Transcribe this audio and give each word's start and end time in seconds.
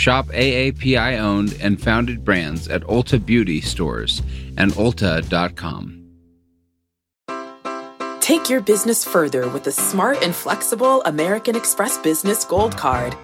Shop 0.00 0.28
AAPI 0.28 1.18
owned 1.18 1.58
and 1.60 1.78
founded 1.78 2.24
brands 2.24 2.68
at 2.68 2.80
Ulta 2.84 3.22
Beauty 3.22 3.60
stores 3.60 4.22
and 4.56 4.72
Ulta.com. 4.72 5.98
Take 8.20 8.48
your 8.48 8.62
business 8.62 9.04
further 9.04 9.46
with 9.50 9.64
the 9.64 9.72
smart 9.72 10.22
and 10.22 10.34
flexible 10.34 11.02
American 11.02 11.54
Express 11.54 11.98
Business 11.98 12.46
Gold 12.46 12.78
Card. 12.78 13.14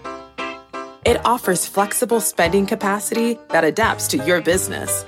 It 1.06 1.24
offers 1.24 1.64
flexible 1.66 2.20
spending 2.20 2.66
capacity 2.66 3.38
that 3.48 3.64
adapts 3.64 4.06
to 4.08 4.18
your 4.18 4.42
business. 4.42 5.06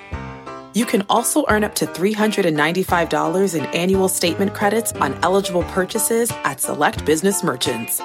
You 0.73 0.87
can 0.87 1.05
also 1.11 1.45
earn 1.51 1.65
up 1.65 1.75
to 1.75 1.87
$395 1.87 3.55
in 3.55 3.67
annual 3.67 4.09
statement 4.09 4.55
credits 4.55 4.95
on 4.95 5.19
eligible 5.23 5.65
purchases 5.65 6.33
at 6.45 6.63
select 6.63 7.05
business 7.05 7.45
merchants. 7.45 8.01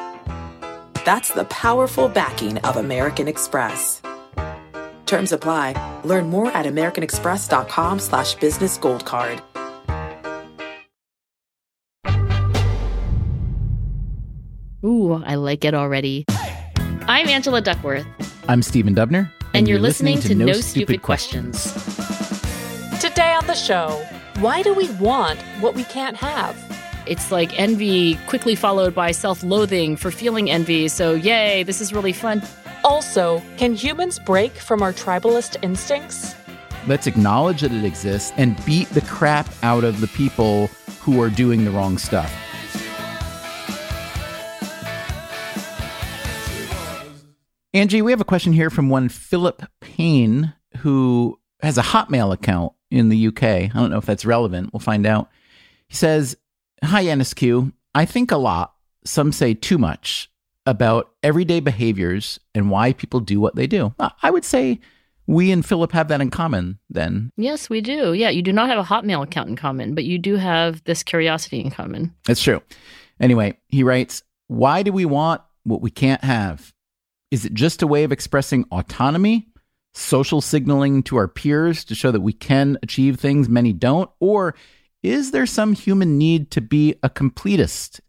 That's 1.06 1.32
the 1.32 1.44
powerful 1.46 2.08
backing 2.08 2.60
of 2.60 2.78
American 2.78 3.28
Express. 3.28 4.02
Terms 5.06 5.34
apply. 5.34 6.02
Learn 6.06 6.30
more 6.30 6.48
at 6.52 6.66
americanexpress.com 6.66 8.00
slash 8.00 8.36
business 8.36 8.78
gold 8.78 9.06
card. 9.06 9.42
Ooh, 14.86 15.14
I 15.26 15.36
like 15.36 15.64
it 15.64 15.74
already. 15.74 16.26
I'm 17.08 17.28
Angela 17.28 17.62
Duckworth. 17.62 18.06
I'm 18.50 18.62
Stephen 18.62 18.96
Dubner. 18.96 19.32
And, 19.54 19.68
you're, 19.68 19.80
listening, 19.80 20.20
to, 20.22 20.34
No, 20.36 20.54
Stupid, 20.54 21.04
Questions. 21.04 21.74
Today 23.00 23.34
on 23.34 23.46
the 23.46 23.54
show, 23.54 24.04
why 24.40 24.62
do 24.64 24.74
we 24.74 24.90
want 24.94 25.40
what 25.60 25.76
we 25.76 25.84
can't 25.84 26.18
have? 26.18 26.73
It's 27.06 27.32
like 27.32 27.58
envy 27.60 28.16
quickly 28.28 28.56
followed 28.56 28.96
by 28.96 29.12
self 29.12 29.44
loathing 29.44 29.96
for 29.96 30.12
feeling 30.12 30.50
envy. 30.50 30.88
So, 30.88 31.14
yay, 31.14 31.64
this 31.64 31.82
is 31.82 31.94
really 31.94 32.14
fun. 32.14 32.42
Also, 32.84 33.42
can 33.58 33.74
humans 33.74 34.20
break 34.20 34.54
from 34.54 34.82
our 34.82 34.94
tribalist 34.94 35.58
instincts? 35.62 36.36
Let's 36.88 37.08
acknowledge 37.08 37.62
that 37.62 37.72
it 37.72 37.86
exists 37.86 38.34
and 38.38 38.64
beat 38.66 38.90
the 38.90 39.02
crap 39.02 39.48
out 39.64 39.84
of 39.84 40.02
the 40.02 40.08
people 40.08 40.68
who 41.00 41.22
are 41.22 41.30
doing 41.30 41.66
the 41.66 41.72
wrong 41.72 41.98
stuff. 41.98 42.32
Angie, 47.74 48.02
we 48.02 48.12
have 48.12 48.22
a 48.22 48.26
question 48.26 48.54
here 48.54 48.70
from 48.70 48.90
one 48.90 49.10
Philip 49.10 49.64
Payne 49.82 50.54
who 50.78 51.40
has 51.62 51.78
a 51.78 51.82
Hotmail 51.82 52.32
account 52.32 52.74
in 52.92 53.10
the 53.10 53.28
UK. 53.28 53.44
I 53.44 53.72
don't 53.74 53.90
know 53.90 53.98
if 53.98 54.06
that's 54.06 54.26
relevant. 54.26 54.72
We'll 54.72 54.80
find 54.80 55.08
out. 55.08 55.30
He 55.88 55.96
says, 55.96 56.38
Hi, 56.84 57.06
NSQ. 57.06 57.72
I 57.96 58.04
think 58.04 58.30
a 58.30 58.38
lot, 58.38 58.74
some 59.06 59.32
say 59.32 59.54
too 59.54 59.78
much, 59.78 60.30
about 60.66 61.12
everyday 61.24 61.62
behaviors 61.62 62.42
and 62.54 62.70
why 62.70 62.92
people 62.92 63.22
do 63.22 63.40
what 63.40 63.56
they 63.56 63.68
do. 63.68 63.94
Uh, 64.00 64.10
I 64.22 64.30
would 64.30 64.44
say 64.44 64.82
we 65.26 65.50
and 65.52 65.66
Philip 65.66 65.94
have 65.94 66.10
that 66.10 66.20
in 66.20 66.30
common 66.30 66.80
then. 66.90 67.32
Yes, 67.38 67.70
we 67.70 67.80
do. 67.80 68.12
Yeah, 68.12 68.30
you 68.30 68.42
do 68.42 68.52
not 68.52 68.68
have 68.68 68.80
a 68.80 68.84
Hotmail 68.84 69.24
account 69.24 69.48
in 69.48 69.56
common, 69.56 69.96
but 69.96 70.04
you 70.04 70.18
do 70.18 70.36
have 70.36 70.84
this 70.84 71.04
curiosity 71.04 71.62
in 71.62 71.72
common. 71.72 72.14
That's 72.26 72.44
true. 72.44 72.62
Anyway, 73.18 73.58
he 73.70 73.84
writes, 73.84 74.22
Why 74.48 74.84
do 74.84 74.92
we 74.92 75.06
want 75.06 75.42
what 75.64 75.82
we 75.82 75.90
can't 75.90 76.24
have? 76.24 76.74
Is 77.32 77.46
it 77.46 77.54
just 77.54 77.82
a 77.82 77.88
way 77.88 78.04
of 78.04 78.12
expressing 78.12 78.66
autonomy, 78.72 79.48
social 79.94 80.42
signaling 80.42 81.02
to 81.04 81.16
our 81.16 81.30
peers 81.30 81.86
to 81.86 81.96
show 81.96 82.12
that 82.12 82.22
we 82.22 82.34
can 82.34 82.78
achieve 82.84 83.22
things 83.22 83.48
many 83.48 83.72
don't? 83.72 84.10
Or 84.20 84.54
is 85.04 85.32
there 85.32 85.46
some 85.46 85.74
human 85.74 86.18
need 86.18 86.50
to 86.52 86.62
be 86.62 86.96
a 87.04 87.10
completist 87.10 88.00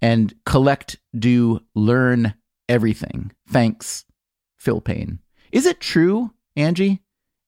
and 0.00 0.32
collect, 0.46 0.96
do, 1.18 1.60
learn 1.74 2.34
everything? 2.68 3.32
Thanks, 3.48 4.04
Phil 4.56 4.80
Payne. 4.80 5.18
Is 5.52 5.66
it 5.66 5.80
true, 5.80 6.32
Angie, 6.54 7.02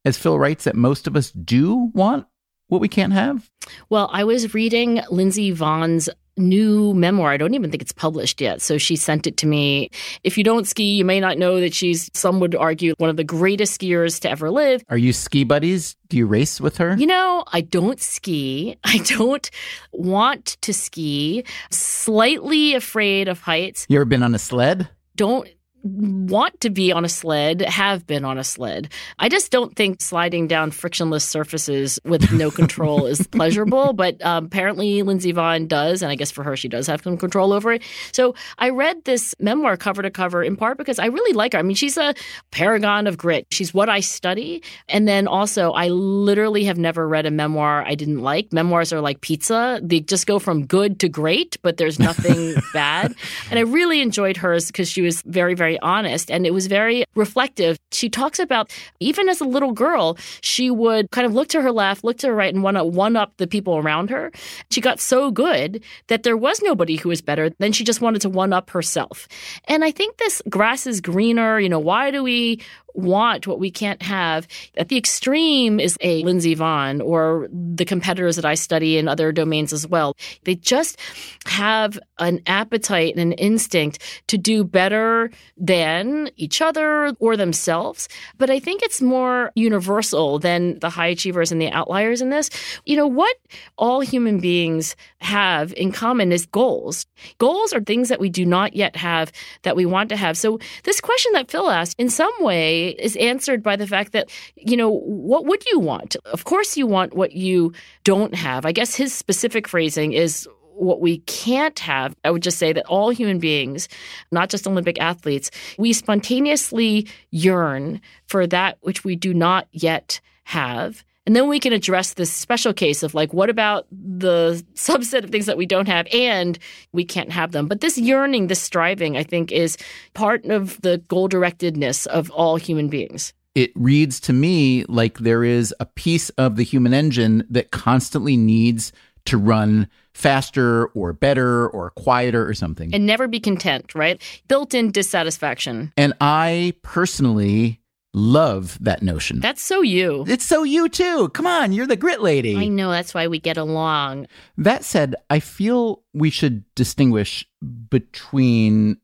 as 0.05 0.19
Phil 0.19 0.39
writes, 0.39 0.65
that 0.65 0.77
most 0.77 1.07
of 1.07 1.17
us 1.17 1.31
do 1.31 1.91
want 1.95 2.27
what 2.67 2.81
we 2.81 2.89
can't 2.89 3.13
have? 3.13 3.51
Well, 3.89 4.11
I 4.13 4.25
was 4.25 4.55
reading 4.55 5.01
Lindsey 5.11 5.53
Vonn's 5.53 6.09
new 6.39 6.95
memoir. 6.95 7.31
I 7.31 7.37
don't 7.37 7.55
even 7.55 7.71
think 7.71 7.83
it's 7.83 7.93
published 7.93 8.41
yet. 8.41 8.63
So 8.63 8.79
she 8.79 8.97
sent 8.97 9.27
it 9.27 9.37
to 9.39 9.47
me. 9.47 9.91
If 10.25 10.39
you 10.39 10.45
don't 10.45 10.67
ski, 10.67 10.95
you 10.95 11.05
may 11.05 11.21
not 11.21 11.39
know 11.39 11.61
that 11.61 11.75
she's, 11.75 12.11
some 12.15 12.41
would 12.41 12.55
argue, 12.55 12.95
one 12.99 13.11
of 13.11 13.17
the 13.17 13.25
greatest 13.25 13.81
skiers 13.81 14.21
to 14.21 14.31
ever 14.31 14.51
live. 14.51 14.83
Are 14.89 14.99
you 14.99 15.13
ski 15.13 15.45
buddies? 15.45 15.97
Do 16.09 16.17
you 16.17 16.27
race 16.27 16.61
with 16.61 16.79
her? 16.79 16.97
You 16.97 17.07
know, 17.07 17.45
I 17.53 17.61
don't 17.61 18.01
ski. 18.01 18.79
I 18.85 18.99
don't 18.99 19.51
want 19.93 20.57
to 20.63 20.73
ski. 20.73 21.45
Slightly 21.71 22.75
afraid 22.75 23.29
of 23.29 23.41
heights. 23.41 23.87
You 23.89 23.99
ever 23.99 24.05
been 24.05 24.23
on 24.23 24.35
a 24.35 24.39
sled? 24.39 24.89
Don't 25.17 25.49
want 25.83 26.61
to 26.61 26.71
be 26.71 26.93
on 26.93 27.05
a 27.05 27.09
sled, 27.09 27.61
have 27.63 28.07
been 28.07 28.25
on 28.25 28.39
a 28.39 28.45
sled. 28.45 28.93
I 29.19 29.29
just 29.29 29.51
don't 29.51 29.75
think 29.77 30.01
sliding 30.01 30.47
down 30.47 30.71
frictionless 30.71 31.25
surfaces 31.25 31.99
with 32.05 32.33
no 32.33 32.51
control 32.59 33.07
is 33.07 33.27
pleasurable, 33.29 33.93
but 33.93 34.23
um, 34.25 34.47
apparently 34.47 35.03
Lindsey 35.03 35.33
Vonn 35.33 35.69
does, 35.69 36.03
and 36.03 36.11
I 36.11 36.15
guess 36.15 36.31
for 36.31 36.43
her, 36.43 36.57
she 36.57 36.69
does 36.69 36.87
have 36.87 37.03
some 37.03 37.17
control 37.17 37.53
over 37.53 37.73
it. 37.73 37.83
So 38.13 38.35
I 38.59 38.71
read 38.71 39.05
this 39.05 39.35
memoir 39.39 39.77
cover 39.77 40.03
to 40.03 40.11
cover 40.11 40.43
in 40.43 40.57
part 40.57 40.79
because 40.79 40.99
I 40.99 41.07
really 41.07 41.33
like 41.33 41.53
her. 41.53 41.59
I 41.59 41.63
mean, 41.63 41.77
she's 41.77 41.97
a 41.97 42.15
paragon 42.51 43.07
of 43.07 43.17
grit. 43.17 43.47
She's 43.51 43.73
what 43.73 43.89
I 43.89 44.01
study. 44.01 44.63
And 44.89 45.07
then 45.07 45.27
also, 45.29 45.73
I 45.73 45.89
literally 45.89 46.65
have 46.65 46.79
never 46.79 47.07
read 47.07 47.27
a 47.27 47.31
memoir 47.31 47.85
I 47.87 47.95
didn't 47.95 48.21
like. 48.21 48.53
Memoirs 48.53 48.93
are 48.93 49.01
like 49.01 49.21
pizza, 49.21 49.81
they 49.83 50.01
just 50.01 50.27
go 50.27 50.39
from 50.39 50.67
good 50.67 51.01
to 51.01 51.09
great, 51.09 51.57
but 51.63 51.77
there's 51.77 51.99
nothing 51.99 52.55
bad. 52.73 53.15
And 53.51 53.59
I 53.59 53.63
really 53.63 54.01
enjoyed 54.01 54.37
hers 54.37 54.67
because 54.67 54.89
she 54.89 55.03
was 55.03 55.23
very, 55.23 55.55
very 55.55 55.68
honest 55.79 56.31
and 56.31 56.47
it 56.47 56.55
was 56.55 56.67
very 56.67 57.05
reflective. 57.15 57.79
She 57.93 58.09
talks 58.09 58.39
about 58.39 58.73
even 59.01 59.29
as 59.29 59.41
a 59.41 59.45
little 59.45 59.73
girl, 59.73 60.17
she 60.41 60.71
would 60.71 61.11
kind 61.11 61.27
of 61.27 61.35
look 61.35 61.49
to 61.49 61.61
her 61.61 61.73
left, 61.73 62.05
look 62.05 62.19
to 62.19 62.29
her 62.29 62.35
right, 62.35 62.55
and 62.55 62.63
want 62.63 62.77
to 62.77 62.85
one 62.85 63.17
up 63.17 63.37
the 63.37 63.47
people 63.47 63.77
around 63.77 64.11
her. 64.11 64.33
She 64.71 64.81
got 64.81 65.01
so 65.01 65.31
good 65.31 65.83
that 66.07 66.23
there 66.23 66.37
was 66.37 66.63
nobody 66.63 66.97
who 66.97 67.09
was 67.09 67.21
better. 67.21 67.51
Then 67.59 67.73
she 67.73 67.85
just 67.85 68.01
wanted 68.01 68.23
to 68.23 68.31
one 68.31 68.53
up 68.53 68.71
herself. 68.71 69.29
And 69.67 69.85
I 69.85 69.91
think 69.91 70.17
this 70.17 70.41
grass 70.49 70.87
is 70.87 71.01
greener. 71.01 71.59
You 71.61 71.69
know, 71.69 71.79
why 71.79 72.11
do 72.11 72.23
we 72.23 72.61
want 72.95 73.47
what 73.47 73.61
we 73.61 73.71
can't 73.71 74.03
have. 74.03 74.47
At 74.77 74.89
the 74.89 74.97
extreme 74.97 75.79
is 75.81 75.97
a 76.01 76.23
Lindsey 76.25 76.57
Vonn 76.57 77.05
or 77.05 77.49
the 77.53 77.85
competitors 77.85 78.37
that 78.37 78.45
I 78.45 78.55
study 78.55 78.99
in 78.99 79.09
other 79.09 79.33
domains 79.33 79.73
as 79.73 79.87
well. 79.87 80.17
They 80.45 80.57
just 80.57 80.99
have 81.47 81.99
an 82.19 82.41
appetite 82.47 83.15
and 83.15 83.33
an 83.33 83.39
instinct 83.39 84.03
to 84.27 84.37
do 84.37 84.65
better 84.65 85.31
than 85.57 86.31
each 86.37 86.61
other 86.61 87.15
or 87.21 87.37
themselves. 87.37 88.09
But 88.37 88.51
I 88.51 88.59
think 88.59 88.83
it's 88.83 89.01
more 89.01 89.53
universal 89.55 90.39
than 90.39 90.79
the 90.81 90.91
high 90.91 91.07
achievers 91.07 91.53
and 91.53 91.61
the 91.61 91.71
outliers 91.71 92.21
in 92.21 92.31
this. 92.31 92.51
You 92.85 92.97
know, 92.97 93.07
what 93.07 93.37
all 93.77 94.01
human 94.01 94.41
beings 94.41 94.97
have 95.21 95.73
in 95.75 95.93
common 95.93 96.33
is 96.33 96.47
goals. 96.47 97.07
Goals 97.39 97.73
are 97.73 97.81
things 97.81 98.09
that 98.09 98.21
we 98.21 98.29
do 98.29 98.45
not 98.45 98.75
yet 98.75 98.97
have 98.97 99.33
that 99.63 99.77
we 99.77 99.87
want 99.87 100.09
to 100.09 100.17
have. 100.17 100.37
So 100.37 100.59
this 100.85 101.01
question 101.01 101.33
that 101.33 101.51
Phil 101.51 101.71
asked, 101.71 101.95
in 101.99 102.11
some 102.11 102.33
way, 102.41 102.88
is 102.99 103.17
answered 103.17 103.63
by 103.63 103.77
the 103.77 103.87
fact 103.87 104.13
that, 104.13 104.31
you 104.57 104.77
know, 104.77 104.91
what 104.91 105.47
would 105.47 105.65
you 105.71 105.79
want? 105.79 106.17
Of 106.27 106.45
course, 106.45 106.77
you 106.77 106.87
want 106.87 107.15
what 107.15 107.33
you 107.33 107.73
don't 108.05 108.35
have. 108.35 108.65
I 108.65 108.73
guess 108.73 108.95
his 108.95 109.13
specific 109.13 109.69
phrasing 109.69 110.13
is 110.13 110.49
what 110.75 111.01
we 111.01 111.19
can't 111.21 111.79
have. 111.81 112.15
I 112.25 112.31
would 112.31 112.43
just 112.43 112.59
say 112.59 112.73
that 112.73 112.87
all 112.87 113.11
human 113.11 113.39
beings, 113.39 113.89
not 114.31 114.49
just 114.49 114.67
Olympic 114.67 115.01
athletes, 115.01 115.51
we 115.77 115.93
spontaneously 115.93 117.09
yearn 117.31 118.01
for 118.27 118.47
that 118.47 118.79
which 118.81 119.05
we 119.05 119.17
do 119.17 119.35
not 119.35 119.67
yet 119.73 120.21
have. 120.45 121.05
And 121.29 121.37
then 121.37 121.47
we 121.47 121.61
can 121.61 121.75
address 121.75 122.15
this 122.15 122.33
special 122.33 122.73
case 122.73 123.03
of 123.03 123.13
like, 123.13 123.35
what 123.35 123.51
about 123.51 123.87
the 123.93 124.65
subset 124.75 125.25
of 125.25 125.31
things 125.31 125.45
that 125.45 125.59
we 125.59 125.67
don't 125.67 125.87
have 125.87 126.07
and 126.11 126.59
we 126.93 127.05
can't 127.05 127.31
have 127.31 127.53
them? 127.53 127.69
But 127.69 127.83
this 127.83 127.99
yearning, 127.99 128.47
this 128.47 128.63
striving, 128.63 129.19
I 129.19 129.25
think, 129.25 129.53
is 129.53 129.77
part 130.15 130.47
of 130.47 130.81
the 130.81 130.97
goal 131.09 131.29
directedness 131.29 132.07
of 132.07 132.31
all 132.31 132.57
human 132.57 132.89
beings. 132.89 133.35
It 133.55 133.73
reads 133.75 134.21
to 134.21 134.33
me 134.33 134.87
like 134.89 135.19
there 135.19 135.45
is 135.45 135.75
a 135.79 135.85
piece 135.85 136.31
of 136.31 136.57
the 136.57 136.63
human 136.63 136.95
engine 136.95 137.47
that 137.51 137.73
constantly 137.73 138.39
needs 138.39 138.91
to 139.27 139.37
run 139.37 139.87
faster 140.15 140.87
or 140.95 141.13
better 141.13 141.69
or 141.69 141.91
quieter 141.91 142.49
or 142.49 142.55
something. 142.55 142.95
And 142.95 143.05
never 143.05 143.29
be 143.29 143.39
content, 143.39 143.95
right? 143.95 144.23
Built 144.49 144.73
in 144.73 144.93
dissatisfaction. 144.93 145.93
And 145.99 146.15
I 146.23 146.73
personally 146.81 147.81
love 148.19 148.79
that 148.81 149.03
notion. 149.03 149.41
That's 149.41 149.63
so 149.63 149.83
you. 149.83 150.25
it's 150.29 150.45
so 150.45 150.63
you 150.63 150.89
too. 150.89 151.29
Come 151.31 151.47
on, 151.47 151.73
you're 151.73 151.87
the 151.87 151.97
grit 151.97 152.21
lady. 152.21 152.57
I 152.57 152.69
know 152.69 152.91
that's 152.91 153.15
why 153.15 153.29
we 153.29 153.39
get 153.39 153.57
along. 153.57 154.27
That 154.57 154.85
said, 154.85 155.15
I 155.31 155.41
feel 155.41 156.03
we 156.13 156.31
should 156.31 156.65
distinguish 156.75 157.47
between 157.91 158.99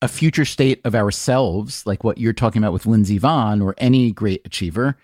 a 0.00 0.08
future 0.08 0.44
state 0.44 0.80
of 0.84 0.94
ourselves, 0.94 1.86
like 1.86 2.04
what 2.04 2.18
you're 2.18 2.32
talking 2.32 2.62
about 2.62 2.72
with 2.72 2.86
Lindsey 2.86 3.18
Vonn 3.18 3.62
or 3.62 3.74
any 3.78 4.12
great 4.12 4.42
achiever, 4.44 4.96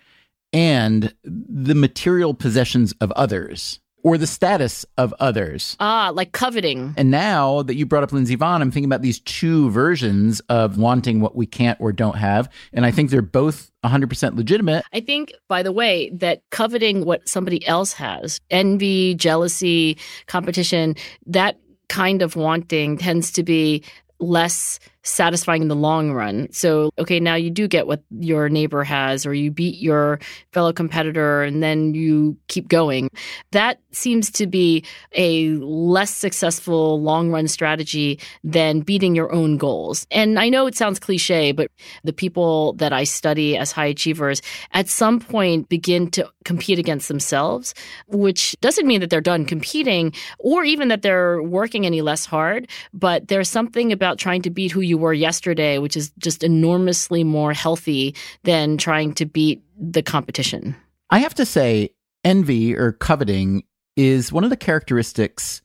and 0.53 1.13
the 1.23 1.75
material 1.75 2.33
possessions 2.33 2.93
of 3.01 3.11
others 3.11 3.79
or 4.05 4.19
the 4.19 4.27
status 4.27 4.85
of 4.99 5.15
others. 5.19 5.75
Ah, 5.79 6.11
like 6.13 6.31
coveting. 6.31 6.93
And 6.95 7.09
now 7.09 7.63
that 7.63 7.73
you 7.73 7.87
brought 7.87 8.03
up 8.03 8.13
Lindsey 8.13 8.37
Vonn, 8.37 8.61
I'm 8.61 8.69
thinking 8.69 8.85
about 8.85 9.01
these 9.01 9.19
two 9.21 9.71
versions 9.71 10.41
of 10.41 10.77
wanting 10.77 11.21
what 11.21 11.35
we 11.35 11.47
can't 11.47 11.81
or 11.81 11.91
don't 11.91 12.15
have. 12.15 12.47
And 12.71 12.85
I 12.85 12.91
think 12.91 13.09
they're 13.09 13.23
both 13.23 13.71
100% 13.83 14.37
legitimate. 14.37 14.85
I 14.93 14.99
think, 14.99 15.33
by 15.49 15.63
the 15.63 15.71
way, 15.71 16.11
that 16.11 16.43
coveting 16.51 17.03
what 17.03 17.27
somebody 17.27 17.65
else 17.65 17.93
has, 17.93 18.39
envy, 18.51 19.15
jealousy, 19.15 19.97
competition, 20.27 20.95
that 21.25 21.59
kind 21.89 22.21
of 22.21 22.35
wanting 22.35 22.99
tends 22.99 23.31
to 23.31 23.41
be 23.41 23.83
less 24.19 24.79
satisfying 25.05 25.61
in 25.61 25.67
the 25.67 25.75
long 25.75 26.11
run. 26.11 26.51
So, 26.51 26.89
okay, 26.97 27.19
now 27.19 27.35
you 27.35 27.49
do 27.49 27.67
get 27.67 27.87
what 27.87 28.03
your 28.19 28.49
neighbor 28.49 28.83
has, 28.83 29.25
or 29.25 29.33
you 29.33 29.51
beat 29.51 29.77
your 29.79 30.19
fellow 30.51 30.73
competitor, 30.73 31.43
and 31.43 31.63
then 31.63 31.93
you 31.93 32.35
keep 32.47 32.67
going. 32.67 33.09
That 33.51 33.79
seems 33.91 34.29
to 34.31 34.47
be 34.47 34.83
a 35.13 35.51
less 35.51 36.13
successful 36.13 37.01
long 37.01 37.31
run 37.31 37.47
strategy 37.47 38.19
than 38.43 38.81
beating 38.81 39.15
your 39.15 39.31
own 39.31 39.57
goals. 39.57 40.07
And 40.11 40.39
I 40.39 40.49
know 40.49 40.67
it 40.67 40.75
sounds 40.75 40.99
cliche, 40.99 41.51
but 41.51 41.69
the 42.03 42.13
people 42.13 42.73
that 42.73 42.91
I 42.91 43.03
study 43.03 43.55
as 43.55 43.71
high 43.71 43.85
achievers 43.85 44.41
at 44.73 44.89
some 44.89 45.19
point 45.19 45.69
begin 45.69 46.09
to 46.11 46.29
compete 46.43 46.79
against 46.79 47.07
themselves, 47.07 47.73
which 48.07 48.55
doesn't 48.61 48.87
mean 48.87 49.01
that 49.01 49.09
they're 49.09 49.21
done 49.21 49.45
competing 49.45 50.13
or 50.39 50.63
even 50.63 50.87
that 50.87 51.01
they're 51.01 51.41
working 51.41 51.85
any 51.85 52.01
less 52.01 52.25
hard, 52.25 52.67
but 52.93 53.27
there's 53.27 53.49
something 53.49 53.91
about 53.91 54.17
trying 54.17 54.41
to 54.41 54.49
beat 54.49 54.71
who 54.71 54.81
you 54.81 54.94
were 54.95 55.13
yesterday, 55.13 55.77
which 55.77 55.95
is 55.95 56.11
just 56.17 56.43
enormously 56.43 57.23
more 57.23 57.53
healthy 57.53 58.15
than 58.43 58.77
trying 58.77 59.13
to 59.15 59.25
beat 59.25 59.63
the 59.79 60.01
competition. 60.01 60.75
I 61.09 61.19
have 61.19 61.35
to 61.35 61.45
say, 61.45 61.91
envy 62.23 62.75
or 62.75 62.91
coveting 62.91 63.63
is 63.95 64.31
one 64.31 64.43
of 64.43 64.49
the 64.49 64.57
characteristics 64.57 65.61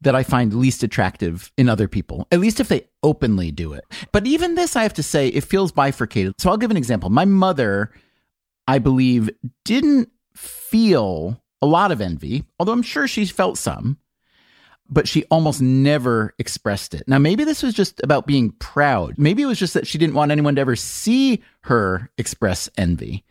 that 0.00 0.14
I 0.14 0.22
find 0.22 0.54
least 0.54 0.82
attractive 0.82 1.52
in 1.58 1.68
other 1.68 1.86
people, 1.86 2.26
at 2.32 2.40
least 2.40 2.58
if 2.58 2.68
they 2.68 2.88
openly 3.02 3.50
do 3.50 3.74
it. 3.74 3.84
But 4.12 4.26
even 4.26 4.54
this, 4.54 4.74
I 4.74 4.82
have 4.82 4.94
to 4.94 5.02
say, 5.02 5.28
it 5.28 5.44
feels 5.44 5.72
bifurcated. 5.72 6.34
So 6.38 6.50
I'll 6.50 6.56
give 6.56 6.70
an 6.70 6.76
example. 6.78 7.10
My 7.10 7.26
mother, 7.26 7.92
I 8.66 8.78
believe, 8.78 9.28
didn't 9.64 10.08
feel 10.34 11.42
a 11.60 11.66
lot 11.66 11.92
of 11.92 12.00
envy, 12.00 12.44
although 12.58 12.72
I'm 12.72 12.82
sure 12.82 13.06
she 13.06 13.26
felt 13.26 13.58
some, 13.58 13.98
but 14.90 15.06
she 15.06 15.24
almost 15.30 15.62
never 15.62 16.34
expressed 16.38 16.94
it. 16.94 17.04
Now, 17.06 17.18
maybe 17.18 17.44
this 17.44 17.62
was 17.62 17.74
just 17.74 18.02
about 18.02 18.26
being 18.26 18.50
proud. 18.52 19.14
Maybe 19.16 19.42
it 19.42 19.46
was 19.46 19.58
just 19.58 19.74
that 19.74 19.86
she 19.86 19.98
didn't 19.98 20.16
want 20.16 20.32
anyone 20.32 20.56
to 20.56 20.60
ever 20.60 20.76
see 20.76 21.42
her 21.62 22.10
express 22.18 22.68
envy. 22.76 23.24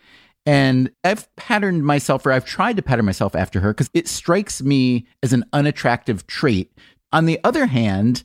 And 0.46 0.90
I've 1.04 1.34
patterned 1.36 1.86
myself, 1.86 2.26
or 2.26 2.32
I've 2.32 2.46
tried 2.46 2.78
to 2.78 2.82
pattern 2.82 3.06
myself 3.06 3.36
after 3.36 3.60
her 3.60 3.74
because 3.74 3.90
it 3.94 4.08
strikes 4.08 4.64
me 4.64 5.06
as 5.22 5.34
an 5.34 5.44
unattractive 5.52 6.26
trait. 6.26 6.72
On 7.12 7.26
the 7.26 7.40
other 7.44 7.66
hand, 7.66 8.24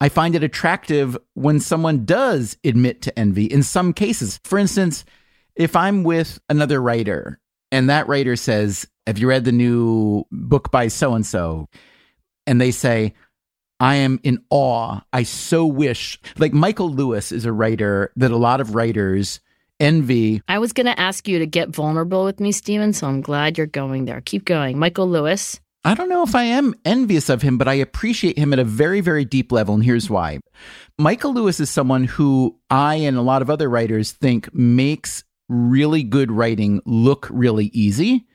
I 0.00 0.08
find 0.08 0.34
it 0.34 0.42
attractive 0.42 1.16
when 1.34 1.60
someone 1.60 2.04
does 2.04 2.56
admit 2.64 3.00
to 3.02 3.18
envy 3.18 3.44
in 3.44 3.62
some 3.62 3.92
cases. 3.92 4.40
For 4.44 4.58
instance, 4.58 5.04
if 5.54 5.76
I'm 5.76 6.02
with 6.02 6.38
another 6.50 6.82
writer 6.82 7.40
and 7.70 7.88
that 7.88 8.08
writer 8.08 8.36
says, 8.36 8.86
Have 9.06 9.18
you 9.18 9.28
read 9.28 9.44
the 9.44 9.52
new 9.52 10.24
book 10.30 10.70
by 10.70 10.88
so 10.88 11.14
and 11.14 11.24
so? 11.24 11.68
And 12.46 12.60
they 12.60 12.70
say, 12.70 13.14
I 13.80 13.96
am 13.96 14.20
in 14.22 14.42
awe. 14.50 15.00
I 15.12 15.22
so 15.24 15.66
wish. 15.66 16.18
Like 16.38 16.52
Michael 16.52 16.90
Lewis 16.90 17.32
is 17.32 17.44
a 17.44 17.52
writer 17.52 18.12
that 18.16 18.30
a 18.30 18.36
lot 18.36 18.60
of 18.60 18.74
writers 18.74 19.40
envy. 19.78 20.42
I 20.48 20.58
was 20.58 20.72
going 20.72 20.86
to 20.86 20.98
ask 20.98 21.28
you 21.28 21.38
to 21.38 21.46
get 21.46 21.68
vulnerable 21.68 22.24
with 22.24 22.40
me, 22.40 22.52
Stephen, 22.52 22.92
so 22.92 23.06
I'm 23.06 23.20
glad 23.20 23.58
you're 23.58 23.66
going 23.66 24.06
there. 24.06 24.20
Keep 24.22 24.46
going. 24.46 24.78
Michael 24.78 25.08
Lewis. 25.08 25.60
I 25.84 25.94
don't 25.94 26.08
know 26.08 26.24
if 26.24 26.34
I 26.34 26.42
am 26.44 26.74
envious 26.84 27.28
of 27.28 27.42
him, 27.42 27.58
but 27.58 27.68
I 27.68 27.74
appreciate 27.74 28.36
him 28.36 28.52
at 28.52 28.58
a 28.58 28.64
very, 28.64 29.00
very 29.00 29.24
deep 29.24 29.52
level. 29.52 29.74
And 29.74 29.84
here's 29.84 30.10
why 30.10 30.40
Michael 30.98 31.32
Lewis 31.32 31.60
is 31.60 31.70
someone 31.70 32.04
who 32.04 32.58
I 32.70 32.96
and 32.96 33.16
a 33.16 33.22
lot 33.22 33.42
of 33.42 33.50
other 33.50 33.68
writers 33.68 34.10
think 34.10 34.52
makes 34.52 35.22
really 35.48 36.02
good 36.02 36.32
writing 36.32 36.80
look 36.86 37.28
really 37.30 37.66
easy. 37.66 38.26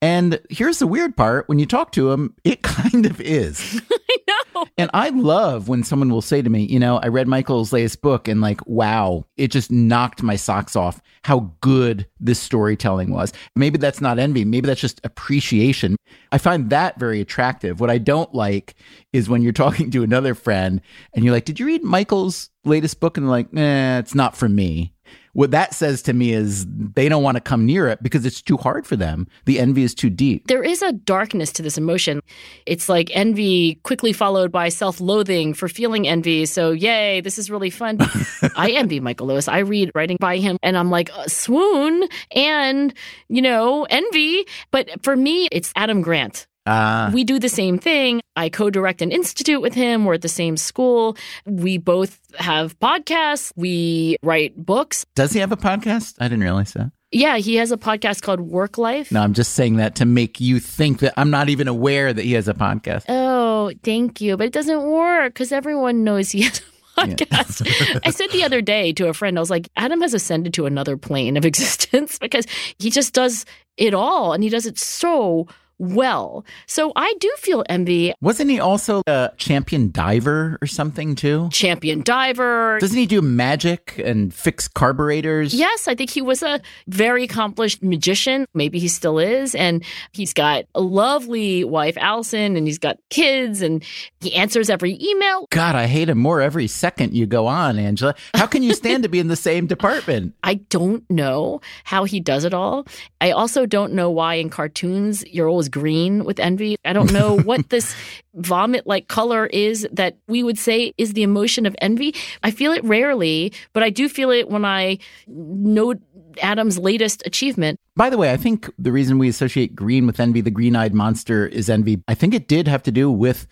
And 0.00 0.40
here's 0.48 0.78
the 0.78 0.86
weird 0.86 1.16
part 1.16 1.48
when 1.48 1.58
you 1.58 1.66
talk 1.66 1.92
to 1.92 2.12
him, 2.12 2.34
it 2.44 2.62
kind 2.62 3.06
of 3.06 3.20
is. 3.20 3.80
I 4.10 4.16
know. 4.26 4.66
And 4.76 4.90
I 4.94 5.10
love 5.10 5.68
when 5.68 5.82
someone 5.82 6.10
will 6.10 6.22
say 6.22 6.40
to 6.40 6.50
me, 6.50 6.64
you 6.64 6.78
know, 6.78 6.98
I 6.98 7.08
read 7.08 7.28
Michael's 7.28 7.72
latest 7.72 8.00
book 8.00 8.28
and 8.28 8.40
like, 8.40 8.64
wow, 8.66 9.24
it 9.36 9.50
just 9.50 9.70
knocked 9.70 10.22
my 10.22 10.36
socks 10.36 10.76
off 10.76 11.00
how 11.24 11.52
good 11.60 12.06
this 12.20 12.40
storytelling 12.40 13.10
was. 13.10 13.32
Maybe 13.54 13.78
that's 13.78 14.00
not 14.00 14.18
envy. 14.18 14.44
Maybe 14.44 14.66
that's 14.66 14.80
just 14.80 15.00
appreciation. 15.04 15.96
I 16.32 16.38
find 16.38 16.70
that 16.70 16.98
very 16.98 17.20
attractive. 17.20 17.80
What 17.80 17.90
I 17.90 17.98
don't 17.98 18.32
like 18.34 18.74
is 19.12 19.28
when 19.28 19.42
you're 19.42 19.52
talking 19.64 19.90
to 19.90 20.02
another 20.02 20.34
friend 20.34 20.80
and 21.12 21.24
you're 21.24 21.34
like, 21.34 21.44
did 21.44 21.58
you 21.60 21.66
read 21.66 21.84
Michael's 21.84 22.50
latest 22.64 23.00
book? 23.00 23.16
And 23.16 23.26
they're 23.26 23.30
like, 23.30 23.52
nah, 23.52 23.98
it's 23.98 24.14
not 24.14 24.36
for 24.36 24.48
me. 24.48 24.94
What 25.38 25.52
that 25.52 25.72
says 25.72 26.02
to 26.02 26.12
me 26.12 26.32
is 26.32 26.66
they 26.68 27.08
don't 27.08 27.22
want 27.22 27.36
to 27.36 27.40
come 27.40 27.64
near 27.64 27.86
it 27.86 28.02
because 28.02 28.26
it's 28.26 28.42
too 28.42 28.56
hard 28.56 28.88
for 28.88 28.96
them. 28.96 29.28
The 29.44 29.60
envy 29.60 29.84
is 29.84 29.94
too 29.94 30.10
deep. 30.10 30.48
There 30.48 30.64
is 30.64 30.82
a 30.82 30.90
darkness 30.90 31.52
to 31.52 31.62
this 31.62 31.78
emotion. 31.78 32.22
It's 32.66 32.88
like 32.88 33.08
envy 33.14 33.76
quickly 33.84 34.12
followed 34.12 34.50
by 34.50 34.68
self 34.68 35.00
loathing 35.00 35.54
for 35.54 35.68
feeling 35.68 36.08
envy. 36.08 36.44
So, 36.44 36.72
yay, 36.72 37.20
this 37.20 37.38
is 37.38 37.52
really 37.52 37.70
fun. 37.70 37.98
I 38.56 38.72
envy 38.72 38.98
Michael 38.98 39.28
Lewis. 39.28 39.46
I 39.46 39.58
read 39.60 39.92
writing 39.94 40.16
by 40.18 40.38
him 40.38 40.58
and 40.60 40.76
I'm 40.76 40.90
like, 40.90 41.16
uh, 41.16 41.28
swoon 41.28 42.08
and, 42.32 42.92
you 43.28 43.40
know, 43.40 43.84
envy. 43.90 44.44
But 44.72 45.04
for 45.04 45.14
me, 45.14 45.46
it's 45.52 45.72
Adam 45.76 46.02
Grant. 46.02 46.48
Ah, 46.68 47.10
We 47.14 47.24
do 47.24 47.38
the 47.38 47.48
same 47.48 47.78
thing. 47.78 48.20
I 48.36 48.48
co 48.50 48.68
direct 48.70 49.00
an 49.02 49.10
institute 49.10 49.62
with 49.62 49.74
him. 49.74 50.04
We're 50.04 50.14
at 50.14 50.22
the 50.22 50.28
same 50.28 50.56
school. 50.56 51.16
We 51.46 51.78
both 51.78 52.20
have 52.38 52.78
podcasts. 52.78 53.52
We 53.56 54.16
write 54.22 54.54
books. 54.56 55.04
does 55.14 55.32
he 55.32 55.40
have 55.40 55.50
a 55.52 55.56
podcast? 55.56 56.14
I 56.20 56.24
didn't 56.28 56.44
realize 56.44 56.72
that. 56.74 56.92
Yeah, 57.10 57.38
he 57.38 57.56
has 57.56 57.72
a 57.72 57.78
podcast 57.78 58.20
called 58.20 58.40
Work 58.40 58.76
Life. 58.76 59.10
No, 59.10 59.22
I'm 59.22 59.32
just 59.32 59.54
saying 59.54 59.76
that 59.76 59.94
to 59.96 60.04
make 60.04 60.40
you 60.42 60.60
think 60.60 60.98
that 61.00 61.14
I'm 61.16 61.30
not 61.30 61.48
even 61.48 61.66
aware 61.66 62.12
that 62.12 62.22
he 62.22 62.34
has 62.34 62.48
a 62.48 62.54
podcast. 62.54 63.04
Oh, 63.08 63.72
thank 63.82 64.20
you. 64.20 64.36
But 64.36 64.48
it 64.48 64.52
doesn't 64.52 64.82
work 64.82 65.32
because 65.32 65.50
everyone 65.50 66.04
knows 66.04 66.30
he 66.30 66.42
has 66.42 66.58
a 66.58 67.00
podcast. 67.06 68.00
I 68.04 68.10
said 68.10 68.30
the 68.30 68.44
other 68.44 68.60
day 68.60 68.92
to 68.92 69.08
a 69.08 69.14
friend, 69.14 69.38
I 69.38 69.40
was 69.40 69.48
like, 69.48 69.68
Adam 69.76 70.02
has 70.02 70.12
ascended 70.12 70.52
to 70.54 70.66
another 70.66 70.98
plane 70.98 71.38
of 71.38 71.46
existence 71.52 72.18
because 72.18 72.44
he 72.78 72.90
just 72.90 73.14
does 73.14 73.46
it 73.78 73.94
all 73.94 74.34
and 74.34 74.42
he 74.44 74.50
does 74.50 74.66
it 74.66 74.78
so 74.78 75.46
well. 75.78 76.44
So 76.66 76.92
I 76.96 77.14
do 77.20 77.32
feel 77.38 77.64
envy. 77.68 78.12
Wasn't 78.20 78.50
he 78.50 78.60
also 78.60 79.02
a 79.06 79.30
champion 79.36 79.90
diver 79.90 80.58
or 80.60 80.66
something 80.66 81.14
too? 81.14 81.48
Champion 81.52 82.02
diver. 82.02 82.78
Doesn't 82.80 82.98
he 82.98 83.06
do 83.06 83.22
magic 83.22 84.00
and 84.04 84.32
fix 84.32 84.68
carburetors? 84.68 85.54
Yes, 85.54 85.88
I 85.88 85.94
think 85.94 86.10
he 86.10 86.22
was 86.22 86.42
a 86.42 86.60
very 86.86 87.24
accomplished 87.24 87.82
magician. 87.82 88.46
Maybe 88.54 88.78
he 88.78 88.88
still 88.88 89.18
is. 89.18 89.54
And 89.54 89.84
he's 90.12 90.32
got 90.32 90.64
a 90.74 90.80
lovely 90.80 91.64
wife, 91.64 91.96
Allison, 91.96 92.56
and 92.56 92.66
he's 92.66 92.78
got 92.78 92.98
kids, 93.10 93.62
and 93.62 93.84
he 94.20 94.34
answers 94.34 94.70
every 94.70 94.98
email. 95.00 95.46
God, 95.50 95.74
I 95.74 95.86
hate 95.86 96.08
him 96.08 96.18
more 96.18 96.40
every 96.40 96.66
second 96.66 97.14
you 97.14 97.26
go 97.26 97.46
on, 97.46 97.78
Angela. 97.78 98.14
How 98.34 98.46
can 98.46 98.62
you 98.62 98.74
stand 98.74 99.02
to 99.04 99.08
be 99.08 99.18
in 99.18 99.28
the 99.28 99.36
same 99.36 99.66
department? 99.66 100.34
I 100.42 100.54
don't 100.54 101.08
know 101.10 101.60
how 101.84 102.04
he 102.04 102.20
does 102.20 102.44
it 102.44 102.54
all. 102.54 102.86
I 103.20 103.30
also 103.30 103.66
don't 103.66 103.92
know 103.92 104.10
why 104.10 104.34
in 104.34 104.50
cartoons 104.50 105.24
you're 105.26 105.48
always 105.48 105.67
green 105.68 106.24
with 106.24 106.40
envy. 106.40 106.76
I 106.84 106.92
don't 106.92 107.12
know 107.12 107.38
what 107.44 107.68
this 107.70 107.94
vomit 108.34 108.86
like 108.86 109.08
color 109.08 109.46
is 109.46 109.86
that 109.92 110.16
we 110.28 110.42
would 110.42 110.58
say 110.58 110.92
is 110.98 111.12
the 111.12 111.22
emotion 111.22 111.66
of 111.66 111.76
envy. 111.80 112.14
I 112.42 112.50
feel 112.50 112.72
it 112.72 112.84
rarely, 112.84 113.52
but 113.72 113.82
I 113.82 113.90
do 113.90 114.08
feel 114.08 114.30
it 114.30 114.48
when 114.48 114.64
I 114.64 114.98
note 115.26 116.00
Adam's 116.42 116.78
latest 116.78 117.22
achievement. 117.26 117.80
By 117.96 118.10
the 118.10 118.18
way, 118.18 118.32
I 118.32 118.36
think 118.36 118.70
the 118.78 118.92
reason 118.92 119.18
we 119.18 119.28
associate 119.28 119.74
green 119.74 120.06
with 120.06 120.20
envy, 120.20 120.40
the 120.40 120.50
green 120.50 120.76
eyed 120.76 120.94
monster 120.94 121.46
is 121.46 121.68
envy, 121.68 122.02
I 122.06 122.14
think 122.14 122.34
it 122.34 122.48
did 122.48 122.68
have 122.68 122.82
to 122.84 122.92
do 122.92 123.10
with 123.10 123.46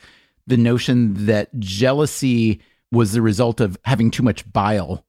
the 0.47 0.57
notion 0.57 1.27
that 1.27 1.59
jealousy 1.59 2.61
was 2.93 3.13
the 3.13 3.23
result 3.23 3.61
of 3.61 3.77
having 3.85 4.11
too 4.11 4.23
much 4.23 4.51
bile 4.53 5.05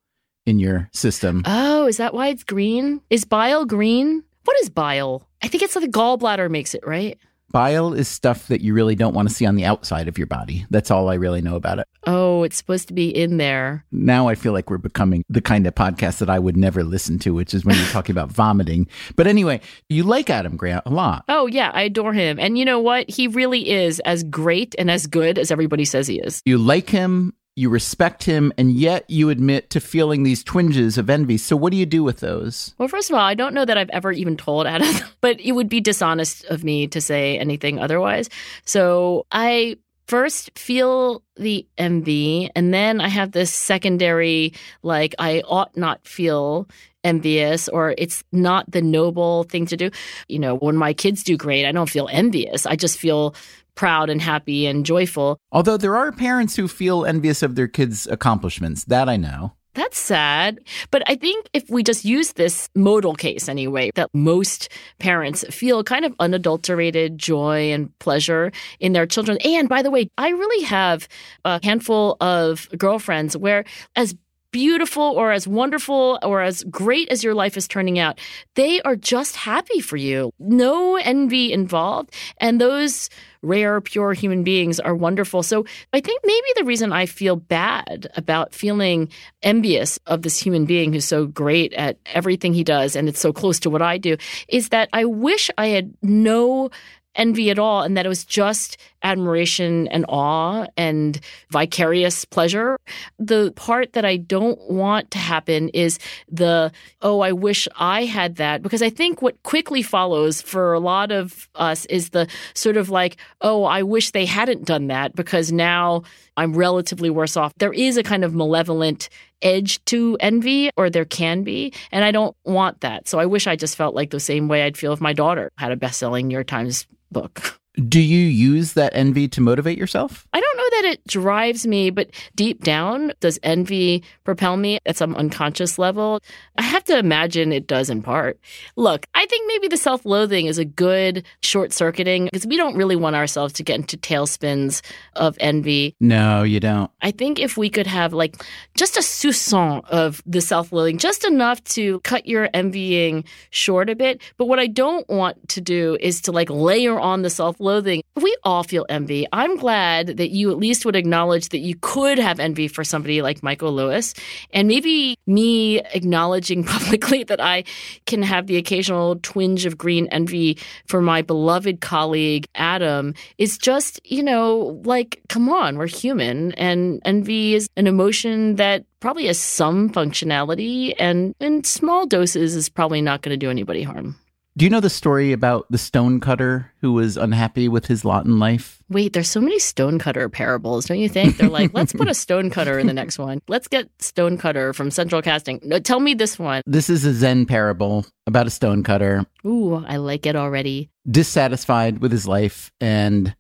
in 0.46 0.60
your 0.60 0.90
system. 0.94 1.44
Oh, 1.46 1.88
is 1.88 1.98
that 1.98 2.14
why 2.14 2.30
it's 2.30 2.44
green? 2.44 3.02
Is 3.10 3.26
bile 3.26 3.66
green? 3.66 4.24
What 4.48 4.62
is 4.62 4.70
bile? 4.70 5.27
I 5.44 5.50
think 5.50 5.62
it's 5.62 5.75
like 5.75 5.84
the 5.84 5.92
gallbladder 5.92 6.50
makes 6.50 6.74
it, 6.74 6.88
right? 6.88 7.20
Bile 7.51 7.94
is 7.94 8.08
stuff 8.08 8.48
that 8.48 8.62
you 8.62 8.74
really 8.74 8.96
don't 8.96 9.13
want 9.13 9.27
to 9.27 9.36
see 9.36 9.46
on 9.46 9.56
the 9.56 9.66
outside 9.66 10.08
of 10.08 10.18
your 10.18 10.25
body. 10.25 10.66
That's 10.70 10.89
all 10.89 11.10
I 11.10 11.16
really 11.16 11.42
know 11.42 11.58
about 11.58 11.80
it. 11.80 11.88
Oh, 12.06 12.44
it's 12.44 12.56
supposed 12.56 12.88
to 12.88 12.94
be 12.94 13.10
in 13.10 13.36
there. 13.36 13.84
Now 13.92 14.30
I 14.30 14.36
feel 14.36 14.54
like 14.54 14.70
we're 14.70 14.77
becoming 14.77 15.25
the 15.27 15.42
kind 15.42 15.68
of 15.68 15.75
podcast 15.75 16.20
that 16.20 16.30
I 16.30 16.39
would 16.39 16.56
never 16.56 16.86
listen 16.86 17.20
to, 17.20 17.34
which 17.34 17.54
is 17.54 17.66
when 17.66 17.75
you're 17.75 17.88
talking 17.88 18.13
about 18.13 18.32
vomiting. 18.32 18.88
But 19.18 19.27
anyway, 19.27 19.60
you 19.89 20.04
like 20.04 20.30
Adam 20.30 20.56
Grant 20.56 20.84
a 20.86 20.92
lot. 20.92 21.25
Oh, 21.27 21.48
yeah, 21.48 21.72
I 21.74 21.82
adore 21.82 22.13
him. 22.13 22.39
And 22.39 22.58
you 22.58 22.63
know 22.63 22.80
what? 22.80 23.10
He 23.10 23.27
really 23.27 23.70
is 23.70 24.00
as 24.00 24.24
great 24.24 24.75
and 24.80 24.89
as 24.89 25.08
good 25.08 25.38
as 25.38 25.51
everybody 25.51 25.84
says 25.84 26.08
he 26.08 26.20
is. 26.20 26.42
You 26.46 26.58
like 26.58 26.89
him, 26.89 27.34
you 27.58 27.70
respect 27.70 28.24
him, 28.24 28.54
and 28.58 28.72
yet 28.72 29.10
you 29.10 29.30
admit 29.30 29.72
to 29.72 29.80
feeling 29.80 30.22
these 30.22 30.44
twinges 30.44 30.98
of 30.98 31.10
envy. 31.10 31.38
So, 31.38 31.56
what 31.56 31.72
do 31.72 31.78
you 31.78 31.88
do 31.88 32.04
with 32.04 32.20
those? 32.20 32.76
Well, 32.78 32.88
first 32.88 33.10
of 33.10 33.16
all, 33.16 33.22
I 33.22 33.34
don't 33.34 33.54
know 33.54 33.66
that 33.66 33.78
I've 33.78 33.90
ever 33.90 34.12
even 34.12 34.38
told 34.38 34.68
Adam, 34.68 34.94
but 35.22 35.40
it 35.42 35.54
would 35.54 35.68
be 35.68 35.82
dishonest 35.82 36.46
of 36.46 36.64
me 36.64 36.88
to 36.88 37.02
say 37.02 37.40
anything 37.40 37.80
otherwise. 37.80 38.30
So, 38.64 39.26
I 39.32 39.78
first 40.06 40.58
feel 40.58 41.24
the 41.36 41.66
envy, 41.78 42.52
and 42.56 42.74
then 42.74 43.02
I 43.02 43.10
have 43.10 43.32
this 43.32 43.52
secondary, 43.52 44.54
like, 44.84 45.16
I 45.18 45.42
ought 45.48 45.76
not 45.76 46.06
feel 46.08 46.68
envious 47.04 47.70
or 47.70 47.96
it's 47.98 48.24
not 48.32 48.70
the 48.70 48.82
noble 48.82 49.44
thing 49.44 49.66
to 49.66 49.78
do. 49.78 49.90
You 50.28 50.40
know, 50.40 50.58
when 50.58 50.76
my 50.76 50.94
kids 50.94 51.24
do 51.24 51.38
great, 51.38 51.66
I 51.66 51.72
don't 51.72 51.90
feel 51.90 52.10
envious. 52.12 52.66
I 52.66 52.76
just 52.76 53.00
feel 53.00 53.34
proud 53.78 54.10
and 54.10 54.22
happy 54.22 54.68
and 54.68 54.86
joyful. 54.86 55.38
Although 55.54 55.78
there 55.78 55.96
are 55.96 56.12
parents 56.12 56.58
who 56.58 56.68
feel 56.68 57.06
envious 57.06 57.42
of 57.42 57.56
their 57.56 57.70
kids' 57.70 58.08
accomplishments. 58.08 58.84
That 58.84 59.08
I 59.08 59.16
know. 59.16 59.54
That's 59.78 60.00
sad. 60.00 60.60
But 60.90 61.04
I 61.06 61.16
think 61.16 61.48
if 61.54 61.70
we 61.70 61.84
just 61.84 62.04
use 62.04 62.34
this 62.34 62.68
modal 62.74 63.14
case 63.14 63.48
anyway, 63.48 63.92
that 63.94 64.10
most 64.12 64.70
parents 64.98 65.46
feel 65.52 65.84
kind 65.84 66.04
of 66.04 66.16
unadulterated 66.20 67.20
joy 67.20 67.72
and 67.72 67.96
pleasure 68.00 68.52
in 68.80 68.94
their 68.94 69.06
children. 69.06 69.38
And 69.46 69.70
by 69.70 69.84
the 69.84 69.92
way, 69.92 70.10
I 70.18 70.30
really 70.30 70.66
have 70.66 71.08
a 71.46 71.60
handful 71.64 72.18
of 72.20 72.68
girlfriends 72.76 73.38
where, 73.38 73.66
as 73.96 74.16
beautiful 74.51 75.04
or 75.04 75.32
as 75.32 75.48
wonderful 75.48 76.20
or 76.24 76.42
as 76.42 76.63
great 76.66 77.10
as 77.10 77.24
your 77.24 77.34
life 77.34 77.58
is 77.58 77.68
turning 77.68 78.00
out, 78.00 78.20
they 78.56 78.82
are 78.82 78.96
just 78.96 79.36
happy 79.36 79.80
for 79.80 79.98
you. 79.98 80.34
No 80.39 80.96
envy 80.96 81.54
involved. 81.54 82.13
And 82.39 82.60
those 82.60 83.10
rare, 83.42 83.80
pure 83.82 84.13
human 84.13 84.44
beings 84.44 84.80
are 84.80 84.96
wonderful. 84.96 85.44
So 85.44 85.66
I 85.94 86.00
think 86.00 86.22
maybe 86.24 86.48
the 86.56 86.63
reason 86.63 86.92
I 86.92 87.06
feel 87.06 87.36
bad 87.36 88.08
about 88.16 88.54
feeling 88.54 89.10
envious 89.42 90.00
of 90.08 90.22
this 90.22 90.39
human 90.39 90.66
being 90.66 90.94
who's 90.94 91.06
so 91.06 91.27
great 91.27 91.74
at 91.74 91.98
everything 92.06 92.54
he 92.54 92.63
does 92.63 92.96
and 92.96 93.08
it's 93.08 93.20
so 93.20 93.32
close 93.32 93.60
to 93.62 93.70
what 93.70 93.82
I 93.82 93.98
do 93.98 94.18
is 94.48 94.70
that 94.70 94.89
I 94.94 95.06
wish 95.06 95.50
I 95.58 95.68
had 95.68 95.94
no 96.01 96.70
envy 97.18 97.50
at 97.50 97.60
all 97.60 97.82
and 97.82 97.98
that 97.98 98.06
it 98.06 98.10
was 98.10 98.24
just 98.24 98.78
admiration 99.04 99.88
and 99.90 100.06
awe 100.08 100.66
and 100.78 101.20
vicarious 101.50 102.26
pleasure. 102.26 102.78
The 103.20 103.52
part 103.56 103.94
that 103.94 104.06
I 104.06 104.18
don't 104.18 104.60
want 104.70 105.12
to 105.12 105.18
happen 105.18 105.70
is 105.70 106.00
the, 106.30 106.72
oh, 107.02 107.20
I 107.20 107.32
wish 107.32 107.68
I 107.76 108.06
had 108.06 108.38
that. 108.38 108.62
Because 108.62 108.82
I 108.82 108.90
think 108.90 109.22
what 109.22 109.42
quickly 109.44 109.82
follows 109.82 110.42
for 110.42 110.74
a 110.74 110.80
lot 110.80 111.12
of 111.12 111.50
us 111.56 111.86
is 111.86 112.10
the 112.10 112.28
sort 112.54 112.78
of 112.78 112.90
like, 112.90 113.18
oh, 113.42 113.64
I 113.66 113.84
wish 113.84 114.12
they 114.12 114.26
hadn't 114.26 114.66
done 114.66 114.88
that 114.88 115.16
because 115.16 115.52
now 115.52 116.04
I'm 116.38 116.54
relatively 116.54 117.10
worse 117.10 117.36
off. 117.36 117.54
There 117.58 117.74
is 117.74 117.98
a 117.98 118.04
kind 118.04 118.24
of 118.24 118.34
malevolent 118.34 119.10
edge 119.41 119.84
to 119.86 120.17
envy, 120.20 120.70
or 120.77 120.89
there 120.89 121.06
can 121.06 121.44
be. 121.44 121.74
And 121.91 122.03
I 122.03 122.12
don't 122.12 122.36
want 122.44 122.82
that. 122.82 123.08
So 123.08 123.20
I 123.20 123.25
wish 123.25 123.48
I 123.48 123.56
just 123.56 123.75
felt 123.75 123.96
like 123.96 124.10
the 124.10 124.20
same 124.20 124.48
way 124.48 124.63
I'd 124.63 124.77
feel 124.77 124.94
if 124.94 125.01
my 125.01 125.13
daughter 125.13 125.51
had 125.58 125.72
a 125.72 125.75
best 125.75 126.00
selling 126.00 126.27
New 126.27 126.34
York 126.34 126.48
Times 126.48 126.88
book. 127.12 127.60
Do 127.78 128.02
you 128.02 128.26
use 128.26 128.74
that 128.74 128.92
envy 128.96 129.28
to 129.28 129.40
motivate 129.40 129.78
yourself? 129.78 130.28
I 130.34 130.40
don't 130.40 130.58
know 130.58 130.70
that 130.82 130.86
it 130.94 131.08
drives 131.08 131.68
me, 131.68 131.92
but 131.92 132.10
deep 132.36 132.64
down, 132.64 133.14
does 133.20 133.38
envy 133.44 134.04
propel 134.24 134.58
me 134.58 134.80
at 134.88 134.98
some 134.98 135.16
unconscious 135.16 135.78
level? 135.78 136.22
I 136.58 136.64
have 136.64 136.84
to 136.86 136.98
imagine 136.98 137.52
it 137.52 137.68
does 137.68 137.92
in 137.92 138.02
part. 138.02 138.40
Look, 138.78 139.06
I 139.14 139.28
think 139.28 139.48
maybe 139.48 139.68
the 139.68 139.78
self 139.78 140.06
loathing 140.06 140.48
is 140.48 140.58
a 140.58 140.66
good 140.66 141.24
short 141.42 141.72
circuiting 141.72 142.26
because 142.26 142.48
we 142.48 142.58
don't 142.58 142.76
really 142.76 142.96
want 142.96 143.16
ourselves 143.16 143.54
to 143.54 143.64
get 143.64 143.76
into 143.76 143.96
tailspins 143.96 144.82
of 145.14 145.38
envy. 145.40 145.96
No, 146.00 146.42
you 146.42 146.60
don't. 146.60 146.90
I 147.04 147.12
think 147.12 147.38
if 147.38 147.58
we 147.58 147.70
could 147.70 147.88
have 147.88 148.12
like 148.12 148.44
just 148.76 148.98
a 148.98 149.02
soupçon 149.02 149.86
of 149.86 150.24
the 150.26 150.42
self 150.42 150.72
loathing, 150.72 150.98
just 150.98 151.26
enough 151.26 151.64
to 151.66 152.00
cut 152.00 152.26
your 152.26 152.50
envying 152.56 153.24
short 153.52 153.88
a 153.92 153.96
bit. 153.96 154.20
But 154.38 154.46
what 154.46 154.58
I 154.58 154.66
don't 154.66 155.08
want 155.08 155.50
to 155.50 155.62
do 155.62 155.96
is 156.02 156.22
to 156.22 156.32
like 156.32 156.50
layer 156.50 157.00
on 157.00 157.22
the 157.22 157.30
self 157.30 157.60
loathing. 157.68 158.02
We 158.16 158.36
all 158.44 158.64
feel 158.64 158.86
envy. 158.90 159.28
I'm 159.32 159.58
glad 159.58 160.18
that 160.18 160.32
you 160.32 160.50
at 160.52 160.58
least 160.58 160.86
would 160.86 160.96
acknowledge 160.96 161.50
that 161.50 161.60
you 161.60 161.76
could 161.82 162.18
have 162.18 162.40
envy 162.40 162.68
for 162.68 162.84
somebody 162.84 163.22
like 163.22 163.44
Michael 163.44 163.74
Lewis. 163.74 164.14
And 164.52 164.68
maybe 164.68 165.18
me 165.28 165.80
acknowledging 165.94 166.64
publicly 166.76 167.24
that 167.26 167.42
I 167.42 167.64
can 168.06 168.24
have 168.24 168.48
the 168.48 168.58
occasional 168.58 169.18
twinge 169.22 169.66
of 169.66 169.78
green 169.78 170.08
envy 170.08 170.58
for 170.88 171.02
my 171.02 171.22
beloved 171.22 171.82
colleague, 171.82 172.48
Adam, 172.56 173.14
is 173.38 173.58
just, 173.58 174.00
you 174.04 174.24
know, 174.24 174.82
like, 174.86 175.22
come 175.30 175.50
on, 175.50 175.78
we're 175.78 175.88
human. 175.88 176.54
And 176.54 177.02
envy 177.06 177.54
is 177.54 177.68
an 177.78 177.86
emotion 177.86 178.56
that 178.56 178.86
probably 179.00 179.28
has 179.28 179.40
some 179.40 179.90
functionality 179.92 180.96
and 180.98 181.36
in 181.40 181.64
small 181.64 182.06
doses 182.08 182.56
is 182.56 182.70
probably 182.70 183.02
not 183.02 183.22
going 183.22 183.34
to 183.34 183.38
do 183.38 183.50
anybody 183.50 183.84
harm. 183.84 184.16
Do 184.58 184.66
you 184.66 184.72
know 184.72 184.80
the 184.80 184.90
story 184.90 185.34
about 185.34 185.68
the 185.70 185.78
stonecutter 185.78 186.72
who 186.82 186.94
was 186.94 187.16
unhappy 187.16 187.68
with 187.68 187.86
his 187.86 188.04
lot 188.04 188.26
in 188.26 188.40
life? 188.40 188.82
Wait, 188.90 189.14
there's 189.14 189.30
so 189.30 189.40
many 189.40 189.60
stonecutter 189.60 190.30
parables, 190.30 190.88
don't 190.88 190.98
you 190.98 191.10
think? 191.10 191.38
They're 191.38 191.48
like, 191.48 191.76
let's 191.76 191.94
put 191.94 192.08
a 192.08 192.14
stonecutter 192.16 192.80
in 192.80 192.88
the 192.88 192.94
next 192.94 193.20
one. 193.20 193.40
Let's 193.48 193.68
get 193.68 193.88
stonecutter 194.00 194.74
from 194.74 194.90
Central 194.90 195.22
Casting. 195.22 195.60
No, 195.62 195.78
tell 195.78 196.00
me 196.00 196.16
this 196.16 196.40
one. 196.40 196.64
This 196.66 196.90
is 196.90 197.06
a 197.06 197.14
Zen 197.14 197.46
parable 197.46 198.08
about 198.26 198.48
a 198.48 198.50
stonecutter. 198.50 199.28
Ooh, 199.46 199.76
I 199.76 199.98
like 199.98 200.26
it 200.26 200.36
already. 200.36 200.90
Dissatisfied 201.08 202.00
with 202.00 202.12
his 202.12 202.28
life 202.28 202.72
and 202.82 203.36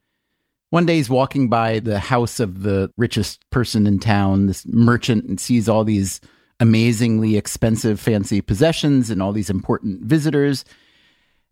one 0.69 0.85
day 0.85 0.97
he's 0.97 1.09
walking 1.09 1.49
by 1.49 1.79
the 1.79 1.97
house 1.97 2.39
of 2.39 2.61
the 2.61 2.91
richest 2.95 3.49
person 3.49 3.87
in 3.87 3.97
town, 3.97 4.45
this 4.45 4.67
merchant, 4.67 5.25
and 5.25 5.39
sees 5.39 5.67
all 5.67 5.83
these 5.83 6.21
amazingly 6.59 7.37
expensive, 7.37 7.99
fancy 7.99 8.39
possessions 8.39 9.09
and 9.09 9.23
all 9.23 9.31
these 9.31 9.49
important 9.49 10.03
visitors. 10.03 10.63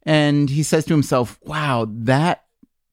And 0.06 0.50
he 0.50 0.64
says 0.64 0.86
to 0.86 0.94
himself, 0.94 1.40
wow, 1.44 1.88
that 1.90 2.46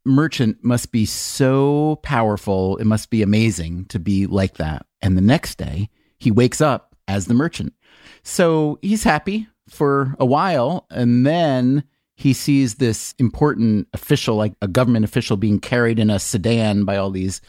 merchant 0.04 0.64
must 0.64 0.90
be 0.92 1.06
so 1.06 2.00
powerful. 2.02 2.76
It 2.78 2.86
must 2.86 3.10
be 3.10 3.22
amazing 3.22 3.84
to 3.86 3.98
be 3.98 4.26
like 4.26 4.54
that. 4.54 4.86
And 5.00 5.16
the 5.16 5.22
next 5.22 5.58
day, 5.58 5.90
he 6.18 6.30
wakes 6.30 6.60
up 6.60 6.96
as 7.06 7.26
the 7.26 7.34
merchant. 7.34 7.74
So 8.22 8.78
he's 8.82 9.04
happy 9.04 9.46
for 9.68 10.16
a 10.18 10.26
while. 10.26 10.86
And 10.90 11.26
then 11.26 11.84
he 12.16 12.32
sees 12.32 12.76
this 12.76 13.14
important 13.18 13.88
official, 13.92 14.36
like 14.36 14.54
a 14.62 14.68
government 14.68 15.04
official, 15.04 15.36
being 15.36 15.60
carried 15.60 15.98
in 15.98 16.10
a 16.10 16.18
sedan 16.18 16.84
by 16.84 16.96
all 16.96 17.10
these 17.10 17.40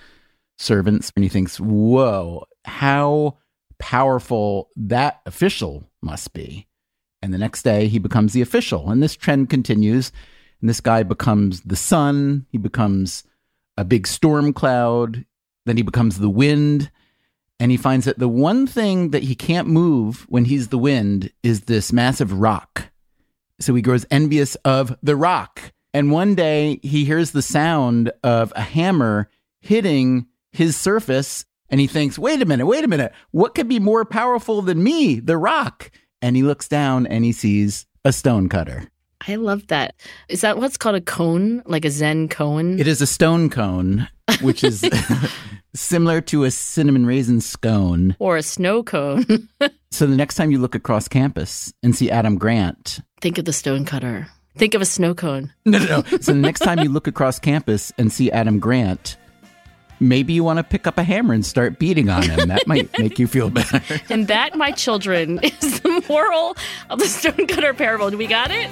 servants. 0.57 1.11
And 1.15 1.23
he 1.23 1.29
thinks, 1.29 1.59
whoa, 1.59 2.45
how 2.65 3.37
powerful 3.79 4.69
that 4.75 5.21
official 5.25 5.89
must 6.01 6.33
be. 6.33 6.67
And 7.23 7.33
the 7.33 7.37
next 7.37 7.63
day, 7.63 7.87
he 7.87 7.99
becomes 7.99 8.33
the 8.33 8.41
official. 8.41 8.89
And 8.89 9.01
this 9.01 9.15
trend 9.15 9.49
continues. 9.49 10.11
And 10.59 10.69
this 10.69 10.81
guy 10.81 11.03
becomes 11.03 11.61
the 11.61 11.77
sun. 11.77 12.45
He 12.51 12.57
becomes 12.57 13.23
a 13.77 13.85
big 13.85 14.07
storm 14.07 14.51
cloud. 14.51 15.23
Then 15.65 15.77
he 15.77 15.83
becomes 15.83 16.19
the 16.19 16.29
wind. 16.29 16.91
And 17.61 17.71
he 17.71 17.77
finds 17.77 18.05
that 18.05 18.19
the 18.19 18.27
one 18.27 18.67
thing 18.67 19.11
that 19.11 19.23
he 19.23 19.35
can't 19.35 19.69
move 19.69 20.25
when 20.27 20.43
he's 20.43 20.67
the 20.67 20.77
wind 20.77 21.31
is 21.43 21.61
this 21.61 21.93
massive 21.93 22.33
rock. 22.33 22.91
So 23.61 23.73
he 23.73 23.81
grows 23.81 24.05
envious 24.11 24.55
of 24.65 24.93
the 25.01 25.15
rock. 25.15 25.71
And 25.93 26.11
one 26.11 26.35
day 26.35 26.81
he 26.83 27.05
hears 27.05 27.31
the 27.31 27.41
sound 27.41 28.11
of 28.21 28.51
a 28.53 28.61
hammer 28.61 29.29
hitting 29.61 30.27
his 30.51 30.75
surface. 30.75 31.45
And 31.69 31.79
he 31.79 31.87
thinks, 31.87 32.19
wait 32.19 32.41
a 32.41 32.45
minute, 32.45 32.65
wait 32.65 32.83
a 32.83 32.89
minute. 32.89 33.13
What 33.31 33.55
could 33.55 33.69
be 33.69 33.79
more 33.79 34.03
powerful 34.03 34.61
than 34.61 34.83
me, 34.83 35.21
the 35.21 35.37
rock? 35.37 35.89
And 36.23 36.37
he 36.37 36.41
looks 36.41 36.69
down 36.69 37.05
and 37.05 37.25
he 37.25 37.33
sees 37.33 37.85
a 38.05 38.13
stone 38.13 38.47
cutter. 38.47 38.87
I 39.27 39.35
love 39.35 39.67
that. 39.67 39.93
Is 40.29 40.39
that 40.39 40.57
what's 40.57 40.77
called 40.77 40.95
a 40.95 41.01
koan, 41.01 41.61
like 41.65 41.83
a 41.83 41.89
Zen 41.91 42.29
koan? 42.29 42.79
It 42.79 42.87
is 42.87 43.01
a 43.01 43.05
stone 43.05 43.49
cone, 43.49 44.07
which 44.41 44.63
is 44.63 44.89
similar 45.75 46.21
to 46.21 46.45
a 46.45 46.51
cinnamon 46.51 47.05
raisin 47.05 47.41
scone 47.41 48.15
or 48.19 48.37
a 48.37 48.41
snow 48.41 48.83
cone. 48.83 49.49
so 49.91 50.07
the 50.07 50.15
next 50.15 50.35
time 50.35 50.49
you 50.49 50.59
look 50.59 50.75
across 50.75 51.09
campus 51.09 51.73
and 51.83 51.93
see 51.93 52.09
Adam 52.09 52.37
Grant, 52.37 53.01
think 53.19 53.37
of 53.37 53.43
the 53.43 53.53
stone 53.53 53.83
cutter. 53.83 54.27
Think 54.55 54.75
of 54.75 54.81
a 54.81 54.85
snow 54.85 55.13
cone. 55.13 55.51
No, 55.65 55.79
no, 55.79 55.85
no. 55.85 56.17
so 56.19 56.31
the 56.31 56.35
next 56.35 56.59
time 56.59 56.79
you 56.79 56.89
look 56.89 57.07
across 57.07 57.37
campus 57.37 57.91
and 57.97 58.13
see 58.13 58.31
Adam 58.31 58.59
Grant, 58.59 59.17
maybe 59.99 60.33
you 60.33 60.43
want 60.43 60.57
to 60.57 60.63
pick 60.63 60.87
up 60.87 60.97
a 60.97 61.03
hammer 61.03 61.33
and 61.33 61.45
start 61.45 61.79
beating 61.79 62.09
on 62.09 62.23
him. 62.23 62.47
That 62.47 62.67
might 62.67 62.89
make 62.99 63.19
you 63.19 63.27
feel 63.27 63.49
better. 63.49 63.81
and 64.09 64.27
that, 64.27 64.55
my 64.55 64.71
children, 64.71 65.39
is 65.43 65.81
the 65.81 66.03
moral 66.09 66.55
of 66.89 66.99
the 66.99 67.05
stonecutter 67.05 67.73
parable. 67.73 68.09
Do 68.09 68.17
we 68.17 68.27
got 68.27 68.51
it? 68.51 68.69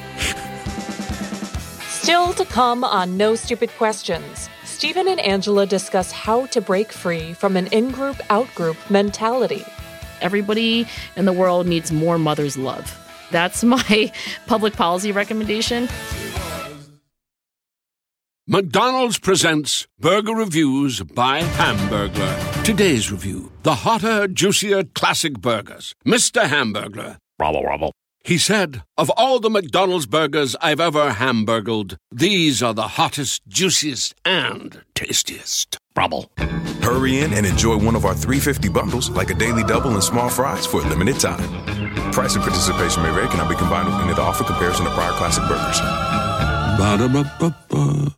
Still 1.88 2.34
to 2.34 2.46
come 2.46 2.84
on 2.84 3.16
No 3.18 3.36
Stupid 3.36 3.70
Questions, 3.78 4.50
Stephen 4.64 5.08
and 5.08 5.20
Angela 5.20 5.68
discuss 5.68 6.12
how 6.12 6.48
to 6.48 6.60
break 6.60 6.92
free 6.92 7.34
from 7.34 7.56
an 7.56 7.68
in 7.68 7.92
group, 7.92 8.20
out 8.30 8.54
group 8.56 8.78
mentality. 8.90 9.64
Everybody 10.20 10.88
in 11.16 11.26
the 11.26 11.34
world 11.34 11.68
needs 11.68 11.92
more 11.92 12.18
mother's 12.18 12.58
love. 12.58 12.98
That's 13.30 13.64
my 13.64 14.12
public 14.48 14.74
policy 14.74 15.12
recommendation. 15.12 15.88
McDonald's 18.48 19.20
presents 19.20 19.88
Burger 20.00 20.34
Reviews 20.34 21.04
by 21.04 21.42
Hamburglar. 21.42 22.64
Today's 22.64 23.12
review 23.12 23.52
the 23.62 23.76
hotter, 23.76 24.28
juicier 24.28 24.84
classic 24.84 25.40
burgers. 25.40 25.94
Mr. 26.08 26.46
Hamburglar. 26.46 27.18
Rubble, 27.40 27.64
rubble. 27.64 27.94
He 28.24 28.40
said, 28.40 28.82
Of 28.98 29.12
all 29.12 29.40
the 29.40 29.52
McDonald's 29.52 30.08
burgers 30.08 30.56
I've 30.60 30.80
ever 30.80 31.12
hamburgled, 31.14 31.98
these 32.12 32.64
are 32.64 32.74
the 32.74 32.90
hottest, 32.98 33.44
juiciest, 33.48 34.16
and 34.26 34.82
tastiest. 34.96 35.78
Rubble. 35.96 36.32
Hurry 36.82 37.20
in 37.20 37.34
and 37.34 37.46
enjoy 37.46 37.78
one 37.78 37.96
of 37.96 38.06
our 38.06 38.16
350 38.16 38.70
bundles, 38.70 39.12
like 39.12 39.30
a 39.30 39.36
daily 39.36 39.64
double 39.64 39.92
and 39.92 40.04
small 40.04 40.30
fries, 40.30 40.66
for 40.66 40.82
a 40.82 40.90
limited 40.90 41.20
time. 41.20 41.40
Price 42.12 42.34
and 42.36 42.44
participation 42.44 43.04
may 43.04 43.12
vary, 43.12 43.28
cannot 43.28 43.50
be 43.50 43.56
combined 43.56 43.88
with 43.88 44.02
any 44.02 44.14
other 44.14 44.24
offer 44.24 44.44
comparison 44.44 44.86
to 44.86 44.92
prior 44.92 45.14
classic 45.14 45.44
burgers. 45.48 45.80
Ba-da-ba-ba-ba. 46.78 48.18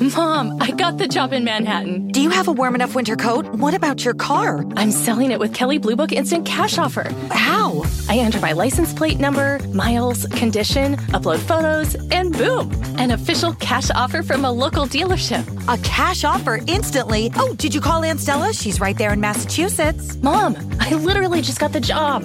Mom, 0.00 0.58
I 0.60 0.70
got 0.72 0.98
the 0.98 1.06
job 1.06 1.32
in 1.32 1.44
Manhattan. 1.44 2.08
Do 2.08 2.20
you 2.20 2.30
have 2.30 2.48
a 2.48 2.52
warm 2.52 2.74
enough 2.74 2.94
winter 2.94 3.16
coat? 3.16 3.46
What 3.46 3.74
about 3.74 4.04
your 4.04 4.14
car? 4.14 4.64
I'm 4.76 4.90
selling 4.90 5.30
it 5.30 5.38
with 5.38 5.54
Kelley 5.54 5.78
Blue 5.78 5.96
Book 5.96 6.12
Instant 6.12 6.46
Cash 6.46 6.78
Offer. 6.78 7.10
How? 7.30 7.84
I 8.08 8.18
enter 8.18 8.40
my 8.40 8.52
license 8.52 8.92
plate 8.92 9.20
number, 9.20 9.58
miles, 9.68 10.26
condition, 10.26 10.96
upload 11.12 11.38
photos, 11.38 11.94
and 12.10 12.32
boom, 12.32 12.72
an 12.98 13.12
official 13.12 13.54
cash 13.54 13.90
offer 13.94 14.22
from 14.22 14.44
a 14.44 14.50
local 14.50 14.86
dealership. 14.86 15.44
A 15.72 15.80
cash 15.82 16.24
offer 16.24 16.60
instantly. 16.66 17.30
Oh, 17.36 17.54
did 17.54 17.74
you 17.74 17.80
call 17.80 18.02
Aunt 18.04 18.20
Stella? 18.20 18.52
She's 18.52 18.80
right 18.80 18.96
there 18.96 19.12
in 19.12 19.20
Massachusetts. 19.20 20.16
Mom, 20.16 20.56
I 20.80 20.94
literally 20.94 21.42
just 21.42 21.60
got 21.60 21.72
the 21.72 21.80
job. 21.80 22.22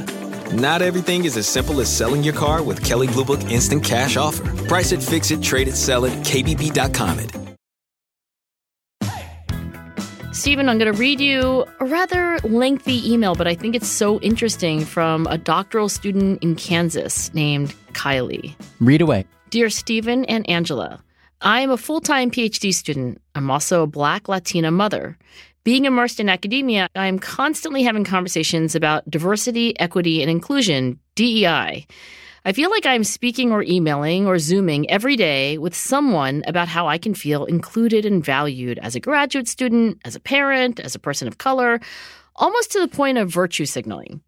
Not 0.53 0.81
everything 0.81 1.25
is 1.25 1.35
as 1.37 1.47
simple 1.47 1.81
as 1.81 1.95
selling 1.95 2.23
your 2.23 2.33
car 2.33 2.63
with 2.63 2.83
Kelley 2.83 3.07
Blue 3.07 3.25
Book 3.25 3.41
Instant 3.51 3.83
Cash 3.83 4.17
Offer. 4.17 4.43
Price 4.67 4.91
it, 4.91 5.03
fix 5.03 5.31
it, 5.31 5.41
trade 5.41 5.67
it, 5.67 5.75
sell 5.75 6.05
it, 6.05 6.13
KBB.com 6.23 7.19
it. 7.19 7.56
Stephen, 10.37 10.69
I'm 10.69 10.77
going 10.77 10.93
to 10.93 10.97
read 10.97 11.19
you 11.19 11.65
a 11.79 11.85
rather 11.85 12.37
lengthy 12.43 13.11
email, 13.11 13.33
but 13.33 13.47
I 13.47 13.55
think 13.55 13.73
it's 13.73 13.87
so 13.87 14.19
interesting 14.19 14.85
from 14.85 15.25
a 15.25 15.37
doctoral 15.37 15.89
student 15.89 16.43
in 16.43 16.55
Kansas 16.55 17.33
named 17.33 17.73
Kylie. 17.93 18.55
Read 18.79 19.01
away. 19.01 19.25
Dear 19.49 19.71
Stephen 19.71 20.25
and 20.25 20.47
Angela, 20.47 21.03
I 21.41 21.61
am 21.61 21.71
a 21.71 21.75
full 21.75 22.01
time 22.01 22.29
PhD 22.29 22.71
student. 22.71 23.19
I'm 23.33 23.49
also 23.49 23.81
a 23.81 23.87
Black 23.87 24.29
Latina 24.29 24.69
mother. 24.69 25.17
Being 25.63 25.85
immersed 25.85 26.19
in 26.19 26.29
academia, 26.29 26.87
I 26.95 27.07
am 27.07 27.17
constantly 27.17 27.81
having 27.81 28.03
conversations 28.03 28.75
about 28.75 29.09
diversity, 29.09 29.77
equity, 29.79 30.21
and 30.21 30.29
inclusion, 30.29 30.99
DEI. 31.15 31.87
I 32.47 32.53
feel 32.53 32.69
like 32.69 32.85
I'm 32.85 33.03
speaking 33.03 33.51
or 33.51 33.61
emailing 33.61 34.25
or 34.25 34.39
Zooming 34.39 34.89
every 34.89 35.17
day 35.17 35.57
with 35.57 35.75
someone 35.75 36.43
about 36.47 36.69
how 36.69 36.87
I 36.87 36.97
can 36.97 37.13
feel 37.13 37.43
included 37.43 38.05
and 38.05 38.23
valued 38.23 38.79
as 38.79 38.95
a 38.95 39.01
graduate 39.01 39.49
student, 39.49 39.99
as 40.05 40.15
a 40.15 40.21
parent, 40.21 40.79
as 40.79 40.95
a 40.95 40.99
person 40.99 41.27
of 41.27 41.39
color, 41.39 41.81
almost 42.37 42.71
to 42.71 42.79
the 42.79 42.87
point 42.87 43.17
of 43.17 43.29
virtue 43.29 43.65
signaling. 43.65 44.21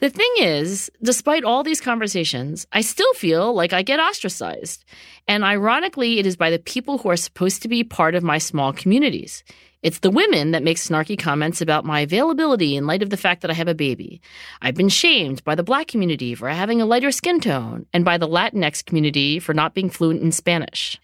The 0.00 0.10
thing 0.10 0.30
is, 0.36 0.90
despite 1.02 1.44
all 1.44 1.62
these 1.62 1.80
conversations, 1.80 2.66
I 2.72 2.82
still 2.82 3.14
feel 3.14 3.54
like 3.54 3.72
I 3.72 3.80
get 3.80 4.00
ostracized. 4.00 4.84
And 5.26 5.42
ironically, 5.42 6.18
it 6.18 6.26
is 6.26 6.36
by 6.36 6.50
the 6.50 6.58
people 6.58 6.98
who 6.98 7.08
are 7.08 7.16
supposed 7.16 7.62
to 7.62 7.68
be 7.68 7.84
part 7.84 8.14
of 8.14 8.22
my 8.22 8.36
small 8.36 8.74
communities. 8.74 9.44
It's 9.82 9.98
the 9.98 10.10
women 10.12 10.52
that 10.52 10.62
make 10.62 10.76
snarky 10.76 11.18
comments 11.18 11.60
about 11.60 11.84
my 11.84 12.00
availability 12.00 12.76
in 12.76 12.86
light 12.86 13.02
of 13.02 13.10
the 13.10 13.16
fact 13.16 13.42
that 13.42 13.50
I 13.50 13.54
have 13.54 13.66
a 13.66 13.74
baby. 13.74 14.20
I've 14.60 14.76
been 14.76 14.88
shamed 14.88 15.42
by 15.42 15.56
the 15.56 15.64
black 15.64 15.88
community 15.88 16.36
for 16.36 16.48
having 16.48 16.80
a 16.80 16.86
lighter 16.86 17.10
skin 17.10 17.40
tone 17.40 17.86
and 17.92 18.04
by 18.04 18.16
the 18.16 18.28
Latinx 18.28 18.84
community 18.84 19.40
for 19.40 19.54
not 19.54 19.74
being 19.74 19.90
fluent 19.90 20.22
in 20.22 20.30
Spanish. 20.30 21.00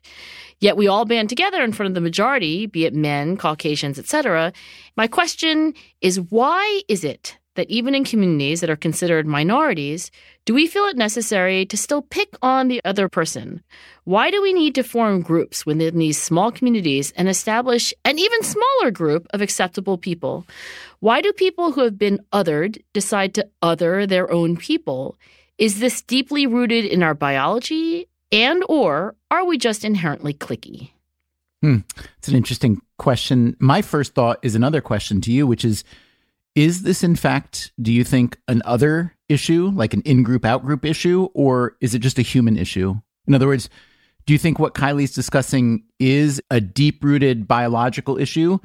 Yet 0.60 0.76
we 0.76 0.86
all 0.86 1.04
band 1.04 1.28
together 1.28 1.62
in 1.62 1.72
front 1.72 1.88
of 1.88 1.94
the 1.94 2.00
majority, 2.00 2.66
be 2.66 2.84
it 2.84 2.94
men, 2.94 3.36
Caucasians, 3.36 3.98
etc. 3.98 4.52
My 4.96 5.08
question 5.08 5.74
is 6.00 6.20
why 6.20 6.82
is 6.86 7.02
it 7.02 7.36
that 7.58 7.68
even 7.68 7.92
in 7.92 8.04
communities 8.04 8.60
that 8.60 8.70
are 8.70 8.76
considered 8.76 9.26
minorities, 9.26 10.12
do 10.44 10.54
we 10.54 10.68
feel 10.68 10.84
it 10.84 10.96
necessary 10.96 11.66
to 11.66 11.76
still 11.76 12.02
pick 12.02 12.36
on 12.40 12.68
the 12.68 12.80
other 12.84 13.08
person? 13.08 13.60
Why 14.04 14.30
do 14.30 14.40
we 14.40 14.52
need 14.52 14.76
to 14.76 14.84
form 14.84 15.22
groups 15.22 15.66
within 15.66 15.98
these 15.98 16.22
small 16.22 16.52
communities 16.52 17.12
and 17.16 17.28
establish 17.28 17.92
an 18.04 18.16
even 18.16 18.44
smaller 18.44 18.92
group 18.92 19.26
of 19.34 19.42
acceptable 19.42 19.98
people? 19.98 20.46
Why 21.00 21.20
do 21.20 21.32
people 21.32 21.72
who 21.72 21.82
have 21.82 21.98
been 21.98 22.24
othered 22.32 22.80
decide 22.92 23.34
to 23.34 23.48
other 23.60 24.06
their 24.06 24.30
own 24.30 24.56
people? 24.56 25.16
Is 25.58 25.80
this 25.80 26.00
deeply 26.00 26.46
rooted 26.46 26.84
in 26.84 27.02
our 27.02 27.14
biology 27.14 28.06
and 28.30 28.62
or 28.68 29.16
are 29.32 29.44
we 29.44 29.58
just 29.58 29.84
inherently 29.84 30.32
cliquey? 30.32 30.90
Hmm. 31.60 31.78
It's 32.18 32.28
an 32.28 32.36
interesting 32.36 32.80
question. 32.98 33.56
My 33.58 33.82
first 33.82 34.14
thought 34.14 34.38
is 34.42 34.54
another 34.54 34.80
question 34.80 35.20
to 35.22 35.32
you, 35.32 35.44
which 35.44 35.64
is 35.64 35.82
Is 36.54 36.82
this, 36.82 37.04
in 37.04 37.14
fact, 37.16 37.72
do 37.80 37.92
you 37.92 38.04
think, 38.04 38.38
an 38.48 38.62
other 38.64 39.14
issue, 39.28 39.70
like 39.74 39.94
an 39.94 40.02
in 40.02 40.22
group, 40.22 40.44
out 40.44 40.64
group 40.64 40.84
issue, 40.84 41.28
or 41.34 41.76
is 41.80 41.94
it 41.94 42.00
just 42.00 42.18
a 42.18 42.22
human 42.22 42.56
issue? 42.56 42.96
In 43.26 43.34
other 43.34 43.46
words, 43.46 43.68
do 44.26 44.32
you 44.32 44.38
think 44.38 44.58
what 44.58 44.74
Kylie's 44.74 45.14
discussing 45.14 45.84
is 45.98 46.40
a 46.50 46.60
deep 46.60 47.04
rooted 47.04 47.46
biological 47.46 48.18
issue, 48.18 48.58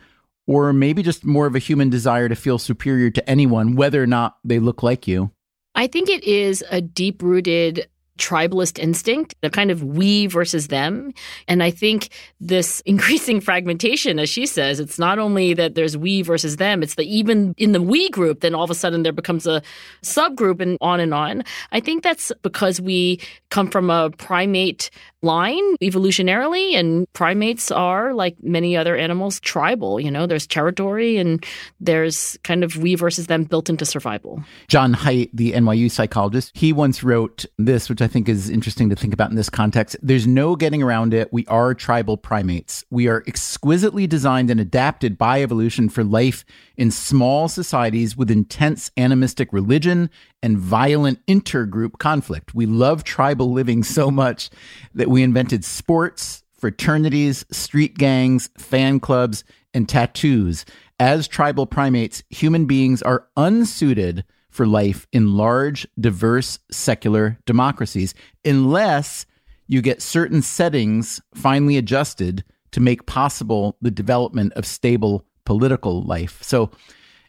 or 0.47 0.73
maybe 0.73 1.03
just 1.03 1.23
more 1.23 1.45
of 1.45 1.55
a 1.55 1.59
human 1.59 1.89
desire 1.89 2.27
to 2.27 2.35
feel 2.35 2.57
superior 2.57 3.09
to 3.11 3.29
anyone, 3.29 3.75
whether 3.75 4.01
or 4.01 4.07
not 4.07 4.37
they 4.43 4.59
look 4.59 4.83
like 4.83 5.07
you? 5.07 5.31
I 5.75 5.87
think 5.87 6.09
it 6.09 6.23
is 6.23 6.63
a 6.69 6.81
deep 6.81 7.21
rooted 7.21 7.87
tribalist 8.17 8.77
instinct, 8.79 9.35
the 9.41 9.49
kind 9.49 9.71
of 9.71 9.83
we 9.83 10.27
versus 10.27 10.67
them. 10.67 11.13
And 11.47 11.63
I 11.63 11.71
think 11.71 12.09
this 12.39 12.81
increasing 12.85 13.41
fragmentation, 13.41 14.19
as 14.19 14.29
she 14.29 14.45
says, 14.45 14.79
it's 14.79 14.99
not 14.99 15.19
only 15.19 15.53
that 15.53 15.75
there's 15.75 15.97
we 15.97 16.21
versus 16.21 16.57
them, 16.57 16.83
it's 16.83 16.95
that 16.95 17.05
even 17.05 17.53
in 17.57 17.71
the 17.71 17.81
we 17.81 18.09
group, 18.09 18.41
then 18.41 18.53
all 18.53 18.63
of 18.63 18.71
a 18.71 18.75
sudden 18.75 19.03
there 19.03 19.11
becomes 19.11 19.47
a 19.47 19.61
subgroup 20.03 20.61
and 20.61 20.77
on 20.81 20.99
and 20.99 21.13
on. 21.13 21.43
I 21.71 21.79
think 21.79 22.03
that's 22.03 22.31
because 22.41 22.79
we 22.79 23.19
come 23.49 23.69
from 23.69 23.89
a 23.89 24.11
primate 24.11 24.89
line 25.23 25.77
evolutionarily 25.77 26.75
and 26.75 27.11
primates 27.13 27.71
are 27.71 28.13
like 28.13 28.35
many 28.43 28.77
other 28.77 28.95
animals 28.95 29.39
tribal 29.39 29.99
you 29.99 30.11
know 30.11 30.27
there's 30.27 30.45
territory 30.45 31.17
and 31.17 31.45
there's 31.79 32.37
kind 32.43 32.63
of 32.63 32.77
we 32.77 32.95
versus 32.95 33.27
them 33.27 33.43
built 33.43 33.69
into 33.69 33.85
survival 33.85 34.43
John 34.67 34.93
Haidt, 34.93 35.29
the 35.33 35.53
NYU 35.53 35.89
psychologist, 35.91 36.51
he 36.55 36.73
once 36.73 37.03
wrote 37.03 37.45
this, 37.57 37.89
which 37.89 38.01
I 38.01 38.07
think 38.07 38.29
is 38.29 38.49
interesting 38.49 38.89
to 38.89 38.95
think 38.95 39.13
about 39.13 39.29
in 39.29 39.35
this 39.35 39.49
context. 39.49 39.95
There's 40.01 40.27
no 40.27 40.55
getting 40.55 40.81
around 40.81 41.13
it. 41.13 41.31
We 41.31 41.45
are 41.47 41.73
tribal 41.73 42.17
primates. 42.17 42.83
We 42.89 43.07
are 43.07 43.23
exquisitely 43.27 44.07
designed 44.07 44.49
and 44.49 44.59
adapted 44.59 45.17
by 45.17 45.41
evolution 45.41 45.89
for 45.89 46.03
life 46.03 46.45
in 46.77 46.91
small 46.91 47.47
societies 47.47 48.17
with 48.17 48.31
intense 48.31 48.91
animistic 48.97 49.51
religion 49.51 50.09
and 50.43 50.57
violent 50.57 51.25
intergroup 51.25 51.97
conflict. 51.97 52.53
We 52.53 52.67
love 52.67 53.03
tribal 53.03 53.51
living 53.51 53.81
so 53.83 54.11
much 54.11 54.51
that 54.93 55.09
we 55.09 55.23
invented 55.23 55.65
sports, 55.65 56.43
fraternities, 56.53 57.45
street 57.49 57.97
gangs, 57.97 58.49
fan 58.57 58.99
clubs, 58.99 59.43
and 59.73 59.89
tattoos. 59.89 60.65
As 60.99 61.27
tribal 61.27 61.65
primates, 61.65 62.23
human 62.29 62.65
beings 62.65 63.01
are 63.01 63.27
unsuited 63.35 64.25
for 64.49 64.67
life 64.67 65.07
in 65.11 65.35
large, 65.35 65.87
diverse, 65.99 66.59
secular 66.69 67.39
democracies 67.45 68.13
unless 68.45 69.25
you 69.67 69.81
get 69.81 70.01
certain 70.01 70.41
settings 70.41 71.21
finely 71.33 71.77
adjusted 71.77 72.43
to 72.71 72.79
make 72.79 73.05
possible 73.05 73.77
the 73.81 73.91
development 73.91 74.53
of 74.53 74.65
stable 74.65 75.25
political 75.45 76.03
life. 76.03 76.43
So, 76.43 76.69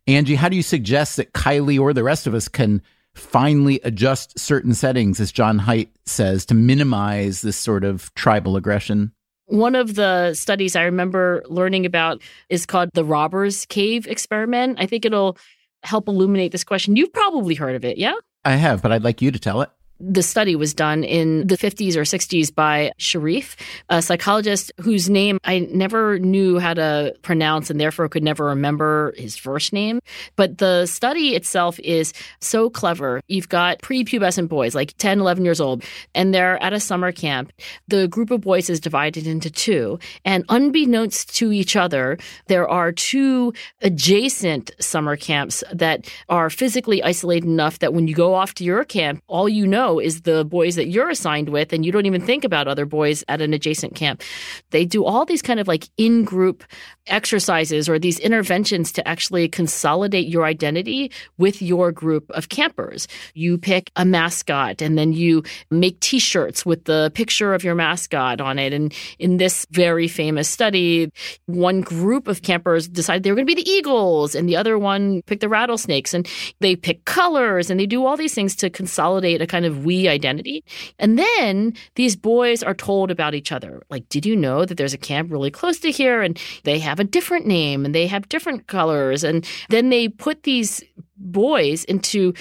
Angie, 0.06 0.34
how 0.34 0.48
do 0.48 0.56
you 0.56 0.62
suggest 0.62 1.16
that 1.16 1.32
Kylie 1.32 1.80
or 1.80 1.92
the 1.92 2.02
rest 2.02 2.26
of 2.26 2.34
us 2.34 2.48
can 2.48 2.82
finally 3.14 3.80
adjust 3.84 4.38
certain 4.38 4.74
settings, 4.74 5.20
as 5.20 5.32
John 5.32 5.60
Haidt 5.60 5.88
says, 6.06 6.44
to 6.46 6.54
minimize 6.54 7.42
this 7.42 7.56
sort 7.56 7.84
of 7.84 8.12
tribal 8.14 8.56
aggression? 8.56 9.12
One 9.46 9.74
of 9.74 9.94
the 9.94 10.34
studies 10.34 10.74
I 10.74 10.84
remember 10.84 11.42
learning 11.48 11.86
about 11.86 12.22
is 12.48 12.64
called 12.66 12.90
the 12.94 13.04
Robbers 13.04 13.66
Cave 13.66 14.06
experiment. 14.06 14.78
I 14.80 14.86
think 14.86 15.04
it'll 15.04 15.36
help 15.82 16.08
illuminate 16.08 16.52
this 16.52 16.64
question. 16.64 16.96
You've 16.96 17.12
probably 17.12 17.54
heard 17.54 17.74
of 17.74 17.84
it, 17.84 17.98
yeah? 17.98 18.14
I 18.44 18.52
have, 18.52 18.82
but 18.82 18.90
I'd 18.92 19.04
like 19.04 19.20
you 19.20 19.30
to 19.30 19.38
tell 19.38 19.60
it 19.62 19.70
the 20.06 20.22
study 20.22 20.56
was 20.56 20.74
done 20.74 21.04
in 21.04 21.46
the 21.46 21.56
50s 21.56 21.96
or 21.96 22.02
60s 22.02 22.54
by 22.54 22.92
Sherif, 22.98 23.56
a 23.88 24.02
psychologist 24.02 24.72
whose 24.80 25.08
name 25.08 25.38
I 25.44 25.60
never 25.72 26.18
knew 26.18 26.58
how 26.58 26.74
to 26.74 27.14
pronounce 27.22 27.70
and 27.70 27.80
therefore 27.80 28.08
could 28.08 28.22
never 28.22 28.46
remember 28.46 29.14
his 29.16 29.36
first 29.36 29.72
name. 29.72 30.00
But 30.36 30.58
the 30.58 30.86
study 30.86 31.34
itself 31.34 31.78
is 31.80 32.12
so 32.40 32.68
clever. 32.68 33.20
You've 33.28 33.48
got 33.48 33.78
prepubescent 33.78 34.48
boys, 34.48 34.74
like 34.74 34.96
10, 34.98 35.20
11 35.20 35.44
years 35.44 35.60
old, 35.60 35.84
and 36.14 36.34
they're 36.34 36.62
at 36.62 36.72
a 36.72 36.80
summer 36.80 37.12
camp. 37.12 37.52
The 37.88 38.08
group 38.08 38.30
of 38.30 38.42
boys 38.42 38.68
is 38.68 38.80
divided 38.80 39.26
into 39.26 39.50
two. 39.50 39.98
And 40.24 40.44
unbeknownst 40.48 41.34
to 41.36 41.52
each 41.52 41.76
other, 41.76 42.18
there 42.46 42.68
are 42.68 42.92
two 42.92 43.52
adjacent 43.80 44.72
summer 44.80 45.16
camps 45.16 45.64
that 45.72 46.10
are 46.28 46.50
physically 46.50 47.02
isolated 47.02 47.48
enough 47.48 47.78
that 47.78 47.94
when 47.94 48.06
you 48.08 48.14
go 48.14 48.34
off 48.34 48.54
to 48.54 48.64
your 48.64 48.84
camp, 48.84 49.22
all 49.26 49.48
you 49.48 49.66
know 49.66 49.93
is 49.98 50.22
the 50.22 50.44
boys 50.44 50.76
that 50.76 50.88
you're 50.88 51.10
assigned 51.10 51.48
with, 51.48 51.72
and 51.72 51.84
you 51.84 51.92
don't 51.92 52.06
even 52.06 52.24
think 52.24 52.44
about 52.44 52.68
other 52.68 52.86
boys 52.86 53.24
at 53.28 53.40
an 53.40 53.54
adjacent 53.54 53.94
camp. 53.94 54.22
They 54.70 54.84
do 54.84 55.04
all 55.04 55.24
these 55.24 55.42
kind 55.42 55.60
of 55.60 55.68
like 55.68 55.88
in 55.96 56.24
group 56.24 56.64
exercises 57.06 57.88
or 57.88 57.98
these 57.98 58.18
interventions 58.18 58.92
to 58.92 59.06
actually 59.06 59.48
consolidate 59.48 60.26
your 60.26 60.44
identity 60.44 61.10
with 61.38 61.60
your 61.60 61.92
group 61.92 62.30
of 62.30 62.48
campers. 62.48 63.06
You 63.34 63.58
pick 63.58 63.90
a 63.96 64.04
mascot 64.04 64.80
and 64.80 64.96
then 64.96 65.12
you 65.12 65.42
make 65.70 66.00
t 66.00 66.18
shirts 66.18 66.64
with 66.64 66.84
the 66.84 67.10
picture 67.14 67.54
of 67.54 67.64
your 67.64 67.74
mascot 67.74 68.40
on 68.40 68.58
it. 68.58 68.72
And 68.72 68.92
in 69.18 69.36
this 69.36 69.66
very 69.70 70.08
famous 70.08 70.48
study, 70.48 71.10
one 71.46 71.80
group 71.80 72.28
of 72.28 72.42
campers 72.42 72.88
decided 72.88 73.22
they 73.22 73.30
were 73.30 73.36
going 73.36 73.46
to 73.46 73.54
be 73.54 73.62
the 73.62 73.70
eagles, 73.70 74.34
and 74.34 74.48
the 74.48 74.56
other 74.56 74.78
one 74.78 75.22
picked 75.22 75.40
the 75.40 75.48
rattlesnakes. 75.48 76.14
And 76.14 76.28
they 76.60 76.76
pick 76.76 77.04
colors 77.04 77.70
and 77.70 77.78
they 77.78 77.86
do 77.86 78.04
all 78.04 78.16
these 78.16 78.34
things 78.34 78.56
to 78.56 78.70
consolidate 78.70 79.42
a 79.42 79.46
kind 79.46 79.64
of 79.64 79.73
of 79.74 79.84
we 79.84 80.08
identity. 80.08 80.64
And 80.98 81.18
then 81.18 81.74
these 81.96 82.16
boys 82.16 82.62
are 82.62 82.74
told 82.74 83.10
about 83.10 83.34
each 83.34 83.52
other. 83.52 83.82
Like, 83.90 84.08
did 84.08 84.24
you 84.24 84.36
know 84.36 84.64
that 84.64 84.76
there's 84.76 84.94
a 84.94 84.98
camp 84.98 85.30
really 85.30 85.50
close 85.50 85.78
to 85.80 85.90
here 85.90 86.22
and 86.22 86.40
they 86.64 86.78
have 86.78 87.00
a 87.00 87.04
different 87.04 87.46
name 87.46 87.84
and 87.84 87.94
they 87.94 88.06
have 88.06 88.28
different 88.28 88.66
colors? 88.66 89.24
And 89.24 89.46
then 89.68 89.90
they 89.90 90.08
put 90.08 90.44
these 90.44 90.82
boys 91.16 91.84
into 91.84 92.34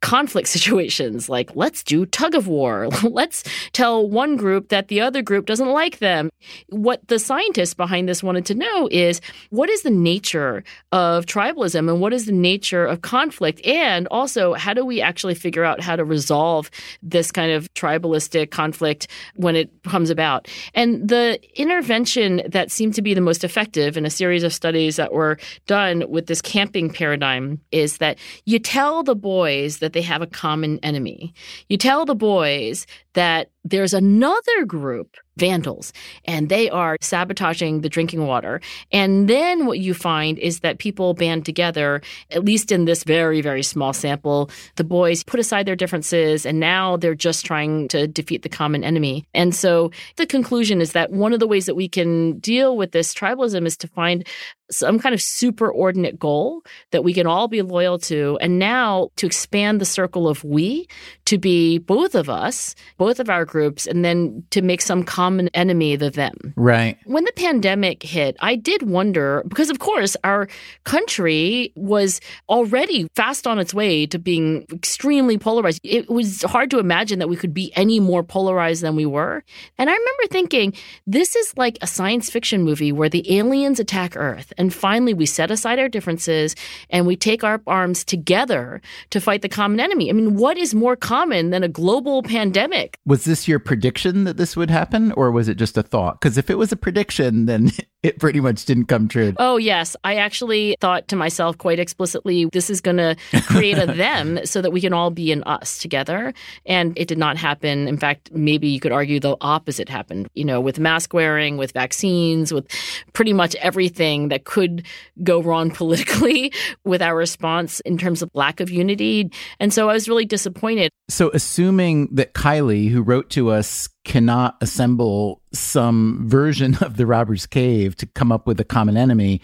conflict 0.00 0.48
situations 0.58 1.28
like 1.28 1.54
let's 1.54 1.82
do 1.82 2.06
tug 2.06 2.34
of 2.34 2.46
war. 2.46 2.88
Let's 3.02 3.42
tell 3.72 4.08
one 4.08 4.36
group 4.36 4.68
that 4.68 4.88
the 4.88 5.00
other 5.00 5.22
group 5.22 5.46
doesn't 5.46 5.68
like 5.68 5.98
them. 5.98 6.30
What 6.68 7.06
the 7.08 7.18
scientists 7.18 7.74
behind 7.74 8.08
this 8.08 8.22
wanted 8.22 8.46
to 8.46 8.54
know 8.54 8.88
is 8.90 9.20
what 9.50 9.70
is 9.70 9.82
the 9.82 9.90
nature 9.90 10.62
of 10.92 11.26
tribalism 11.26 11.90
and 11.90 12.00
what 12.00 12.12
is 12.12 12.26
the 12.26 12.32
nature 12.32 12.84
of 12.84 13.02
conflict? 13.02 13.64
And 13.66 14.06
also 14.08 14.54
how 14.54 14.74
do 14.74 14.84
we 14.84 15.00
actually 15.00 15.34
figure 15.34 15.64
out 15.64 15.80
how 15.80 15.96
to 15.96 16.04
resolve 16.04 16.70
this 17.02 17.32
kind 17.32 17.52
of 17.52 17.72
tribalistic 17.74 18.50
conflict 18.50 19.08
when 19.36 19.56
it 19.56 19.70
comes 19.84 20.10
about? 20.10 20.48
And 20.74 21.08
the 21.08 21.40
intervention 21.58 22.42
that 22.46 22.70
seemed 22.70 22.94
to 22.94 23.02
be 23.02 23.14
the 23.14 23.20
most 23.20 23.42
effective 23.42 23.96
in 23.96 24.04
a 24.04 24.10
series 24.10 24.42
of 24.42 24.52
studies 24.52 24.96
that 24.96 25.12
were 25.12 25.38
done 25.66 26.04
with 26.08 26.26
this 26.26 26.42
camping 26.42 26.90
paradigm 26.90 27.60
is 27.72 27.98
that 27.98 28.18
you 28.44 28.58
tell 28.58 29.02
the 29.02 29.16
boys 29.16 29.78
that 29.78 29.87
that 29.88 29.94
they 29.94 30.02
have 30.02 30.20
a 30.20 30.26
common 30.26 30.78
enemy. 30.82 31.32
You 31.70 31.78
tell 31.78 32.04
the 32.04 32.14
boys 32.14 32.86
that 33.14 33.50
there's 33.64 33.94
another 33.94 34.64
group 34.66 35.16
vandals 35.38 35.92
and 36.24 36.48
they 36.48 36.68
are 36.68 36.96
sabotaging 37.00 37.80
the 37.80 37.88
drinking 37.88 38.26
water. 38.26 38.60
And 38.92 39.28
then 39.28 39.66
what 39.66 39.78
you 39.78 39.94
find 39.94 40.38
is 40.38 40.60
that 40.60 40.78
people 40.78 41.14
band 41.14 41.44
together, 41.44 42.02
at 42.30 42.44
least 42.44 42.72
in 42.72 42.84
this 42.84 43.04
very, 43.04 43.40
very 43.40 43.62
small 43.62 43.92
sample. 43.92 44.50
The 44.76 44.84
boys 44.84 45.22
put 45.22 45.40
aside 45.40 45.66
their 45.66 45.76
differences 45.76 46.44
and 46.44 46.58
now 46.58 46.96
they're 46.96 47.14
just 47.14 47.46
trying 47.46 47.88
to 47.88 48.06
defeat 48.06 48.42
the 48.42 48.48
common 48.48 48.82
enemy. 48.84 49.24
And 49.32 49.54
so 49.54 49.92
the 50.16 50.26
conclusion 50.26 50.80
is 50.80 50.92
that 50.92 51.12
one 51.12 51.32
of 51.32 51.40
the 51.40 51.48
ways 51.48 51.66
that 51.66 51.76
we 51.76 51.88
can 51.88 52.38
deal 52.40 52.76
with 52.76 52.92
this 52.92 53.14
tribalism 53.14 53.64
is 53.64 53.76
to 53.78 53.88
find 53.88 54.26
some 54.70 54.98
kind 54.98 55.14
of 55.14 55.20
superordinate 55.20 56.18
goal 56.18 56.62
that 56.90 57.02
we 57.02 57.14
can 57.14 57.26
all 57.26 57.48
be 57.48 57.62
loyal 57.62 57.98
to. 57.98 58.38
And 58.40 58.58
now 58.58 59.08
to 59.16 59.26
expand 59.26 59.80
the 59.80 59.86
circle 59.86 60.28
of 60.28 60.44
we 60.44 60.86
to 61.24 61.38
be 61.38 61.78
both 61.78 62.14
of 62.14 62.28
us, 62.28 62.74
both 62.98 63.18
of 63.18 63.30
our 63.30 63.46
groups, 63.46 63.57
and 63.86 64.04
then 64.04 64.44
to 64.50 64.62
make 64.62 64.80
some 64.80 65.04
common 65.04 65.48
enemy 65.54 65.96
the 65.96 66.10
them. 66.10 66.54
Right. 66.56 66.98
When 67.04 67.24
the 67.24 67.32
pandemic 67.32 68.02
hit, 68.02 68.36
I 68.40 68.56
did 68.56 68.82
wonder 68.82 69.44
because, 69.48 69.70
of 69.70 69.78
course, 69.78 70.16
our 70.24 70.48
country 70.84 71.72
was 71.76 72.20
already 72.48 73.08
fast 73.14 73.46
on 73.46 73.58
its 73.58 73.72
way 73.72 74.06
to 74.06 74.18
being 74.18 74.66
extremely 74.72 75.38
polarized. 75.38 75.80
It 75.84 76.10
was 76.10 76.42
hard 76.42 76.70
to 76.70 76.78
imagine 76.78 77.18
that 77.18 77.28
we 77.28 77.36
could 77.36 77.54
be 77.54 77.72
any 77.76 78.00
more 78.00 78.22
polarized 78.22 78.82
than 78.82 78.96
we 78.96 79.06
were. 79.06 79.44
And 79.78 79.88
I 79.88 79.92
remember 79.92 80.22
thinking, 80.30 80.74
this 81.06 81.36
is 81.36 81.56
like 81.56 81.78
a 81.80 81.86
science 81.86 82.30
fiction 82.30 82.64
movie 82.64 82.92
where 82.92 83.08
the 83.08 83.38
aliens 83.38 83.78
attack 83.80 84.16
Earth 84.16 84.52
and 84.58 84.72
finally, 84.74 85.14
we 85.14 85.26
set 85.26 85.50
aside 85.50 85.78
our 85.78 85.88
differences 85.88 86.54
and 86.90 87.06
we 87.06 87.16
take 87.16 87.44
our 87.44 87.60
arms 87.66 88.04
together 88.04 88.80
to 89.10 89.20
fight 89.20 89.42
the 89.42 89.48
common 89.48 89.80
enemy. 89.80 90.10
I 90.10 90.12
mean, 90.12 90.36
what 90.36 90.58
is 90.58 90.74
more 90.74 90.96
common 90.96 91.50
than 91.50 91.62
a 91.62 91.68
global 91.68 92.22
pandemic? 92.22 92.98
Was 93.06 93.24
this 93.24 93.37
your 93.46 93.58
prediction 93.58 94.24
that 94.24 94.36
this 94.36 94.56
would 94.56 94.70
happen, 94.70 95.12
or 95.12 95.30
was 95.30 95.48
it 95.48 95.56
just 95.56 95.76
a 95.76 95.82
thought? 95.82 96.20
Because 96.20 96.38
if 96.38 96.50
it 96.50 96.56
was 96.56 96.72
a 96.72 96.76
prediction, 96.76 97.46
then 97.46 97.70
it 98.02 98.18
pretty 98.18 98.40
much 98.40 98.64
didn't 98.64 98.86
come 98.86 99.08
true. 99.08 99.34
Oh, 99.38 99.56
yes. 99.56 99.96
I 100.04 100.16
actually 100.16 100.76
thought 100.80 101.08
to 101.08 101.16
myself 101.16 101.58
quite 101.58 101.78
explicitly, 101.78 102.46
this 102.52 102.70
is 102.70 102.80
going 102.80 102.96
to 102.96 103.16
create 103.42 103.76
a 103.76 103.86
them 103.92 104.40
so 104.44 104.62
that 104.62 104.70
we 104.70 104.80
can 104.80 104.92
all 104.92 105.10
be 105.10 105.32
an 105.32 105.42
us 105.44 105.78
together. 105.78 106.32
And 106.64 106.96
it 106.96 107.08
did 107.08 107.18
not 107.18 107.36
happen. 107.36 107.88
In 107.88 107.98
fact, 107.98 108.30
maybe 108.32 108.68
you 108.68 108.80
could 108.80 108.92
argue 108.92 109.20
the 109.20 109.36
opposite 109.40 109.88
happened, 109.88 110.28
you 110.34 110.44
know, 110.44 110.60
with 110.60 110.78
mask 110.78 111.12
wearing, 111.12 111.56
with 111.56 111.72
vaccines, 111.72 112.52
with 112.52 112.66
pretty 113.12 113.32
much 113.32 113.54
everything 113.56 114.28
that 114.28 114.44
could 114.44 114.86
go 115.22 115.42
wrong 115.42 115.70
politically 115.78 116.52
with 116.84 117.02
our 117.02 117.16
response 117.16 117.80
in 117.80 117.98
terms 117.98 118.22
of 118.22 118.30
lack 118.32 118.60
of 118.60 118.70
unity. 118.70 119.30
And 119.58 119.72
so 119.72 119.88
I 119.90 119.92
was 119.92 120.08
really 120.08 120.24
disappointed. 120.24 120.90
So, 121.10 121.30
assuming 121.32 122.08
that 122.12 122.34
Kylie, 122.34 122.90
who 122.90 123.00
wrote 123.00 123.27
to 123.30 123.50
us, 123.50 123.88
cannot 124.04 124.56
assemble 124.60 125.42
some 125.52 126.28
version 126.28 126.74
of 126.80 126.96
the 126.96 127.06
robber's 127.06 127.46
cave 127.46 127.96
to 127.96 128.06
come 128.06 128.32
up 128.32 128.46
with 128.46 128.60
a 128.60 128.64
common 128.64 128.96
enemy, 128.96 129.40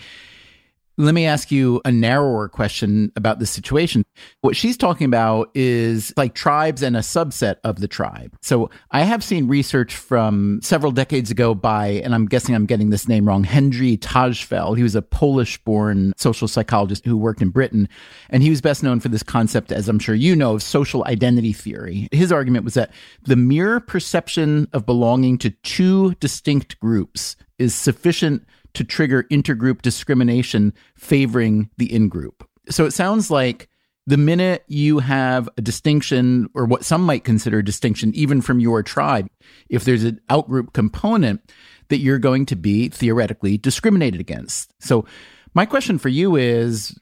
let 0.96 1.14
me 1.14 1.26
ask 1.26 1.50
you 1.50 1.80
a 1.84 1.90
narrower 1.90 2.48
question 2.48 3.10
about 3.16 3.40
the 3.40 3.46
situation. 3.46 4.04
What 4.42 4.56
she's 4.56 4.76
talking 4.76 5.06
about 5.06 5.50
is 5.54 6.12
like 6.16 6.34
tribes 6.34 6.82
and 6.82 6.96
a 6.96 7.00
subset 7.00 7.56
of 7.64 7.80
the 7.80 7.88
tribe. 7.88 8.36
So 8.42 8.70
I 8.92 9.02
have 9.02 9.24
seen 9.24 9.48
research 9.48 9.96
from 9.96 10.60
several 10.62 10.92
decades 10.92 11.30
ago 11.30 11.54
by, 11.54 11.88
and 12.04 12.14
I'm 12.14 12.26
guessing 12.26 12.54
I'm 12.54 12.66
getting 12.66 12.90
this 12.90 13.08
name 13.08 13.26
wrong, 13.26 13.42
Henry 13.42 13.96
Tajfel. 13.96 14.76
He 14.76 14.82
was 14.82 14.94
a 14.94 15.02
Polish 15.02 15.58
born 15.64 16.12
social 16.16 16.46
psychologist 16.46 17.04
who 17.04 17.16
worked 17.16 17.42
in 17.42 17.50
Britain. 17.50 17.88
And 18.30 18.42
he 18.42 18.50
was 18.50 18.60
best 18.60 18.82
known 18.82 19.00
for 19.00 19.08
this 19.08 19.22
concept, 19.22 19.72
as 19.72 19.88
I'm 19.88 19.98
sure 19.98 20.14
you 20.14 20.36
know, 20.36 20.54
of 20.54 20.62
social 20.62 21.04
identity 21.06 21.52
theory. 21.52 22.08
His 22.12 22.30
argument 22.30 22.64
was 22.64 22.74
that 22.74 22.92
the 23.24 23.36
mere 23.36 23.80
perception 23.80 24.68
of 24.72 24.86
belonging 24.86 25.38
to 25.38 25.50
two 25.50 26.14
distinct 26.14 26.78
groups 26.78 27.36
is 27.58 27.74
sufficient 27.74 28.46
to 28.74 28.84
trigger 28.84 29.24
intergroup 29.24 29.82
discrimination 29.82 30.72
favoring 30.96 31.70
the 31.76 31.92
in 31.92 32.08
group. 32.08 32.48
So 32.70 32.84
it 32.84 32.92
sounds 32.92 33.30
like 33.30 33.68
the 34.06 34.16
minute 34.16 34.64
you 34.66 34.98
have 34.98 35.48
a 35.56 35.62
distinction, 35.62 36.48
or 36.54 36.66
what 36.66 36.84
some 36.84 37.02
might 37.02 37.24
consider 37.24 37.58
a 37.58 37.64
distinction, 37.64 38.14
even 38.14 38.42
from 38.42 38.60
your 38.60 38.82
tribe, 38.82 39.28
if 39.70 39.84
there's 39.84 40.04
an 40.04 40.20
outgroup 40.28 40.72
component, 40.74 41.40
that 41.88 41.98
you're 41.98 42.18
going 42.18 42.46
to 42.46 42.56
be 42.56 42.88
theoretically 42.88 43.56
discriminated 43.56 44.20
against. 44.20 44.72
So, 44.80 45.06
my 45.54 45.64
question 45.66 45.98
for 45.98 46.08
you 46.08 46.34
is 46.34 46.96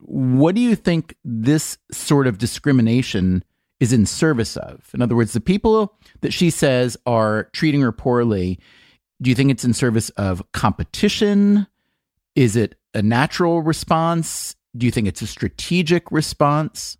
what 0.00 0.56
do 0.56 0.60
you 0.60 0.74
think 0.74 1.14
this 1.24 1.78
sort 1.92 2.26
of 2.26 2.36
discrimination 2.36 3.44
is 3.78 3.92
in 3.92 4.06
service 4.06 4.56
of? 4.56 4.90
In 4.92 5.00
other 5.00 5.14
words, 5.14 5.32
the 5.32 5.40
people 5.40 5.96
that 6.20 6.32
she 6.32 6.50
says 6.50 6.96
are 7.06 7.48
treating 7.52 7.80
her 7.80 7.92
poorly, 7.92 8.58
do 9.22 9.30
you 9.30 9.36
think 9.36 9.50
it's 9.50 9.64
in 9.64 9.72
service 9.72 10.10
of 10.10 10.42
competition? 10.52 11.66
Is 12.34 12.56
it 12.56 12.74
a 12.92 13.02
natural 13.02 13.62
response? 13.62 14.56
Do 14.76 14.84
you 14.84 14.92
think 14.92 15.06
it's 15.06 15.22
a 15.22 15.26
strategic 15.26 16.10
response? 16.10 16.98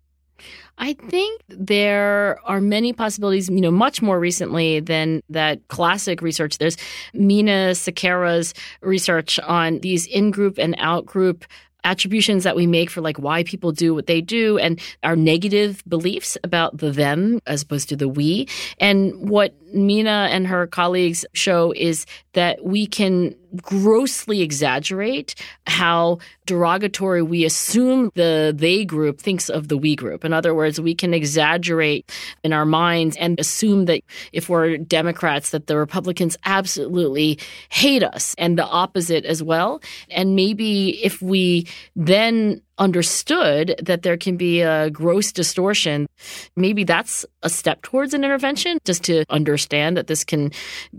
I 0.77 0.93
think 0.93 1.41
there 1.49 2.39
are 2.45 2.59
many 2.59 2.93
possibilities, 2.93 3.49
you 3.49 3.61
know, 3.61 3.71
much 3.71 4.01
more 4.01 4.19
recently 4.19 4.79
than 4.79 5.21
that 5.29 5.67
classic 5.67 6.21
research. 6.21 6.57
There's 6.57 6.77
Mina 7.13 7.71
Cikara's 7.71 8.53
research 8.81 9.39
on 9.39 9.79
these 9.79 10.07
in 10.07 10.31
group 10.31 10.57
and 10.57 10.75
out 10.79 11.05
group 11.05 11.45
attributions 11.83 12.43
that 12.43 12.55
we 12.55 12.65
make 12.65 12.89
for 12.89 13.01
like 13.01 13.17
why 13.17 13.43
people 13.43 13.71
do 13.71 13.93
what 13.93 14.07
they 14.07 14.21
do 14.21 14.57
and 14.57 14.79
our 15.03 15.15
negative 15.15 15.83
beliefs 15.87 16.37
about 16.43 16.77
the 16.77 16.91
them 16.91 17.39
as 17.45 17.61
opposed 17.61 17.89
to 17.89 17.95
the 17.95 18.07
we. 18.07 18.47
And 18.79 19.29
what 19.29 19.53
Mina 19.73 20.27
and 20.31 20.47
her 20.47 20.67
colleagues 20.67 21.25
show 21.33 21.73
is 21.75 22.05
that 22.33 22.63
we 22.63 22.85
can 22.87 23.35
grossly 23.61 24.41
exaggerate 24.41 25.35
how 25.67 26.17
derogatory 26.45 27.21
we 27.21 27.45
assume 27.45 28.09
the 28.15 28.53
they 28.55 28.83
group 28.83 29.19
thinks 29.19 29.49
of 29.49 29.67
the 29.67 29.77
we 29.77 29.95
group. 29.95 30.25
In 30.25 30.33
other 30.33 30.55
words, 30.55 30.81
we 30.81 30.95
can 30.95 31.13
exaggerate 31.13 32.11
in 32.43 32.53
our 32.53 32.65
minds 32.65 33.15
and 33.17 33.39
assume 33.39 33.85
that 33.85 34.01
if 34.31 34.49
we're 34.49 34.77
Democrats, 34.77 35.51
that 35.51 35.67
the 35.67 35.77
Republicans 35.77 36.37
absolutely 36.45 37.37
hate 37.69 38.03
us 38.03 38.33
and 38.37 38.57
the 38.57 38.65
opposite 38.65 39.25
as 39.25 39.43
well. 39.43 39.81
And 40.09 40.35
maybe 40.35 41.03
if 41.03 41.21
we 41.21 41.67
then 41.95 42.61
understood 42.77 43.75
that 43.81 44.01
there 44.01 44.17
can 44.17 44.37
be 44.37 44.61
a 44.61 44.89
gross 44.89 45.31
distortion, 45.31 46.07
maybe 46.55 46.83
that's 46.83 47.25
a 47.43 47.49
step 47.49 47.81
towards 47.81 48.13
an 48.13 48.23
intervention, 48.23 48.79
just 48.83 49.03
to 49.03 49.25
understand 49.29 49.97
that 49.97 50.07
this 50.07 50.23
can 50.23 50.51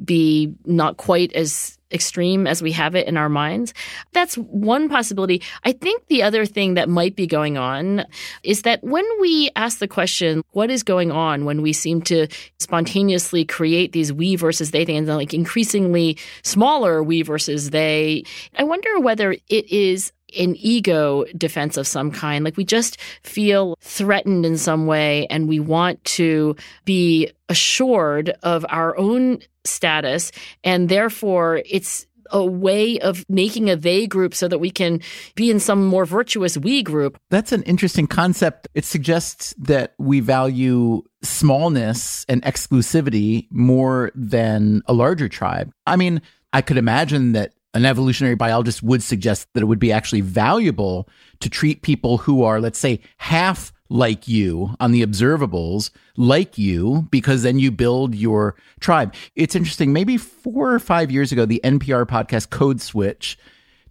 be 0.05 0.53
not 0.65 0.97
quite 0.97 1.33
as 1.33 1.79
extreme 1.93 2.47
as 2.47 2.61
we 2.61 2.73
have 2.73 2.97
it 2.97 3.07
in 3.07 3.17
our 3.17 3.29
minds. 3.29 3.73
That's 4.13 4.35
one 4.37 4.89
possibility. 4.89 5.43
I 5.63 5.73
think 5.73 6.07
the 6.09 6.23
other 6.25 6.45
thing 6.45 6.75
that 6.75 6.89
might 6.89 7.15
be 7.15 7.27
going 7.27 7.57
on 7.57 8.05
is 8.43 8.63
that 8.63 8.83
when 8.83 9.05
we 9.21 9.51
ask 9.55 9.79
the 9.79 9.89
question, 9.89 10.43
what 10.51 10.71
is 10.71 10.83
going 10.83 11.13
on 11.13 11.45
when 11.45 11.63
we 11.63 11.73
seem 11.73 12.03
to 12.03 12.27
spontaneously 12.59 13.45
create 13.45 13.93
these 13.93 14.13
we 14.13 14.35
versus 14.35 14.73
they 14.73 14.85
things, 14.85 15.09
and 15.09 15.17
like 15.17 15.33
increasingly 15.33 16.19
smaller 16.43 17.03
we 17.03 17.23
versus 17.23 17.71
they, 17.71 18.25
I 18.59 18.65
wonder 18.65 18.99
whether 18.99 19.33
it 19.33 19.71
is 19.71 20.13
an 20.39 20.57
ego 20.59 21.25
defense 21.37 21.77
of 21.77 21.87
some 21.87 22.11
kind. 22.11 22.45
Like 22.45 22.57
we 22.57 22.65
just 22.65 23.01
feel 23.23 23.77
threatened 23.81 24.47
in 24.47 24.59
some 24.59 24.87
way 24.87 25.27
and 25.29 25.49
we 25.49 25.61
want 25.61 26.03
to 26.05 26.57
be 26.85 27.31
assured 27.49 28.31
of 28.43 28.65
our 28.69 28.97
own 28.97 29.39
status. 29.65 30.33
And 30.63 30.89
therefore, 30.89 31.63
it's 31.67 32.07
a 32.31 32.45
way 32.45 32.99
of 33.01 33.25
making 33.29 33.71
a 33.71 33.77
they 33.77 34.07
group 34.07 34.35
so 34.35 34.49
that 34.49 34.59
we 34.59 34.71
can 34.71 35.01
be 35.35 35.51
in 35.51 35.61
some 35.61 35.87
more 35.87 36.05
virtuous 36.05 36.57
we 36.57 36.83
group. 36.83 37.19
That's 37.31 37.53
an 37.53 37.63
interesting 37.65 38.07
concept. 38.07 38.69
It 38.75 38.85
suggests 38.85 39.55
that 39.59 39.95
we 39.99 40.21
value 40.21 41.03
smallness 41.23 42.25
and 42.29 42.43
exclusivity 42.43 43.47
more 43.51 44.11
than 44.15 44.83
a 44.87 44.93
larger 44.93 45.29
tribe. 45.29 45.73
I 45.87 45.97
mean, 45.97 46.23
I 46.53 46.63
could 46.63 46.79
imagine 46.79 47.33
that 47.33 47.53
an 47.75 47.85
evolutionary 47.85 48.37
biologist 48.37 48.83
would 48.83 49.03
suggest 49.03 49.53
that 49.53 49.63
it 49.63 49.67
would 49.67 49.79
be 49.79 49.93
actually 49.93 50.21
valuable 50.21 51.09
to 51.41 51.51
treat 51.51 51.83
people 51.83 52.19
who 52.19 52.43
are, 52.43 52.61
let's 52.61 52.79
say, 52.79 53.01
half 53.19 53.73
like 53.89 54.27
you 54.27 54.75
on 54.81 54.93
the 54.93 55.05
observables, 55.05 55.91
like 56.17 56.57
you, 56.57 57.07
because 57.11 57.43
then 57.43 57.59
you 57.59 57.71
build 57.71 58.15
your 58.15 58.55
tribe. 58.81 59.15
It's 59.37 59.55
interesting. 59.55 59.93
Maybe 59.93 60.17
four 60.17 60.73
or 60.73 60.79
five 60.79 61.11
years 61.11 61.33
ago, 61.33 61.45
the 61.45 61.61
NPR 61.63 62.07
podcast 62.07 62.51
Code 62.51 62.81
Switch 62.81 63.37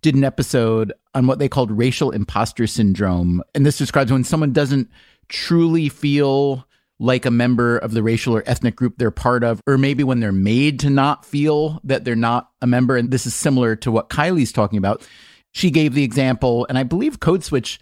did 0.02 0.16
an 0.16 0.24
episode 0.24 0.94
on 1.14 1.28
what 1.28 1.40
they 1.40 1.48
called 1.48 1.72
racial 1.72 2.12
imposter 2.12 2.68
syndrome. 2.68 3.44
And 3.54 3.66
this 3.66 3.78
describes 3.78 4.12
when 4.12 4.24
someone 4.24 4.52
doesn't 4.52 4.90
truly 5.30 5.90
feel 5.90 6.68
like 7.04 7.26
a 7.26 7.32
member 7.32 7.78
of 7.78 7.92
the 7.92 8.02
racial 8.02 8.34
or 8.36 8.44
ethnic 8.46 8.78
group 8.78 8.96
they're 8.98 9.12
part 9.12 9.44
of, 9.44 9.62
or 9.68 9.78
maybe 9.78 10.04
when 10.04 10.22
they're 10.22 10.32
made 10.32 10.80
to 10.80 10.90
not 10.90 11.26
feel 11.26 11.82
that 11.84 12.06
they're 12.06 12.16
not 12.16 12.50
a 12.62 12.68
member. 12.68 12.96
And 12.96 13.12
this 13.12 13.26
is 13.26 13.36
similar 13.36 13.76
to 13.78 13.92
what 13.92 14.10
Kylie's 14.10 14.54
talking 14.54 14.78
about. 14.78 15.06
She 15.52 15.70
gave 15.70 15.94
the 15.94 16.04
example, 16.04 16.66
and 16.70 16.78
I 16.78 16.84
believe 16.84 17.20
Code 17.20 17.44
Switch 17.44 17.80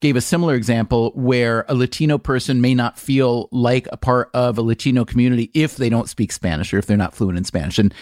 gave 0.00 0.16
a 0.16 0.20
similar 0.20 0.54
example 0.54 1.12
where 1.14 1.64
a 1.68 1.74
Latino 1.74 2.18
person 2.18 2.60
may 2.60 2.74
not 2.74 2.98
feel 2.98 3.48
like 3.52 3.86
a 3.92 3.96
part 3.96 4.28
of 4.34 4.58
a 4.58 4.62
Latino 4.62 5.04
community 5.04 5.50
if 5.54 5.76
they 5.76 5.88
don't 5.88 6.08
speak 6.08 6.32
Spanish 6.32 6.74
or 6.74 6.78
if 6.78 6.86
they're 6.86 6.96
not 6.96 7.14
fluent 7.14 7.38
in 7.38 7.44
Spanish. 7.44 7.78
And 7.78 7.94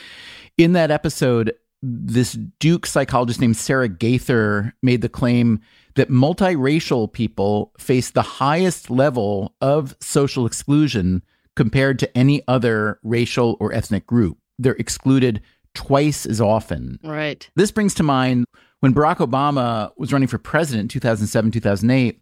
in 0.57 0.73
that 0.73 0.91
episode, 0.91 1.53
this 1.83 2.39
Duke 2.61 2.87
psychologist 2.87 3.41
named 3.41 3.57
Sarah 3.57 3.89
Gaither 3.89 4.75
made 4.83 5.03
the 5.03 5.09
claim 5.09 5.61
that 5.97 6.11
multiracial 6.11 7.13
people 7.13 7.73
face 7.79 8.11
the 8.11 8.23
highest 8.23 8.89
level 8.89 9.55
of 9.61 9.97
social 10.01 10.47
exclusion 10.47 11.23
compared 11.57 11.99
to 11.99 12.17
any 12.17 12.43
other 12.49 12.99
racial 13.03 13.57
or 13.61 13.73
ethnic 13.75 14.07
group. 14.07 14.39
They're 14.59 14.75
excluded 14.75 15.43
twice 15.75 16.25
as 16.25 16.41
often. 16.41 16.99
Right. 17.03 17.49
This 17.57 17.73
brings 17.73 17.95
to 17.95 18.03
mind 18.03 18.47
when 18.81 18.95
Barack 18.95 19.19
Obama 19.19 19.91
was 19.97 20.13
running 20.13 20.29
for 20.29 20.39
president 20.39 20.83
in 20.83 20.89
2007, 20.89 21.51
2008. 21.51 22.21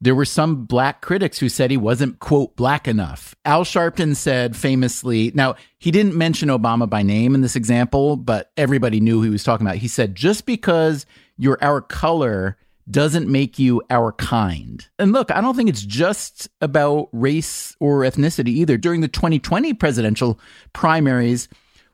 There 0.00 0.14
were 0.14 0.24
some 0.24 0.64
black 0.64 1.00
critics 1.00 1.38
who 1.38 1.48
said 1.48 1.70
he 1.70 1.76
wasn't, 1.76 2.20
quote, 2.20 2.54
black 2.54 2.86
enough. 2.86 3.34
Al 3.44 3.64
Sharpton 3.64 4.14
said 4.14 4.56
famously, 4.56 5.32
now 5.34 5.56
he 5.78 5.90
didn't 5.90 6.14
mention 6.14 6.50
Obama 6.50 6.88
by 6.88 7.02
name 7.02 7.34
in 7.34 7.40
this 7.40 7.56
example, 7.56 8.16
but 8.16 8.52
everybody 8.56 9.00
knew 9.00 9.16
who 9.16 9.24
he 9.24 9.30
was 9.30 9.42
talking 9.42 9.66
about. 9.66 9.78
He 9.78 9.88
said, 9.88 10.14
just 10.14 10.46
because 10.46 11.04
you're 11.36 11.58
our 11.60 11.80
color 11.80 12.56
doesn't 12.90 13.28
make 13.28 13.58
you 13.58 13.82
our 13.90 14.12
kind. 14.12 14.88
And 14.98 15.12
look, 15.12 15.30
I 15.30 15.40
don't 15.40 15.56
think 15.56 15.68
it's 15.68 15.84
just 15.84 16.48
about 16.60 17.08
race 17.12 17.76
or 17.80 18.00
ethnicity 18.02 18.48
either. 18.48 18.76
During 18.76 19.00
the 19.00 19.08
2020 19.08 19.74
presidential 19.74 20.40
primaries, 20.72 21.48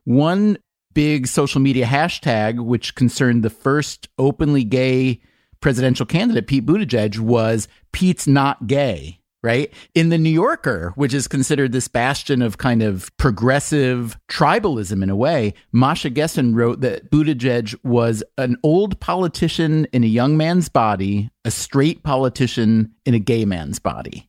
one 0.05 0.57
big 0.93 1.27
social 1.27 1.59
media 1.59 1.85
hashtag, 1.85 2.63
which 2.63 2.95
concerned 2.95 3.43
the 3.43 3.49
first 3.49 4.07
openly 4.17 4.63
gay 4.63 5.21
presidential 5.61 6.05
candidate, 6.05 6.47
Pete 6.47 6.65
Buttigieg, 6.65 7.19
was 7.19 7.67
Pete's 7.91 8.27
not 8.27 8.67
gay 8.67 9.19
right? 9.45 9.71
In 9.93 10.09
the 10.09 10.17
New 10.17 10.31
Yorker, 10.31 10.91
which 10.95 11.13
is 11.13 11.27
considered 11.27 11.71
this 11.71 11.87
bastion 11.87 12.41
of 12.41 12.57
kind 12.57 12.81
of 12.81 13.15
progressive 13.17 14.17
tribalism 14.27 15.03
in 15.03 15.09
a 15.11 15.15
way, 15.15 15.53
Masha 15.71 16.09
Gessen 16.09 16.55
wrote 16.55 16.81
that 16.81 17.11
Buttigieg 17.11 17.75
was 17.83 18.23
an 18.39 18.57
old 18.63 18.99
politician 18.99 19.85
in 19.93 20.03
a 20.03 20.07
young 20.07 20.35
man's 20.35 20.67
body, 20.67 21.29
a 21.45 21.51
straight 21.51 22.01
politician 22.01 22.91
in 23.05 23.13
a 23.13 23.19
gay 23.19 23.45
man's 23.45 23.77
body. 23.77 24.27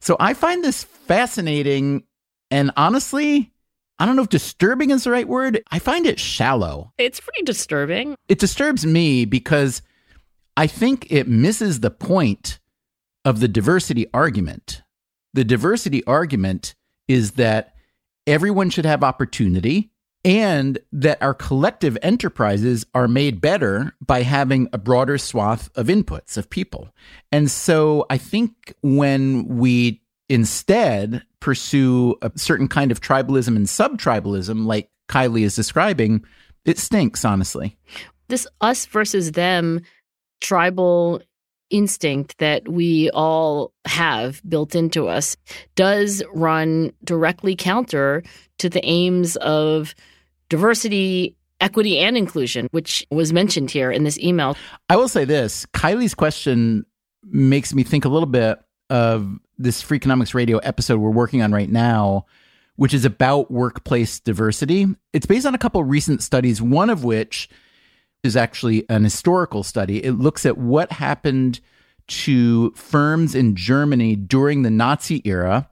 So 0.00 0.14
I 0.20 0.34
find 0.34 0.62
this 0.62 0.84
fascinating 0.84 2.04
and 2.50 2.70
honestly, 2.76 3.50
I 3.98 4.04
don't 4.04 4.14
know 4.14 4.22
if 4.22 4.28
disturbing 4.28 4.90
is 4.90 5.04
the 5.04 5.10
right 5.10 5.26
word. 5.26 5.62
I 5.70 5.78
find 5.78 6.04
it 6.04 6.20
shallow. 6.20 6.92
It's 6.98 7.18
pretty 7.18 7.44
disturbing. 7.44 8.14
It 8.28 8.40
disturbs 8.40 8.84
me 8.84 9.24
because 9.24 9.80
I 10.56 10.66
think 10.66 11.06
it 11.10 11.28
misses 11.28 11.80
the 11.80 11.90
point 11.90 12.58
of 13.24 13.40
the 13.40 13.48
diversity 13.48 14.06
argument. 14.14 14.82
The 15.32 15.44
diversity 15.44 16.04
argument 16.04 16.74
is 17.08 17.32
that 17.32 17.74
everyone 18.26 18.70
should 18.70 18.84
have 18.84 19.02
opportunity 19.02 19.90
and 20.24 20.78
that 20.90 21.20
our 21.20 21.34
collective 21.34 21.98
enterprises 22.02 22.86
are 22.94 23.06
made 23.06 23.40
better 23.40 23.94
by 24.04 24.22
having 24.22 24.68
a 24.72 24.78
broader 24.78 25.18
swath 25.18 25.70
of 25.76 25.88
inputs 25.88 26.38
of 26.38 26.48
people. 26.48 26.88
And 27.30 27.50
so 27.50 28.06
I 28.08 28.16
think 28.16 28.74
when 28.80 29.46
we 29.46 30.00
instead 30.30 31.22
pursue 31.40 32.16
a 32.22 32.32
certain 32.36 32.68
kind 32.68 32.90
of 32.90 33.02
tribalism 33.02 33.48
and 33.48 33.66
subtribalism, 33.66 34.64
like 34.64 34.88
Kylie 35.08 35.42
is 35.42 35.54
describing, 35.54 36.24
it 36.64 36.78
stinks, 36.78 37.24
honestly. 37.24 37.76
This 38.28 38.46
us 38.62 38.86
versus 38.86 39.32
them 39.32 39.82
tribal 40.44 41.22
instinct 41.70 42.36
that 42.36 42.68
we 42.68 43.10
all 43.10 43.72
have 43.86 44.42
built 44.46 44.74
into 44.74 45.08
us 45.08 45.36
does 45.74 46.22
run 46.34 46.92
directly 47.02 47.56
counter 47.56 48.22
to 48.58 48.68
the 48.68 48.84
aims 48.84 49.36
of 49.36 49.94
diversity, 50.50 51.34
equity, 51.62 51.98
and 51.98 52.18
inclusion, 52.18 52.68
which 52.72 53.06
was 53.10 53.32
mentioned 53.32 53.70
here 53.70 53.90
in 53.90 54.04
this 54.04 54.18
email. 54.18 54.54
I 54.90 54.96
will 54.96 55.08
say 55.08 55.24
this 55.24 55.64
Kylie's 55.72 56.14
question 56.14 56.84
makes 57.24 57.74
me 57.74 57.82
think 57.82 58.04
a 58.04 58.10
little 58.10 58.26
bit 58.26 58.58
of 58.90 59.38
this 59.56 59.82
Freakonomics 59.82 60.34
Radio 60.34 60.58
episode 60.58 61.00
we're 61.00 61.10
working 61.10 61.40
on 61.40 61.52
right 61.52 61.70
now, 61.70 62.26
which 62.76 62.92
is 62.92 63.06
about 63.06 63.50
workplace 63.50 64.20
diversity. 64.20 64.86
It's 65.14 65.24
based 65.24 65.46
on 65.46 65.54
a 65.54 65.58
couple 65.58 65.82
recent 65.82 66.22
studies, 66.22 66.60
one 66.60 66.90
of 66.90 67.02
which 67.02 67.48
is 68.24 68.36
actually 68.36 68.88
an 68.88 69.04
historical 69.04 69.62
study. 69.62 70.02
It 70.04 70.12
looks 70.12 70.44
at 70.46 70.58
what 70.58 70.92
happened 70.92 71.60
to 72.06 72.70
firms 72.72 73.34
in 73.34 73.54
Germany 73.56 74.16
during 74.16 74.62
the 74.62 74.70
Nazi 74.70 75.22
era 75.24 75.68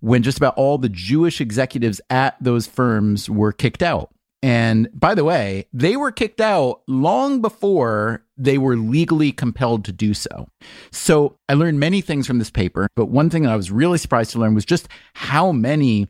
when 0.00 0.22
just 0.22 0.38
about 0.38 0.56
all 0.56 0.78
the 0.78 0.88
Jewish 0.88 1.40
executives 1.40 2.00
at 2.10 2.36
those 2.42 2.66
firms 2.66 3.28
were 3.28 3.52
kicked 3.52 3.82
out. 3.82 4.10
And 4.42 4.88
by 4.94 5.14
the 5.14 5.24
way, 5.24 5.66
they 5.72 5.96
were 5.96 6.10
kicked 6.10 6.40
out 6.40 6.80
long 6.88 7.42
before 7.42 8.24
they 8.38 8.56
were 8.56 8.76
legally 8.76 9.32
compelled 9.32 9.84
to 9.84 9.92
do 9.92 10.14
so. 10.14 10.48
So 10.90 11.36
I 11.48 11.54
learned 11.54 11.78
many 11.78 12.00
things 12.00 12.26
from 12.26 12.38
this 12.38 12.50
paper, 12.50 12.88
but 12.96 13.06
one 13.06 13.28
thing 13.28 13.42
that 13.42 13.52
I 13.52 13.56
was 13.56 13.70
really 13.70 13.98
surprised 13.98 14.30
to 14.32 14.38
learn 14.38 14.54
was 14.54 14.64
just 14.64 14.88
how 15.12 15.52
many 15.52 16.08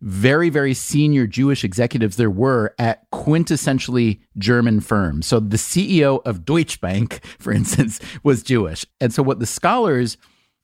very, 0.00 0.48
very 0.48 0.74
senior 0.74 1.26
Jewish 1.26 1.64
executives 1.64 2.16
there 2.16 2.30
were 2.30 2.74
at 2.78 3.08
quintessentially 3.10 4.20
German 4.38 4.80
firms. 4.80 5.26
So 5.26 5.40
the 5.40 5.56
CEO 5.56 6.20
of 6.24 6.44
Deutsche 6.44 6.80
Bank, 6.80 7.24
for 7.38 7.52
instance, 7.52 8.00
was 8.22 8.42
Jewish. 8.42 8.86
And 9.00 9.12
so 9.12 9.22
what 9.22 9.40
the 9.40 9.46
scholars 9.46 10.16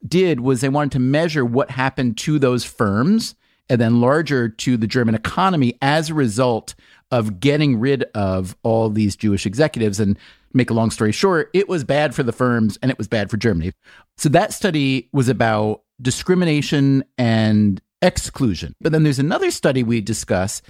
did 0.06 0.40
was 0.40 0.60
they 0.60 0.68
wanted 0.68 0.92
to 0.92 0.98
measure 0.98 1.44
what 1.44 1.70
happened 1.70 2.16
to 2.18 2.38
those 2.38 2.64
firms 2.64 3.34
and 3.68 3.80
then 3.80 4.00
larger 4.00 4.48
to 4.48 4.76
the 4.76 4.86
German 4.86 5.14
economy 5.14 5.76
as 5.82 6.10
a 6.10 6.14
result 6.14 6.74
of 7.10 7.40
getting 7.40 7.78
rid 7.78 8.04
of 8.14 8.56
all 8.62 8.88
these 8.90 9.16
Jewish 9.16 9.46
executives. 9.46 9.98
And 9.98 10.18
make 10.52 10.70
a 10.70 10.74
long 10.74 10.90
story 10.90 11.12
short, 11.12 11.50
it 11.52 11.68
was 11.68 11.84
bad 11.84 12.14
for 12.14 12.22
the 12.22 12.32
firms 12.32 12.78
and 12.82 12.90
it 12.90 12.98
was 12.98 13.08
bad 13.08 13.30
for 13.30 13.36
Germany. 13.36 13.72
So 14.16 14.28
that 14.30 14.52
study 14.52 15.08
was 15.12 15.28
about 15.28 15.82
discrimination 16.00 17.04
and 17.18 17.80
exclusion. 18.02 18.74
But 18.80 18.92
then 18.92 19.02
there's 19.02 19.18
another 19.18 19.50
study 19.50 19.82
we 19.82 20.00
discuss 20.00 20.62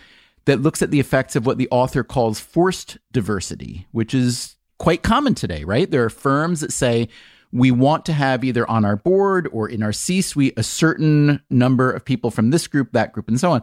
that 0.44 0.62
looks 0.62 0.80
at 0.82 0.90
the 0.90 1.00
effects 1.00 1.36
of 1.36 1.44
what 1.44 1.58
the 1.58 1.68
author 1.70 2.04
calls 2.04 2.40
forced 2.40 2.98
diversity, 3.12 3.86
which 3.92 4.14
is 4.14 4.56
quite 4.78 5.02
common 5.02 5.34
today, 5.34 5.64
right? 5.64 5.90
There 5.90 6.04
are 6.04 6.10
firms 6.10 6.60
that 6.60 6.72
say, 6.72 7.08
we 7.52 7.70
want 7.70 8.04
to 8.06 8.12
have 8.12 8.44
either 8.44 8.68
on 8.68 8.84
our 8.84 8.96
board 8.96 9.48
or 9.52 9.68
in 9.68 9.82
our 9.82 9.92
C 9.92 10.20
suite 10.20 10.54
a 10.56 10.62
certain 10.62 11.42
number 11.48 11.90
of 11.90 12.04
people 12.04 12.30
from 12.30 12.50
this 12.50 12.66
group, 12.66 12.92
that 12.92 13.12
group, 13.12 13.28
and 13.28 13.40
so 13.40 13.52
on. 13.52 13.62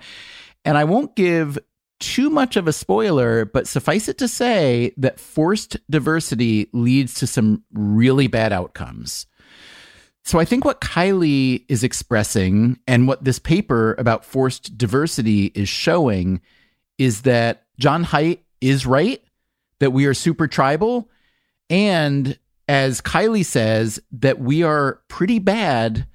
And 0.66 0.78
I 0.78 0.84
won't 0.86 1.16
give 1.16 1.60
too 2.00 2.30
much 2.30 2.56
of 2.58 2.68
a 2.68 2.74
spoiler, 2.74 3.46
but 3.46 3.68
suffice 3.68 4.08
it 4.08 4.18
to 4.18 4.28
say 4.28 4.94
that 4.98 5.20
forced 5.20 5.78
diversity 5.90 6.70
leads 6.74 7.14
to 7.16 7.28
some 7.28 7.64
really 7.72 8.28
bad 8.28 8.52
outcomes. 8.52 9.26
So 10.24 10.40
I 10.40 10.46
think 10.46 10.64
what 10.64 10.82
Kylie 10.82 11.66
is 11.68 11.84
expressing 11.84 12.80
and 12.88 13.08
what 13.08 13.24
this 13.24 13.40
paper 13.40 13.94
about 13.98 14.24
forced 14.24 14.78
diversity 14.78 15.48
is 15.48 15.68
showing 15.68 16.42
is 16.98 17.24
that 17.24 17.66
Jon 17.78 18.06
Haidt 18.06 18.40
is 18.62 18.86
right, 18.86 19.22
that 19.80 19.92
we 19.92 20.06
are 20.06 20.14
super 20.14 20.48
tribal, 20.48 21.10
and 21.70 22.38
as 22.68 23.02
Kylie 23.02 23.46
says, 23.46 24.00
that 24.14 24.40
we 24.40 24.64
are 24.64 25.02
pretty 25.10 25.40
bad 25.40 26.08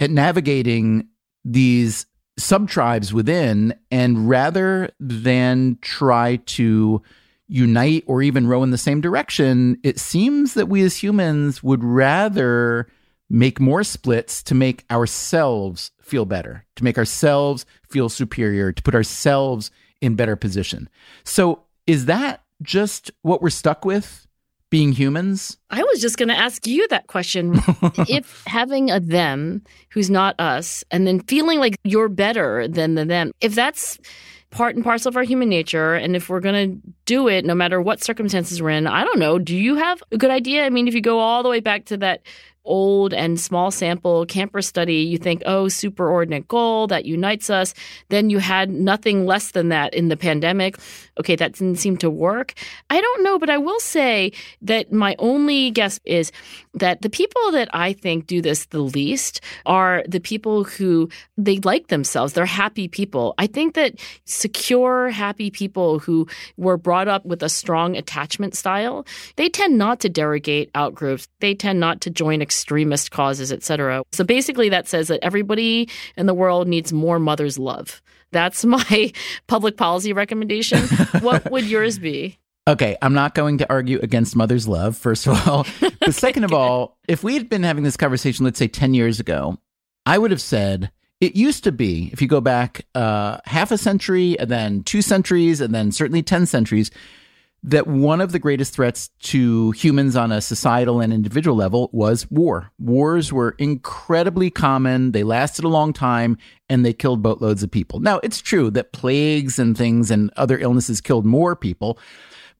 at 0.00 0.10
navigating 0.10 1.08
these 1.44 2.06
subtribes 2.40 3.12
within. 3.12 3.74
And 3.90 4.28
rather 4.28 4.90
than 4.98 5.78
try 5.82 6.36
to 6.36 7.02
unite 7.46 8.04
or 8.06 8.22
even 8.22 8.46
row 8.46 8.62
in 8.62 8.70
the 8.70 8.78
same 8.78 9.02
direction, 9.02 9.78
it 9.82 9.98
seems 9.98 10.54
that 10.54 10.68
we 10.68 10.82
as 10.82 11.02
humans 11.02 11.62
would 11.62 11.84
rather 11.84 12.88
make 13.32 13.58
more 13.58 13.82
splits 13.82 14.42
to 14.44 14.54
make 14.54 14.84
ourselves 14.90 15.90
feel 16.00 16.26
better, 16.26 16.64
to 16.76 16.84
make 16.84 16.98
ourselves 16.98 17.64
feel 17.88 18.08
superior, 18.08 18.70
to 18.72 18.82
put 18.82 18.94
ourselves 18.94 19.70
in 20.00 20.14
better 20.14 20.36
position. 20.36 20.88
So, 21.24 21.64
is 21.86 22.04
that 22.04 22.42
just 22.62 23.10
what 23.22 23.42
we're 23.42 23.50
stuck 23.50 23.84
with? 23.84 24.26
being 24.70 24.92
humans? 24.92 25.58
I 25.68 25.82
was 25.82 26.00
just 26.00 26.16
going 26.16 26.30
to 26.30 26.34
ask 26.34 26.66
you 26.66 26.88
that 26.88 27.06
question. 27.06 27.60
if 28.08 28.42
having 28.46 28.90
a 28.90 29.00
them 29.00 29.62
who's 29.90 30.08
not 30.08 30.34
us 30.40 30.82
and 30.90 31.06
then 31.06 31.20
feeling 31.20 31.58
like 31.58 31.76
you're 31.84 32.08
better 32.08 32.66
than 32.66 32.94
the 32.94 33.04
them, 33.04 33.32
if 33.42 33.54
that's 33.54 33.98
part 34.50 34.74
and 34.74 34.82
parcel 34.82 35.10
of 35.10 35.16
our 35.18 35.24
human 35.24 35.50
nature, 35.50 35.94
and 35.94 36.16
if 36.16 36.30
we're 36.30 36.40
going 36.40 36.80
to 36.80 36.92
do 37.04 37.28
it 37.28 37.44
no 37.44 37.54
matter 37.54 37.82
what 37.82 38.02
circumstances 38.02 38.62
we're 38.62 38.70
in, 38.70 38.86
I 38.86 39.04
don't 39.04 39.18
know. 39.18 39.38
Do 39.38 39.54
you 39.54 39.74
have 39.74 40.02
a 40.10 40.16
good 40.16 40.30
idea? 40.30 40.64
I 40.64 40.70
mean, 40.70 40.88
if 40.88 40.94
you 40.94 41.02
go 41.02 41.18
all 41.18 41.42
the 41.42 41.50
way 41.50 41.60
back 41.60 41.84
to 41.86 41.98
that 41.98 42.22
old 42.64 43.12
and 43.12 43.40
small 43.40 43.70
sample 43.70 44.24
camper 44.26 44.62
study, 44.62 44.96
you 44.96 45.18
think, 45.18 45.42
oh, 45.46 45.64
superordinate 45.64 46.48
goal 46.48 46.86
that 46.86 47.04
unites 47.04 47.50
us. 47.50 47.74
Then 48.08 48.30
you 48.30 48.38
had 48.38 48.70
nothing 48.70 49.26
less 49.26 49.50
than 49.50 49.68
that 49.70 49.94
in 49.94 50.08
the 50.08 50.16
pandemic. 50.16 50.78
Okay, 51.18 51.36
that 51.36 51.52
didn't 51.52 51.78
seem 51.78 51.96
to 51.98 52.10
work. 52.10 52.54
I 52.90 53.00
don't 53.00 53.22
know, 53.22 53.38
but 53.38 53.50
I 53.50 53.58
will 53.58 53.80
say 53.80 54.32
that 54.62 54.92
my 54.92 55.16
only 55.18 55.70
guess 55.70 56.00
is 56.04 56.32
that 56.74 57.02
the 57.02 57.10
people 57.10 57.52
that 57.52 57.68
I 57.72 57.92
think 57.92 58.26
do 58.26 58.40
this 58.40 58.66
the 58.66 58.80
least 58.80 59.40
are 59.66 60.02
the 60.08 60.20
people 60.20 60.64
who 60.64 61.08
they 61.36 61.58
like 61.58 61.88
themselves. 61.88 62.32
They're 62.32 62.46
happy 62.46 62.88
people. 62.88 63.34
I 63.38 63.46
think 63.46 63.74
that 63.74 63.96
secure, 64.24 65.10
happy 65.10 65.50
people 65.50 65.98
who 65.98 66.26
were 66.56 66.76
brought 66.76 67.08
up 67.08 67.24
with 67.26 67.42
a 67.42 67.48
strong 67.48 67.96
attachment 67.96 68.54
style, 68.56 69.06
they 69.36 69.48
tend 69.48 69.76
not 69.76 70.00
to 70.00 70.08
derogate 70.08 70.70
out 70.74 70.94
groups. 70.94 71.28
They 71.40 71.54
tend 71.54 71.80
not 71.80 72.00
to 72.02 72.10
join 72.10 72.40
extremist 72.40 73.10
causes, 73.10 73.52
etc. 73.52 74.02
So 74.12 74.24
basically, 74.24 74.68
that 74.70 74.88
says 74.88 75.08
that 75.08 75.20
everybody 75.22 75.88
in 76.16 76.26
the 76.26 76.34
world 76.34 76.68
needs 76.68 76.92
more 76.92 77.18
mother's 77.18 77.58
love. 77.58 78.00
That's 78.30 78.64
my 78.64 79.12
public 79.46 79.76
policy 79.76 80.12
recommendation. 80.12 80.80
what 81.20 81.50
would 81.50 81.66
yours 81.66 81.98
be? 81.98 82.38
Okay, 82.68 82.96
I'm 83.02 83.14
not 83.14 83.34
going 83.34 83.58
to 83.58 83.68
argue 83.68 83.98
against 84.02 84.36
mother's 84.36 84.68
love, 84.68 84.96
first 84.96 85.26
of 85.26 85.48
all. 85.48 85.66
But 86.00 86.14
second 86.14 86.42
of 86.42 86.52
all, 86.52 86.98
if 87.06 87.22
we 87.22 87.34
had 87.34 87.48
been 87.48 87.62
having 87.62 87.84
this 87.84 87.96
conversation, 87.96 88.44
let's 88.44 88.58
say 88.58 88.66
10 88.66 88.92
years 88.92 89.20
ago, 89.20 89.58
I 90.04 90.18
would 90.18 90.32
have 90.32 90.40
said, 90.40 90.90
it 91.20 91.36
used 91.36 91.62
to 91.62 91.70
be, 91.70 92.10
if 92.12 92.20
you 92.20 92.26
go 92.26 92.40
back 92.40 92.86
uh, 92.96 93.38
half 93.44 93.70
a 93.70 93.78
century 93.78 94.36
and 94.40 94.50
then 94.50 94.82
two 94.82 95.00
centuries 95.00 95.60
and 95.60 95.72
then 95.72 95.92
certainly 95.92 96.20
10 96.20 96.46
centuries, 96.46 96.90
that 97.62 97.86
one 97.86 98.20
of 98.20 98.32
the 98.32 98.40
greatest 98.40 98.74
threats 98.74 99.10
to 99.20 99.70
humans 99.72 100.16
on 100.16 100.32
a 100.32 100.40
societal 100.40 101.00
and 101.00 101.12
individual 101.12 101.56
level 101.56 101.88
was 101.92 102.28
war. 102.28 102.72
Wars 102.80 103.32
were 103.32 103.54
incredibly 103.58 104.50
common, 104.50 105.12
they 105.12 105.22
lasted 105.22 105.64
a 105.64 105.68
long 105.68 105.92
time, 105.92 106.36
and 106.68 106.84
they 106.84 106.92
killed 106.92 107.22
boatloads 107.22 107.62
of 107.62 107.70
people. 107.70 108.00
Now, 108.00 108.18
it's 108.24 108.40
true 108.40 108.70
that 108.72 108.92
plagues 108.92 109.60
and 109.60 109.78
things 109.78 110.10
and 110.10 110.32
other 110.36 110.58
illnesses 110.58 111.00
killed 111.00 111.24
more 111.24 111.54
people. 111.54 111.98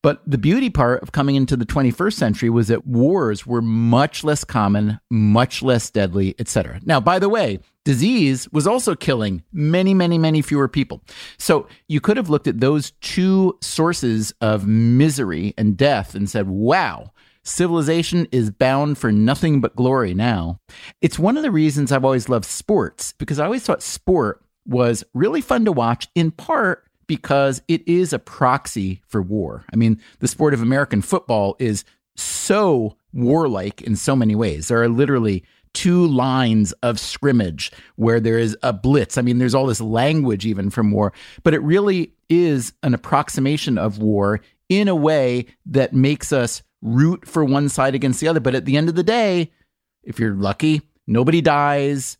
But 0.03 0.21
the 0.27 0.37
beauty 0.37 0.69
part 0.69 1.01
of 1.01 1.13
coming 1.13 1.35
into 1.35 1.55
the 1.55 1.65
21st 1.65 2.13
century 2.13 2.49
was 2.49 2.67
that 2.67 2.85
wars 2.85 3.47
were 3.47 3.61
much 3.61 4.25
less 4.25 4.43
common, 4.43 4.99
much 5.09 5.63
less 5.63 5.89
deadly, 5.89 6.35
etc. 6.37 6.81
Now, 6.83 6.99
by 6.99 7.19
the 7.19 7.29
way, 7.29 7.59
disease 7.85 8.51
was 8.51 8.67
also 8.67 8.95
killing 8.95 9.43
many, 9.53 9.93
many, 9.93 10.17
many 10.17 10.41
fewer 10.41 10.67
people. 10.67 11.01
So 11.39 11.69
you 11.87 12.01
could 12.01 12.17
have 12.17 12.29
looked 12.29 12.47
at 12.47 12.59
those 12.59 12.91
two 12.99 13.57
sources 13.61 14.33
of 14.41 14.67
misery 14.67 15.53
and 15.57 15.77
death 15.77 16.15
and 16.15 16.29
said, 16.29 16.49
wow, 16.49 17.13
civilization 17.43 18.27
is 18.33 18.51
bound 18.51 18.97
for 18.97 19.09
nothing 19.09 19.61
but 19.61 19.75
glory 19.77 20.13
now. 20.13 20.59
It's 21.01 21.17
one 21.17 21.37
of 21.37 21.43
the 21.43 21.51
reasons 21.51 21.93
I've 21.93 22.05
always 22.05 22.27
loved 22.27 22.45
sports 22.45 23.13
because 23.17 23.39
I 23.39 23.45
always 23.45 23.63
thought 23.63 23.81
sport 23.81 24.43
was 24.65 25.05
really 25.13 25.41
fun 25.41 25.63
to 25.63 25.71
watch 25.71 26.09
in 26.13 26.31
part 26.31 26.83
because 27.07 27.61
it 27.67 27.87
is 27.87 28.13
a 28.13 28.19
proxy 28.19 29.01
for 29.07 29.21
war. 29.21 29.65
I 29.71 29.75
mean, 29.75 30.01
the 30.19 30.27
sport 30.27 30.53
of 30.53 30.61
American 30.61 31.01
football 31.01 31.55
is 31.59 31.83
so 32.15 32.97
warlike 33.13 33.81
in 33.81 33.95
so 33.95 34.15
many 34.15 34.35
ways. 34.35 34.67
There 34.67 34.81
are 34.81 34.89
literally 34.89 35.43
two 35.73 36.05
lines 36.05 36.71
of 36.83 36.99
scrimmage 36.99 37.71
where 37.95 38.19
there 38.19 38.37
is 38.37 38.55
a 38.61 38.71
blitz. 38.71 39.17
I 39.17 39.21
mean, 39.21 39.39
there's 39.39 39.55
all 39.55 39.65
this 39.65 39.81
language 39.81 40.45
even 40.45 40.69
from 40.69 40.91
war, 40.91 41.13
but 41.43 41.53
it 41.53 41.61
really 41.63 42.13
is 42.29 42.73
an 42.83 42.93
approximation 42.93 43.77
of 43.77 43.97
war 43.97 44.41
in 44.69 44.87
a 44.87 44.95
way 44.95 45.47
that 45.65 45.93
makes 45.93 46.31
us 46.31 46.61
root 46.81 47.27
for 47.27 47.43
one 47.43 47.69
side 47.69 47.95
against 47.95 48.19
the 48.19 48.27
other. 48.27 48.39
But 48.39 48.55
at 48.55 48.65
the 48.65 48.77
end 48.77 48.89
of 48.89 48.95
the 48.95 49.03
day, 49.03 49.51
if 50.03 50.19
you're 50.19 50.35
lucky, 50.35 50.81
nobody 51.07 51.41
dies. 51.41 52.17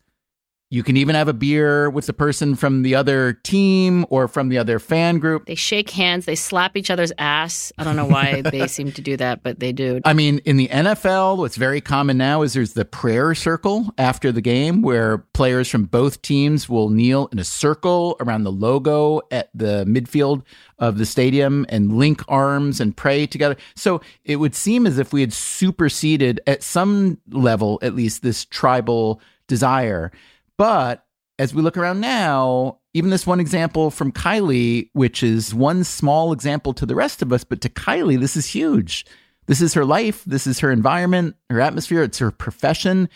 You 0.74 0.82
can 0.82 0.96
even 0.96 1.14
have 1.14 1.28
a 1.28 1.32
beer 1.32 1.88
with 1.88 2.06
the 2.06 2.12
person 2.12 2.56
from 2.56 2.82
the 2.82 2.96
other 2.96 3.34
team 3.44 4.04
or 4.10 4.26
from 4.26 4.48
the 4.48 4.58
other 4.58 4.80
fan 4.80 5.20
group. 5.20 5.46
They 5.46 5.54
shake 5.54 5.88
hands, 5.90 6.24
they 6.26 6.34
slap 6.34 6.76
each 6.76 6.90
other's 6.90 7.12
ass. 7.16 7.72
I 7.78 7.84
don't 7.84 7.94
know 7.94 8.06
why 8.06 8.42
they 8.42 8.66
seem 8.66 8.90
to 8.90 9.00
do 9.00 9.16
that, 9.18 9.44
but 9.44 9.60
they 9.60 9.70
do. 9.70 10.00
I 10.04 10.14
mean, 10.14 10.40
in 10.40 10.56
the 10.56 10.66
NFL, 10.66 11.36
what's 11.36 11.54
very 11.54 11.80
common 11.80 12.18
now 12.18 12.42
is 12.42 12.54
there's 12.54 12.72
the 12.72 12.84
prayer 12.84 13.36
circle 13.36 13.94
after 13.98 14.32
the 14.32 14.40
game 14.40 14.82
where 14.82 15.18
players 15.18 15.68
from 15.68 15.84
both 15.84 16.22
teams 16.22 16.68
will 16.68 16.88
kneel 16.88 17.28
in 17.30 17.38
a 17.38 17.44
circle 17.44 18.16
around 18.18 18.42
the 18.42 18.50
logo 18.50 19.20
at 19.30 19.50
the 19.54 19.84
midfield 19.86 20.42
of 20.80 20.98
the 20.98 21.06
stadium 21.06 21.64
and 21.68 21.96
link 21.96 22.20
arms 22.26 22.80
and 22.80 22.96
pray 22.96 23.28
together. 23.28 23.56
So 23.76 24.00
it 24.24 24.36
would 24.36 24.56
seem 24.56 24.88
as 24.88 24.98
if 24.98 25.12
we 25.12 25.20
had 25.20 25.32
superseded 25.32 26.40
at 26.48 26.64
some 26.64 27.20
level, 27.30 27.78
at 27.80 27.94
least, 27.94 28.24
this 28.24 28.44
tribal 28.44 29.20
desire. 29.46 30.10
But 30.56 31.04
as 31.38 31.54
we 31.54 31.62
look 31.62 31.76
around 31.76 32.00
now, 32.00 32.78
even 32.92 33.10
this 33.10 33.26
one 33.26 33.40
example 33.40 33.90
from 33.90 34.12
Kylie, 34.12 34.90
which 34.92 35.22
is 35.22 35.52
one 35.52 35.84
small 35.84 36.32
example 36.32 36.72
to 36.74 36.86
the 36.86 36.94
rest 36.94 37.22
of 37.22 37.32
us, 37.32 37.42
but 37.44 37.60
to 37.62 37.68
Kylie, 37.68 38.20
this 38.20 38.36
is 38.36 38.46
huge. 38.46 39.04
This 39.46 39.60
is 39.60 39.74
her 39.74 39.84
life. 39.84 40.24
This 40.24 40.46
is 40.46 40.60
her 40.60 40.70
environment, 40.70 41.36
her 41.50 41.60
atmosphere. 41.60 42.02
It's 42.02 42.18
her 42.18 42.30
profession. 42.30 43.08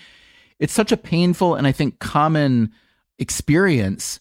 It's 0.58 0.72
such 0.72 0.92
a 0.92 0.96
painful 0.96 1.54
and 1.54 1.66
I 1.66 1.72
think 1.72 2.00
common 2.00 2.72
experience 3.18 4.20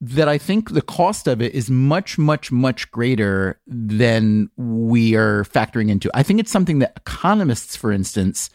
that 0.00 0.28
I 0.28 0.38
think 0.38 0.70
the 0.70 0.82
cost 0.82 1.26
of 1.26 1.40
it 1.40 1.54
is 1.54 1.70
much, 1.70 2.18
much, 2.18 2.52
much 2.52 2.90
greater 2.90 3.60
than 3.66 4.50
we 4.56 5.14
are 5.14 5.44
factoring 5.44 5.88
into. 5.88 6.10
I 6.14 6.22
think 6.22 6.40
it's 6.40 6.50
something 6.50 6.80
that 6.80 6.92
economists, 6.96 7.74
for 7.74 7.90
instance, 7.90 8.50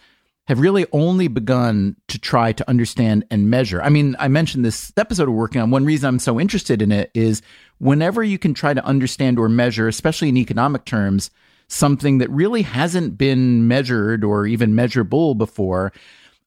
have 0.49 0.59
really 0.59 0.87
only 0.91 1.27
begun 1.27 1.95
to 2.07 2.17
try 2.17 2.51
to 2.51 2.67
understand 2.67 3.23
and 3.29 3.51
measure. 3.51 3.83
I 3.83 3.89
mean, 3.89 4.15
I 4.17 4.27
mentioned 4.27 4.65
this 4.65 4.91
episode 4.97 5.29
we're 5.29 5.35
working 5.35 5.61
on. 5.61 5.69
One 5.69 5.85
reason 5.85 6.07
I'm 6.07 6.17
so 6.17 6.39
interested 6.39 6.81
in 6.81 6.91
it 6.91 7.11
is 7.13 7.43
whenever 7.77 8.23
you 8.23 8.39
can 8.39 8.55
try 8.55 8.73
to 8.73 8.83
understand 8.83 9.37
or 9.37 9.47
measure, 9.47 9.87
especially 9.87 10.29
in 10.29 10.37
economic 10.37 10.85
terms, 10.85 11.29
something 11.67 12.17
that 12.17 12.31
really 12.31 12.63
hasn't 12.63 13.15
been 13.15 13.67
measured 13.67 14.23
or 14.23 14.47
even 14.47 14.73
measurable 14.73 15.35
before. 15.35 15.93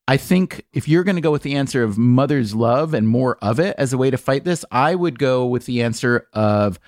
I 0.08 0.16
think 0.16 0.66
if 0.72 0.88
you're 0.88 1.04
going 1.04 1.14
to 1.14 1.22
go 1.22 1.30
with 1.30 1.42
the 1.42 1.54
answer 1.54 1.84
of 1.84 1.96
mother's 1.96 2.56
love 2.56 2.94
and 2.94 3.06
more 3.06 3.38
of 3.40 3.60
it 3.60 3.76
as 3.78 3.92
a 3.92 3.98
way 3.98 4.10
to 4.10 4.18
fight 4.18 4.42
this, 4.42 4.64
I 4.72 4.96
would 4.96 5.16
go 5.16 5.46
with 5.46 5.64
the 5.66 5.84
answer 5.84 6.26
of 6.32 6.80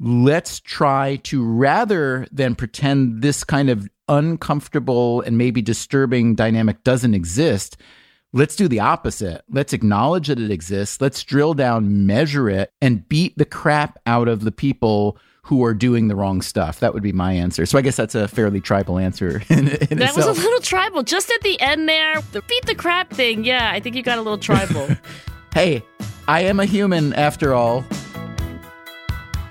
let's 0.00 0.60
try 0.60 1.16
to 1.24 1.44
rather 1.44 2.26
than 2.32 2.54
pretend 2.54 3.20
this 3.20 3.44
kind 3.44 3.68
of 3.68 3.86
uncomfortable 4.08 5.20
and 5.22 5.38
maybe 5.38 5.62
disturbing 5.62 6.34
dynamic 6.34 6.82
doesn't 6.84 7.14
exist, 7.14 7.76
let's 8.32 8.56
do 8.56 8.68
the 8.68 8.80
opposite. 8.80 9.42
Let's 9.50 9.72
acknowledge 9.72 10.28
that 10.28 10.38
it 10.38 10.50
exists. 10.50 11.00
Let's 11.00 11.22
drill 11.22 11.54
down, 11.54 12.06
measure 12.06 12.48
it, 12.48 12.72
and 12.80 13.08
beat 13.08 13.36
the 13.36 13.44
crap 13.44 13.98
out 14.06 14.28
of 14.28 14.44
the 14.44 14.52
people 14.52 15.18
who 15.42 15.64
are 15.64 15.72
doing 15.72 16.08
the 16.08 16.14
wrong 16.14 16.42
stuff. 16.42 16.80
That 16.80 16.92
would 16.92 17.02
be 17.02 17.12
my 17.12 17.32
answer. 17.32 17.64
So 17.64 17.78
I 17.78 17.82
guess 17.82 17.96
that's 17.96 18.14
a 18.14 18.28
fairly 18.28 18.60
tribal 18.60 18.98
answer. 18.98 19.42
In, 19.48 19.68
in 19.68 19.98
that 19.98 20.10
itself. 20.10 20.16
was 20.16 20.38
a 20.38 20.42
little 20.42 20.60
tribal. 20.60 21.02
Just 21.02 21.30
at 21.30 21.40
the 21.40 21.58
end 21.60 21.88
there, 21.88 22.20
the 22.32 22.42
beat 22.42 22.66
the 22.66 22.74
crap 22.74 23.10
thing. 23.10 23.44
Yeah, 23.44 23.70
I 23.72 23.80
think 23.80 23.96
you 23.96 24.02
got 24.02 24.18
a 24.18 24.22
little 24.22 24.38
tribal. 24.38 24.88
hey, 25.54 25.82
I 26.26 26.42
am 26.42 26.60
a 26.60 26.66
human 26.66 27.14
after 27.14 27.54
all. 27.54 27.84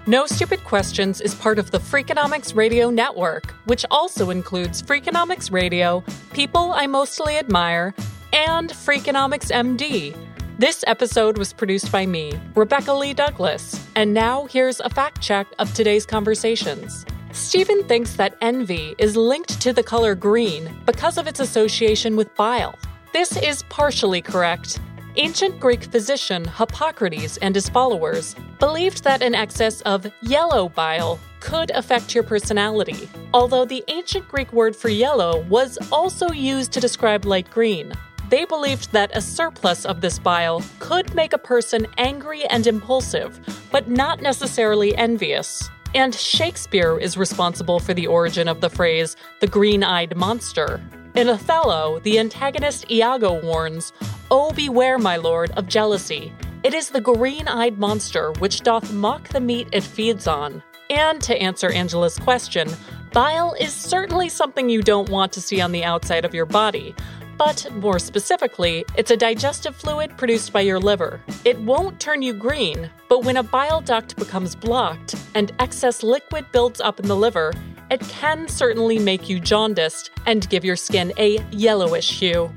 No 0.09 0.25
Stupid 0.25 0.63
Questions 0.63 1.19
is 1.19 1.35
part 1.35 1.59
of 1.59 1.71
the 1.71 1.79
Freakonomics 1.79 2.55
Radio 2.55 2.89
Network, 2.89 3.51
which 3.65 3.85
also 3.91 4.29
includes 4.29 4.81
Freakonomics 4.81 5.51
Radio, 5.51 6.01
People 6.31 6.71
I 6.71 6.87
Mostly 6.87 7.35
Admire, 7.35 7.93
and 8.31 8.69
Freakonomics 8.69 9.51
MD. 9.51 10.15
This 10.57 10.81
episode 10.87 11.37
was 11.37 11.51
produced 11.51 11.91
by 11.91 12.05
me, 12.05 12.31
Rebecca 12.55 12.93
Lee 12.93 13.13
Douglas, 13.13 13.85
and 13.95 14.13
now 14.13 14.45
here's 14.45 14.79
a 14.79 14.89
fact 14.89 15.19
check 15.19 15.45
of 15.59 15.73
today's 15.73 16.05
conversations. 16.05 17.05
Stephen 17.33 17.83
thinks 17.83 18.13
that 18.13 18.37
envy 18.39 18.95
is 18.97 19.17
linked 19.17 19.59
to 19.59 19.73
the 19.73 19.83
color 19.83 20.15
green 20.15 20.73
because 20.85 21.17
of 21.17 21.27
its 21.27 21.41
association 21.41 22.15
with 22.15 22.33
bile. 22.37 22.79
This 23.11 23.35
is 23.35 23.63
partially 23.63 24.21
correct. 24.21 24.79
Ancient 25.19 25.59
Greek 25.59 25.83
physician 25.85 26.45
Hippocrates 26.45 27.37
and 27.37 27.55
his 27.55 27.67
followers 27.69 28.35
believed 28.59 29.03
that 29.03 29.23
an 29.23 29.33
excess 29.33 29.81
of 29.81 30.05
yellow 30.21 30.69
bile 30.69 31.19
could 31.39 31.71
affect 31.71 32.13
your 32.13 32.23
personality, 32.23 33.09
although 33.33 33.65
the 33.65 33.83
ancient 33.87 34.27
Greek 34.27 34.53
word 34.53 34.75
for 34.75 34.89
yellow 34.89 35.41
was 35.45 35.79
also 35.91 36.29
used 36.29 36.71
to 36.73 36.79
describe 36.79 37.25
light 37.25 37.49
green. 37.49 37.93
They 38.29 38.45
believed 38.45 38.91
that 38.91 39.09
a 39.17 39.21
surplus 39.21 39.85
of 39.85 40.01
this 40.01 40.19
bile 40.19 40.63
could 40.77 41.15
make 41.15 41.33
a 41.33 41.39
person 41.39 41.87
angry 41.97 42.45
and 42.45 42.67
impulsive, 42.67 43.39
but 43.71 43.89
not 43.89 44.21
necessarily 44.21 44.95
envious. 44.97 45.67
And 45.95 46.13
Shakespeare 46.13 46.99
is 46.99 47.17
responsible 47.17 47.79
for 47.79 47.95
the 47.95 48.05
origin 48.05 48.47
of 48.47 48.61
the 48.61 48.69
phrase, 48.69 49.15
the 49.39 49.47
green 49.47 49.83
eyed 49.83 50.15
monster. 50.15 50.79
In 51.17 51.29
Othello, 51.29 51.99
the 52.03 52.19
antagonist 52.19 52.91
Iago 52.91 53.41
warns, 53.41 53.91
Oh, 54.29 54.51
beware, 54.51 54.99
my 54.99 55.15
lord, 55.17 55.49
of 55.57 55.65
jealousy. 55.65 56.31
It 56.61 56.75
is 56.75 56.89
the 56.89 57.01
green 57.01 57.47
eyed 57.47 57.79
monster 57.79 58.33
which 58.33 58.61
doth 58.61 58.93
mock 58.93 59.29
the 59.29 59.39
meat 59.39 59.67
it 59.71 59.83
feeds 59.83 60.27
on. 60.27 60.61
And 60.91 61.19
to 61.23 61.35
answer 61.35 61.71
Angela's 61.71 62.19
question, 62.19 62.69
bile 63.13 63.55
is 63.59 63.73
certainly 63.73 64.29
something 64.29 64.69
you 64.69 64.83
don't 64.83 65.09
want 65.09 65.31
to 65.33 65.41
see 65.41 65.59
on 65.59 65.71
the 65.71 65.83
outside 65.83 66.23
of 66.23 66.35
your 66.35 66.45
body. 66.45 66.93
But 67.35 67.67
more 67.73 67.97
specifically, 67.97 68.85
it's 68.95 69.09
a 69.09 69.17
digestive 69.17 69.75
fluid 69.75 70.15
produced 70.17 70.53
by 70.53 70.61
your 70.61 70.79
liver. 70.79 71.19
It 71.43 71.59
won't 71.59 71.99
turn 71.99 72.21
you 72.21 72.33
green, 72.33 72.91
but 73.09 73.23
when 73.23 73.37
a 73.37 73.43
bile 73.43 73.81
duct 73.81 74.17
becomes 74.17 74.53
blocked 74.53 75.15
and 75.33 75.51
excess 75.57 76.03
liquid 76.03 76.45
builds 76.51 76.79
up 76.79 76.99
in 76.99 77.07
the 77.07 77.15
liver, 77.15 77.53
it 77.89 78.01
can 78.01 78.47
certainly 78.47 78.99
make 78.99 79.29
you 79.29 79.39
jaundiced 79.39 80.11
and 80.25 80.49
give 80.49 80.65
your 80.65 80.75
skin 80.75 81.13
a 81.17 81.39
yellowish 81.51 82.19
hue. 82.19 82.51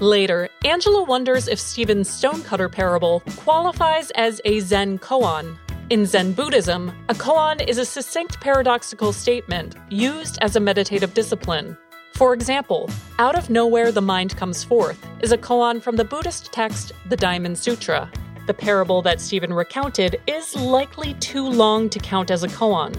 Later, 0.00 0.48
Angela 0.64 1.02
wonders 1.02 1.46
if 1.46 1.60
Stephen's 1.60 2.08
stonecutter 2.08 2.68
parable 2.68 3.22
qualifies 3.36 4.10
as 4.12 4.40
a 4.44 4.60
Zen 4.60 4.98
koan. 4.98 5.58
In 5.90 6.06
Zen 6.06 6.32
Buddhism, 6.32 6.90
a 7.08 7.14
koan 7.14 7.66
is 7.66 7.76
a 7.76 7.84
succinct 7.84 8.40
paradoxical 8.40 9.12
statement 9.12 9.76
used 9.90 10.38
as 10.40 10.56
a 10.56 10.60
meditative 10.60 11.12
discipline. 11.14 11.76
For 12.14 12.32
example, 12.32 12.88
out 13.18 13.36
of 13.36 13.50
nowhere 13.50 13.92
the 13.92 14.00
mind 14.00 14.36
comes 14.36 14.64
forth 14.64 15.04
is 15.20 15.32
a 15.32 15.38
koan 15.38 15.82
from 15.82 15.96
the 15.96 16.04
Buddhist 16.04 16.52
text, 16.52 16.92
the 17.08 17.16
Diamond 17.16 17.58
Sutra. 17.58 18.10
The 18.46 18.54
parable 18.54 19.02
that 19.02 19.20
Stephen 19.20 19.52
recounted 19.52 20.20
is 20.26 20.56
likely 20.56 21.14
too 21.14 21.46
long 21.46 21.90
to 21.90 21.98
count 21.98 22.30
as 22.30 22.42
a 22.42 22.48
koan. 22.48 22.94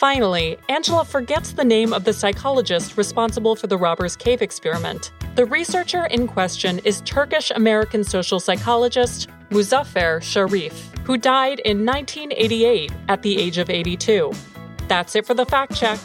Finally, 0.00 0.56
Angela 0.70 1.04
forgets 1.04 1.52
the 1.52 1.62
name 1.62 1.92
of 1.92 2.04
the 2.04 2.12
psychologist 2.14 2.96
responsible 2.96 3.54
for 3.54 3.66
the 3.66 3.76
Robbers 3.76 4.16
Cave 4.16 4.40
experiment. 4.40 5.12
The 5.34 5.44
researcher 5.44 6.06
in 6.06 6.26
question 6.26 6.78
is 6.86 7.02
Turkish 7.02 7.50
American 7.50 8.02
social 8.02 8.40
psychologist 8.40 9.28
Muzafer 9.50 10.22
Sherif, 10.22 10.72
who 11.04 11.18
died 11.18 11.58
in 11.66 11.84
1988 11.84 12.90
at 13.08 13.20
the 13.20 13.36
age 13.36 13.58
of 13.58 13.68
82. 13.68 14.32
That's 14.88 15.14
it 15.16 15.26
for 15.26 15.34
the 15.34 15.44
fact 15.44 15.76
check. 15.76 15.98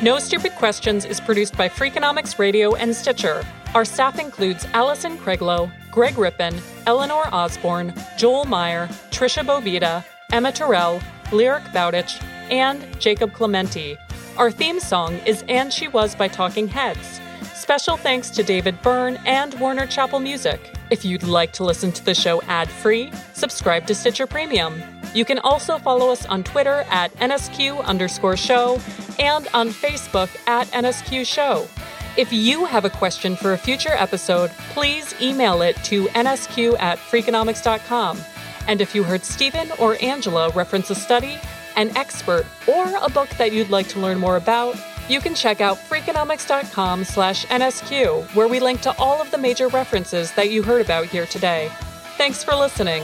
No 0.00 0.18
Stupid 0.18 0.52
Questions 0.52 1.04
is 1.04 1.20
produced 1.20 1.54
by 1.58 1.68
Freakonomics 1.68 2.38
Radio 2.38 2.74
and 2.74 2.96
Stitcher. 2.96 3.44
Our 3.74 3.84
staff 3.84 4.18
includes 4.18 4.64
Allison 4.72 5.18
Craiglow, 5.18 5.70
Greg 5.90 6.16
Rippin, 6.16 6.58
Eleanor 6.86 7.28
Osborne, 7.30 7.92
Joel 8.16 8.46
Meyer, 8.46 8.86
Tricia 9.10 9.44
Bobeda, 9.44 10.02
Emma 10.32 10.50
Tyrrell, 10.50 11.02
Lyric 11.32 11.64
Bowditch, 11.72 12.22
and 12.50 12.86
Jacob 13.00 13.32
Clementi. 13.32 13.96
Our 14.36 14.50
theme 14.50 14.80
song 14.80 15.14
is 15.26 15.44
And 15.48 15.72
She 15.72 15.88
Was 15.88 16.14
by 16.14 16.28
Talking 16.28 16.68
Heads. 16.68 17.20
Special 17.54 17.96
thanks 17.96 18.30
to 18.30 18.42
David 18.42 18.80
Byrne 18.82 19.18
and 19.24 19.58
Warner 19.60 19.86
Chappell 19.86 20.20
Music. 20.20 20.74
If 20.90 21.04
you'd 21.04 21.22
like 21.22 21.52
to 21.54 21.64
listen 21.64 21.92
to 21.92 22.04
the 22.04 22.14
show 22.14 22.42
ad 22.42 22.68
free, 22.68 23.12
subscribe 23.34 23.86
to 23.86 23.94
Stitcher 23.94 24.26
Premium. 24.26 24.82
You 25.14 25.24
can 25.24 25.38
also 25.38 25.78
follow 25.78 26.10
us 26.10 26.26
on 26.26 26.42
Twitter 26.42 26.84
at 26.90 27.12
NSQ 27.16 27.84
underscore 27.84 28.36
show 28.36 28.80
and 29.18 29.48
on 29.54 29.68
Facebook 29.68 30.30
at 30.46 30.66
NSQ 30.68 31.26
show. 31.26 31.68
If 32.16 32.32
you 32.32 32.66
have 32.66 32.84
a 32.84 32.90
question 32.90 33.36
for 33.36 33.52
a 33.52 33.58
future 33.58 33.94
episode, 33.94 34.50
please 34.70 35.14
email 35.20 35.62
it 35.62 35.76
to 35.84 36.06
nsq 36.08 36.78
at 36.78 36.98
freakonomics.com. 36.98 38.18
And 38.66 38.80
if 38.80 38.94
you 38.94 39.02
heard 39.02 39.24
Stephen 39.24 39.70
or 39.78 39.96
Angela 40.02 40.50
reference 40.50 40.90
a 40.90 40.94
study, 40.94 41.38
an 41.76 41.96
expert, 41.96 42.46
or 42.66 42.86
a 43.02 43.10
book 43.10 43.28
that 43.38 43.52
you'd 43.52 43.70
like 43.70 43.88
to 43.88 44.00
learn 44.00 44.18
more 44.18 44.36
about, 44.36 44.76
you 45.08 45.20
can 45.20 45.34
check 45.34 45.60
out 45.60 45.76
freakonomics.com 45.78 47.04
slash 47.04 47.44
NSQ, 47.46 48.34
where 48.34 48.48
we 48.48 48.60
link 48.60 48.80
to 48.82 48.96
all 48.98 49.20
of 49.20 49.30
the 49.30 49.38
major 49.38 49.68
references 49.68 50.32
that 50.32 50.50
you 50.50 50.62
heard 50.62 50.80
about 50.80 51.06
here 51.06 51.26
today. 51.26 51.70
Thanks 52.16 52.44
for 52.44 52.54
listening. 52.54 53.02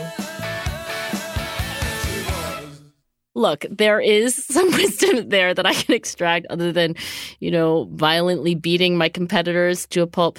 Look, 3.34 3.66
there 3.70 4.00
is 4.00 4.34
some 4.34 4.70
wisdom 4.72 5.28
there 5.28 5.54
that 5.54 5.66
I 5.66 5.74
can 5.74 5.94
extract 5.94 6.46
other 6.50 6.72
than, 6.72 6.96
you 7.40 7.50
know, 7.50 7.88
violently 7.92 8.54
beating 8.54 8.96
my 8.96 9.08
competitors 9.08 9.86
to 9.88 10.02
a 10.02 10.06
pulp. 10.06 10.38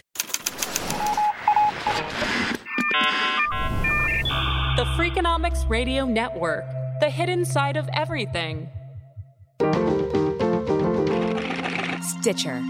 Freakonomics 5.39 5.69
Radio 5.69 6.05
Network, 6.05 6.65
the 6.99 7.09
hidden 7.09 7.45
side 7.45 7.77
of 7.77 7.87
everything. 7.93 8.69
Stitcher. 12.01 12.61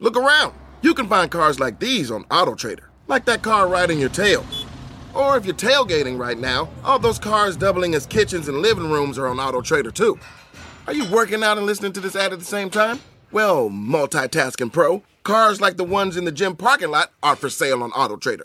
Look 0.00 0.16
around. 0.16 0.54
You 0.80 0.94
can 0.94 1.08
find 1.08 1.30
cars 1.30 1.60
like 1.60 1.78
these 1.78 2.10
on 2.10 2.24
AutoTrader, 2.24 2.84
like 3.06 3.26
that 3.26 3.42
car 3.42 3.68
riding 3.68 3.98
your 3.98 4.08
tail. 4.08 4.44
Or 5.14 5.36
if 5.36 5.44
you're 5.44 5.54
tailgating 5.54 6.18
right 6.18 6.38
now, 6.38 6.70
all 6.82 6.98
those 6.98 7.18
cars 7.18 7.56
doubling 7.56 7.94
as 7.94 8.06
kitchens 8.06 8.48
and 8.48 8.58
living 8.58 8.90
rooms 8.90 9.18
are 9.18 9.26
on 9.26 9.36
AutoTrader 9.36 9.92
too. 9.92 10.18
Are 10.86 10.94
you 10.94 11.04
working 11.10 11.42
out 11.42 11.58
and 11.58 11.66
listening 11.66 11.92
to 11.92 12.00
this 12.00 12.16
ad 12.16 12.32
at 12.32 12.38
the 12.38 12.44
same 12.46 12.70
time? 12.70 13.00
Well, 13.30 13.68
multitasking 13.68 14.72
pro, 14.72 15.02
cars 15.22 15.60
like 15.60 15.76
the 15.76 15.84
ones 15.84 16.16
in 16.16 16.24
the 16.24 16.32
gym 16.32 16.56
parking 16.56 16.90
lot 16.90 17.12
are 17.22 17.36
for 17.36 17.50
sale 17.50 17.82
on 17.82 17.90
AutoTrader. 17.90 18.44